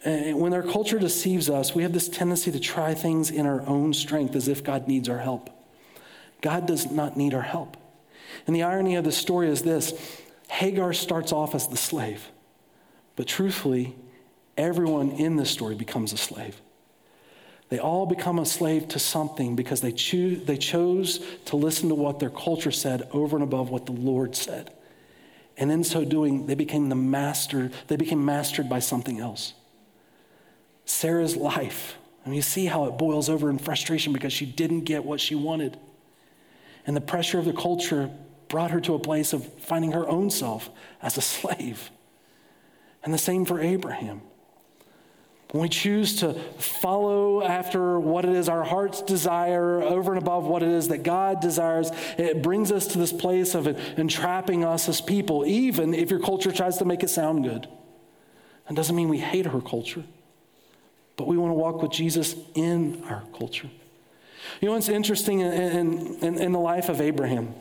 Uh, 0.05 0.31
when 0.31 0.53
our 0.53 0.63
culture 0.63 0.97
deceives 0.97 1.49
us, 1.49 1.75
we 1.75 1.83
have 1.83 1.91
this 1.91 2.07
tendency 2.07 2.51
to 2.51 2.59
try 2.59 2.93
things 2.93 3.29
in 3.29 3.45
our 3.45 3.61
own 3.67 3.93
strength 3.93 4.35
as 4.35 4.47
if 4.47 4.63
God 4.63 4.87
needs 4.87 5.09
our 5.09 5.17
help. 5.17 5.49
God 6.41 6.67
does 6.67 6.89
not 6.89 7.17
need 7.17 7.33
our 7.33 7.41
help. 7.41 7.75
And 8.47 8.55
the 8.55 8.63
irony 8.63 8.95
of 8.95 9.03
the 9.03 9.11
story 9.11 9.49
is 9.49 9.61
this 9.61 9.93
Hagar 10.49 10.93
starts 10.93 11.31
off 11.31 11.55
as 11.55 11.67
the 11.67 11.77
slave, 11.77 12.29
but 13.15 13.27
truthfully, 13.27 13.95
everyone 14.57 15.11
in 15.11 15.35
this 15.35 15.49
story 15.49 15.75
becomes 15.75 16.13
a 16.13 16.17
slave. 16.17 16.61
They 17.69 17.79
all 17.79 18.05
become 18.05 18.37
a 18.37 18.45
slave 18.45 18.87
to 18.89 18.99
something 18.99 19.55
because 19.55 19.81
they, 19.81 19.91
choose, 19.91 20.45
they 20.45 20.57
chose 20.57 21.19
to 21.45 21.55
listen 21.55 21.89
to 21.89 21.95
what 21.95 22.19
their 22.19 22.29
culture 22.29 22.71
said 22.71 23.07
over 23.11 23.35
and 23.35 23.43
above 23.43 23.69
what 23.69 23.87
the 23.87 23.91
Lord 23.91 24.35
said. 24.35 24.71
And 25.57 25.71
in 25.71 25.83
so 25.83 26.05
doing, 26.05 26.45
they 26.45 26.55
became 26.55 26.89
the 26.89 26.95
master, 26.95 27.71
they 27.87 27.95
became 27.95 28.23
mastered 28.23 28.69
by 28.69 28.79
something 28.79 29.19
else. 29.19 29.53
Sarah's 30.85 31.35
life, 31.35 31.97
I 32.25 32.29
mean, 32.29 32.35
you 32.35 32.41
see 32.41 32.65
how 32.65 32.85
it 32.85 32.97
boils 32.97 33.29
over 33.29 33.49
in 33.49 33.57
frustration 33.57 34.13
because 34.13 34.33
she 34.33 34.45
didn't 34.45 34.81
get 34.81 35.03
what 35.03 35.19
she 35.19 35.33
wanted. 35.33 35.77
And 36.85 36.95
the 36.95 37.01
pressure 37.01 37.39
of 37.39 37.45
the 37.45 37.53
culture 37.53 38.11
brought 38.47 38.71
her 38.71 38.81
to 38.81 38.93
a 38.93 38.99
place 38.99 39.33
of 39.33 39.45
finding 39.59 39.91
her 39.91 40.07
own 40.07 40.29
self 40.29 40.69
as 41.01 41.17
a 41.17 41.21
slave. 41.21 41.91
And 43.03 43.13
the 43.13 43.17
same 43.17 43.45
for 43.45 43.59
Abraham. 43.59 44.21
When 45.51 45.61
we 45.61 45.69
choose 45.69 46.19
to 46.19 46.33
follow 46.33 47.41
after 47.41 47.99
what 47.99 48.25
it 48.25 48.35
is 48.35 48.49
our 48.49 48.63
hearts 48.63 49.01
desire 49.01 49.81
over 49.81 50.11
and 50.13 50.21
above 50.21 50.45
what 50.45 50.63
it 50.63 50.69
is 50.69 50.89
that 50.89 51.03
God 51.03 51.39
desires, 51.39 51.91
it 52.17 52.41
brings 52.41 52.71
us 52.71 52.87
to 52.87 52.97
this 52.97 53.13
place 53.13 53.55
of 53.55 53.67
entrapping 53.97 54.65
us 54.65 54.89
as 54.89 54.99
people, 54.99 55.45
even 55.45 55.93
if 55.93 56.09
your 56.09 56.19
culture 56.19 56.51
tries 56.51 56.77
to 56.77 56.85
make 56.85 57.03
it 57.03 57.09
sound 57.09 57.43
good. 57.43 57.67
That 58.67 58.75
doesn't 58.75 58.95
mean 58.95 59.07
we 59.07 59.19
hate 59.19 59.45
her 59.45 59.61
culture, 59.61 60.03
but 61.15 61.27
we 61.27 61.37
want 61.37 61.51
to 61.51 61.55
walk 61.55 61.81
with 61.81 61.91
Jesus 61.91 62.35
in 62.55 63.03
our 63.05 63.23
culture. 63.37 63.69
You 64.59 64.67
know 64.67 64.73
what's 64.73 64.89
interesting 64.89 65.39
in, 65.41 66.17
in, 66.21 66.37
in 66.37 66.51
the 66.51 66.59
life 66.59 66.89
of 66.89 66.99
Abraham? 66.99 67.53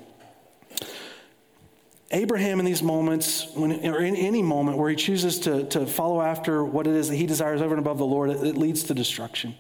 Abraham, 2.11 2.61
in 2.61 2.67
these 2.67 2.83
moments, 2.83 3.49
when, 3.55 3.73
or 3.87 4.01
in 4.01 4.15
any 4.15 4.43
moment 4.43 4.79
where 4.79 4.91
he 4.91 4.97
chooses 4.97 5.41
to, 5.41 5.65
to 5.71 5.87
follow 5.87 6.21
after 6.21 6.65
what 6.65 6.87
it 6.87 6.95
is 6.95 7.09
that 7.09 7.17
he 7.17 7.27
desires 7.27 7.61
over 7.61 7.75
and 7.75 7.81
above 7.81 7.99
the 7.99 8.07
Lord, 8.07 8.31
it, 8.31 8.43
it 8.45 8.57
leads 8.57 8.85
to 8.85 8.95
destruction. 8.95 9.55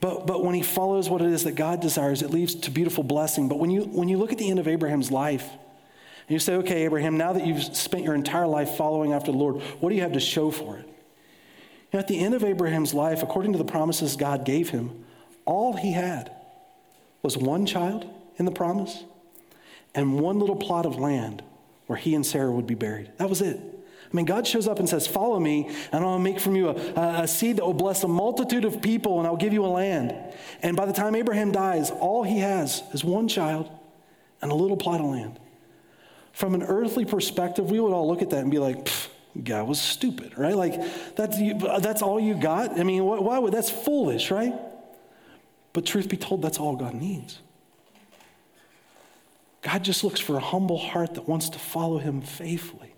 But, 0.00 0.26
but 0.26 0.44
when 0.44 0.54
he 0.54 0.62
follows 0.62 1.08
what 1.08 1.22
it 1.22 1.30
is 1.30 1.44
that 1.44 1.52
God 1.52 1.80
desires, 1.80 2.22
it 2.22 2.30
leads 2.30 2.54
to 2.54 2.70
beautiful 2.70 3.04
blessing. 3.04 3.48
But 3.48 3.58
when 3.58 3.70
you, 3.70 3.82
when 3.82 4.08
you 4.08 4.16
look 4.18 4.32
at 4.32 4.38
the 4.38 4.50
end 4.50 4.58
of 4.58 4.66
Abraham's 4.66 5.10
life, 5.10 5.48
and 5.50 6.30
you 6.30 6.38
say, 6.38 6.54
okay, 6.56 6.84
Abraham, 6.84 7.16
now 7.16 7.34
that 7.34 7.46
you've 7.46 7.62
spent 7.76 8.04
your 8.04 8.14
entire 8.14 8.46
life 8.46 8.76
following 8.76 9.12
after 9.12 9.30
the 9.30 9.38
Lord, 9.38 9.62
what 9.80 9.90
do 9.90 9.94
you 9.94 10.02
have 10.02 10.12
to 10.12 10.20
show 10.20 10.50
for 10.50 10.78
it? 10.78 10.88
Know, 11.94 12.00
at 12.00 12.08
the 12.08 12.18
end 12.18 12.34
of 12.34 12.42
Abraham's 12.42 12.92
life, 12.92 13.22
according 13.22 13.52
to 13.52 13.58
the 13.58 13.64
promises 13.64 14.16
God 14.16 14.44
gave 14.44 14.70
him, 14.70 15.04
all 15.44 15.74
he 15.74 15.92
had 15.92 16.34
was 17.22 17.38
one 17.38 17.66
child 17.66 18.04
in 18.36 18.46
the 18.46 18.50
promise 18.50 19.04
and 19.94 20.18
one 20.18 20.38
little 20.38 20.56
plot 20.56 20.86
of 20.86 20.96
land 20.96 21.42
where 21.86 21.96
he 21.96 22.14
and 22.14 22.24
Sarah 22.24 22.50
would 22.50 22.66
be 22.66 22.74
buried. 22.74 23.10
That 23.18 23.28
was 23.28 23.40
it. 23.40 23.58
I 23.58 24.16
mean, 24.16 24.26
God 24.26 24.46
shows 24.46 24.68
up 24.68 24.78
and 24.78 24.88
says, 24.88 25.06
Follow 25.06 25.40
me, 25.40 25.74
and 25.90 26.04
I'll 26.04 26.18
make 26.18 26.38
from 26.38 26.54
you 26.54 26.68
a, 26.68 27.22
a, 27.22 27.28
seed 27.28 27.56
that 27.56 27.64
will 27.64 27.74
bless 27.74 28.04
a 28.04 28.08
multitude 28.08 28.64
of 28.64 28.80
people, 28.80 29.18
and 29.18 29.26
I'll 29.26 29.36
give 29.36 29.52
you 29.52 29.64
a 29.64 29.66
land. 29.66 30.14
And 30.62 30.76
by 30.76 30.86
the 30.86 30.92
time 30.92 31.16
Abraham 31.16 31.50
dies, 31.50 31.90
all 31.90 32.22
he 32.22 32.38
has 32.38 32.82
is 32.92 33.02
one 33.02 33.26
child 33.26 33.68
and 34.40 34.52
a 34.52 34.54
little 34.54 34.76
plot 34.76 35.00
of 35.00 35.06
land. 35.06 35.40
From 36.32 36.54
an 36.54 36.62
earthly 36.62 37.04
perspective, 37.04 37.70
we 37.70 37.80
would 37.80 37.92
all 37.92 38.06
look 38.06 38.22
at 38.22 38.30
that 38.30 38.38
and 38.38 38.50
be 38.50 38.58
like, 38.58 38.88
God 39.42 39.66
was 39.66 39.80
stupid, 39.80 40.38
right? 40.38 40.54
Like, 40.54 40.80
that's, 41.16 41.36
that's 41.82 42.02
all 42.02 42.20
you 42.20 42.34
got? 42.34 42.78
I 42.78 42.84
mean, 42.84 43.04
why 43.04 43.38
would, 43.38 43.52
that's 43.52 43.70
foolish, 43.70 44.30
right? 44.30 44.54
But 45.72 45.86
truth 45.86 46.08
be 46.08 46.16
told, 46.16 46.40
that's 46.40 46.58
all 46.58 46.76
God 46.76 46.94
needs. 46.94 47.40
God 49.64 49.82
just 49.82 50.04
looks 50.04 50.20
for 50.20 50.36
a 50.36 50.40
humble 50.40 50.76
heart 50.76 51.14
that 51.14 51.26
wants 51.26 51.48
to 51.48 51.58
follow 51.58 51.96
him 51.96 52.20
faithfully. 52.20 52.94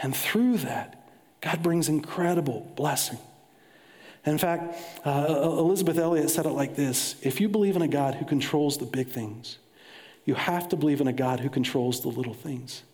And 0.00 0.14
through 0.14 0.58
that, 0.58 1.10
God 1.40 1.64
brings 1.64 1.88
incredible 1.88 2.72
blessing. 2.76 3.18
In 4.24 4.38
fact, 4.38 4.78
uh, 5.04 5.26
Elisabeth 5.28 5.98
Elliot 5.98 6.30
said 6.30 6.46
it 6.46 6.50
like 6.50 6.76
this 6.76 7.16
If 7.22 7.40
you 7.40 7.48
believe 7.48 7.74
in 7.74 7.82
a 7.82 7.88
God 7.88 8.14
who 8.14 8.24
controls 8.24 8.78
the 8.78 8.86
big 8.86 9.08
things, 9.08 9.58
you 10.24 10.34
have 10.34 10.68
to 10.68 10.76
believe 10.76 11.00
in 11.00 11.08
a 11.08 11.12
God 11.12 11.40
who 11.40 11.50
controls 11.50 12.00
the 12.00 12.08
little 12.08 12.34
things. 12.34 12.84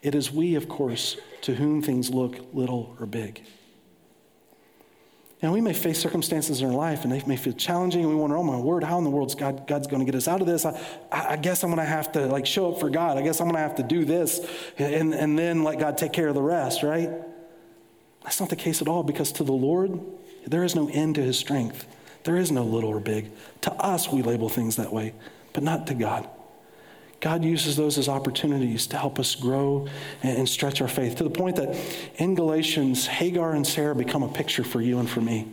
It 0.00 0.14
is 0.14 0.32
we, 0.32 0.54
of 0.54 0.66
course, 0.66 1.18
to 1.42 1.54
whom 1.54 1.82
things 1.82 2.08
look 2.08 2.38
little 2.54 2.96
or 2.98 3.04
big. 3.04 3.44
And 5.42 5.52
we 5.52 5.62
may 5.62 5.72
face 5.72 5.98
circumstances 5.98 6.60
in 6.60 6.68
our 6.68 6.74
life 6.74 7.04
and 7.04 7.12
they 7.12 7.22
may 7.24 7.36
feel 7.36 7.54
challenging 7.54 8.02
and 8.02 8.10
we 8.10 8.14
wonder, 8.14 8.36
oh 8.36 8.42
my 8.42 8.58
word, 8.58 8.84
how 8.84 8.98
in 8.98 9.04
the 9.04 9.10
world 9.10 9.30
is 9.30 9.34
God, 9.34 9.66
God's 9.66 9.86
going 9.86 10.00
to 10.00 10.04
get 10.04 10.14
us 10.14 10.28
out 10.28 10.42
of 10.42 10.46
this? 10.46 10.66
I, 10.66 10.78
I 11.10 11.36
guess 11.36 11.64
I'm 11.64 11.70
going 11.70 11.78
to 11.78 11.90
have 11.90 12.12
to 12.12 12.26
like 12.26 12.44
show 12.44 12.72
up 12.72 12.80
for 12.80 12.90
God. 12.90 13.16
I 13.16 13.22
guess 13.22 13.40
I'm 13.40 13.46
going 13.46 13.54
to 13.54 13.60
have 13.60 13.76
to 13.76 13.82
do 13.82 14.04
this 14.04 14.46
and, 14.76 15.14
and 15.14 15.38
then 15.38 15.64
let 15.64 15.78
God 15.78 15.96
take 15.96 16.12
care 16.12 16.28
of 16.28 16.34
the 16.34 16.42
rest, 16.42 16.82
right? 16.82 17.10
That's 18.22 18.38
not 18.38 18.50
the 18.50 18.56
case 18.56 18.82
at 18.82 18.88
all 18.88 19.02
because 19.02 19.32
to 19.32 19.44
the 19.44 19.52
Lord, 19.52 19.98
there 20.46 20.62
is 20.62 20.74
no 20.74 20.90
end 20.90 21.14
to 21.14 21.22
his 21.22 21.38
strength. 21.38 21.86
There 22.24 22.36
is 22.36 22.52
no 22.52 22.62
little 22.62 22.90
or 22.90 23.00
big. 23.00 23.30
To 23.62 23.72
us, 23.72 24.12
we 24.12 24.20
label 24.20 24.50
things 24.50 24.76
that 24.76 24.92
way, 24.92 25.14
but 25.54 25.62
not 25.62 25.86
to 25.86 25.94
God. 25.94 26.28
God 27.20 27.44
uses 27.44 27.76
those 27.76 27.98
as 27.98 28.08
opportunities 28.08 28.86
to 28.88 28.96
help 28.96 29.18
us 29.18 29.34
grow 29.34 29.86
and 30.22 30.48
stretch 30.48 30.80
our 30.80 30.88
faith 30.88 31.16
to 31.16 31.24
the 31.24 31.30
point 31.30 31.56
that 31.56 31.76
in 32.16 32.34
Galatians, 32.34 33.06
Hagar 33.06 33.52
and 33.52 33.66
Sarah 33.66 33.94
become 33.94 34.22
a 34.22 34.28
picture 34.28 34.64
for 34.64 34.80
you 34.80 34.98
and 34.98 35.08
for 35.08 35.20
me. 35.20 35.46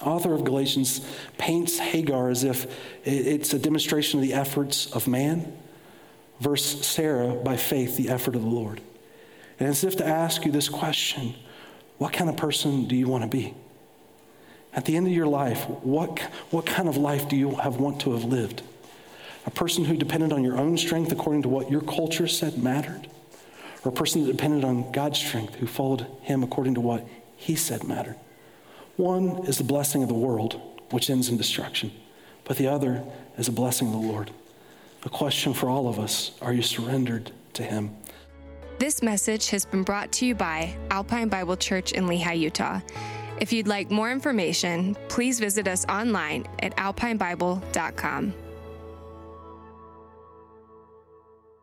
Author 0.00 0.32
of 0.32 0.44
Galatians 0.44 1.06
paints 1.36 1.78
Hagar 1.78 2.30
as 2.30 2.44
if 2.44 2.74
it's 3.04 3.52
a 3.52 3.58
demonstration 3.58 4.18
of 4.18 4.26
the 4.26 4.32
efforts 4.32 4.90
of 4.92 5.06
man 5.06 5.52
versus 6.40 6.86
Sarah 6.86 7.34
by 7.34 7.56
faith, 7.56 7.98
the 7.98 8.08
effort 8.08 8.34
of 8.34 8.42
the 8.42 8.48
Lord. 8.48 8.80
And 9.58 9.68
as 9.68 9.84
if 9.84 9.96
to 9.96 10.06
ask 10.06 10.46
you 10.46 10.52
this 10.52 10.70
question 10.70 11.34
what 11.98 12.14
kind 12.14 12.30
of 12.30 12.38
person 12.38 12.88
do 12.88 12.96
you 12.96 13.06
want 13.06 13.24
to 13.24 13.28
be? 13.28 13.54
At 14.72 14.86
the 14.86 14.96
end 14.96 15.06
of 15.06 15.12
your 15.12 15.26
life, 15.26 15.68
what, 15.68 16.18
what 16.50 16.64
kind 16.64 16.88
of 16.88 16.96
life 16.96 17.28
do 17.28 17.36
you 17.36 17.56
have 17.56 17.76
want 17.76 18.00
to 18.02 18.12
have 18.12 18.24
lived? 18.24 18.62
A 19.46 19.50
person 19.50 19.84
who 19.84 19.96
depended 19.96 20.32
on 20.32 20.44
your 20.44 20.58
own 20.58 20.76
strength 20.76 21.12
according 21.12 21.42
to 21.42 21.48
what 21.48 21.70
your 21.70 21.80
culture 21.80 22.26
said 22.26 22.62
mattered? 22.62 23.08
Or 23.84 23.90
a 23.90 23.94
person 23.94 24.24
that 24.24 24.32
depended 24.32 24.64
on 24.64 24.92
God's 24.92 25.18
strength 25.18 25.54
who 25.56 25.66
followed 25.66 26.06
him 26.22 26.42
according 26.42 26.74
to 26.74 26.80
what 26.80 27.06
he 27.36 27.56
said 27.56 27.84
mattered? 27.84 28.16
One 28.96 29.46
is 29.46 29.56
the 29.56 29.64
blessing 29.64 30.02
of 30.02 30.08
the 30.08 30.14
world, 30.14 30.60
which 30.90 31.08
ends 31.08 31.30
in 31.30 31.38
destruction, 31.38 31.90
but 32.44 32.58
the 32.58 32.68
other 32.68 33.02
is 33.38 33.48
a 33.48 33.52
blessing 33.52 33.86
of 33.86 33.94
the 33.94 33.98
Lord. 33.98 34.30
A 35.04 35.08
question 35.08 35.54
for 35.54 35.70
all 35.70 35.88
of 35.88 35.98
us 35.98 36.32
are 36.42 36.52
you 36.52 36.62
surrendered 36.62 37.32
to 37.54 37.62
him? 37.62 37.96
This 38.78 39.02
message 39.02 39.48
has 39.50 39.64
been 39.64 39.82
brought 39.82 40.12
to 40.12 40.26
you 40.26 40.34
by 40.34 40.76
Alpine 40.90 41.28
Bible 41.28 41.56
Church 41.56 41.92
in 41.92 42.06
Lehi, 42.06 42.38
Utah. 42.38 42.80
If 43.40 43.52
you'd 43.52 43.68
like 43.68 43.90
more 43.90 44.10
information, 44.10 44.96
please 45.08 45.40
visit 45.40 45.66
us 45.66 45.86
online 45.86 46.46
at 46.62 46.76
alpinebible.com. 46.76 48.34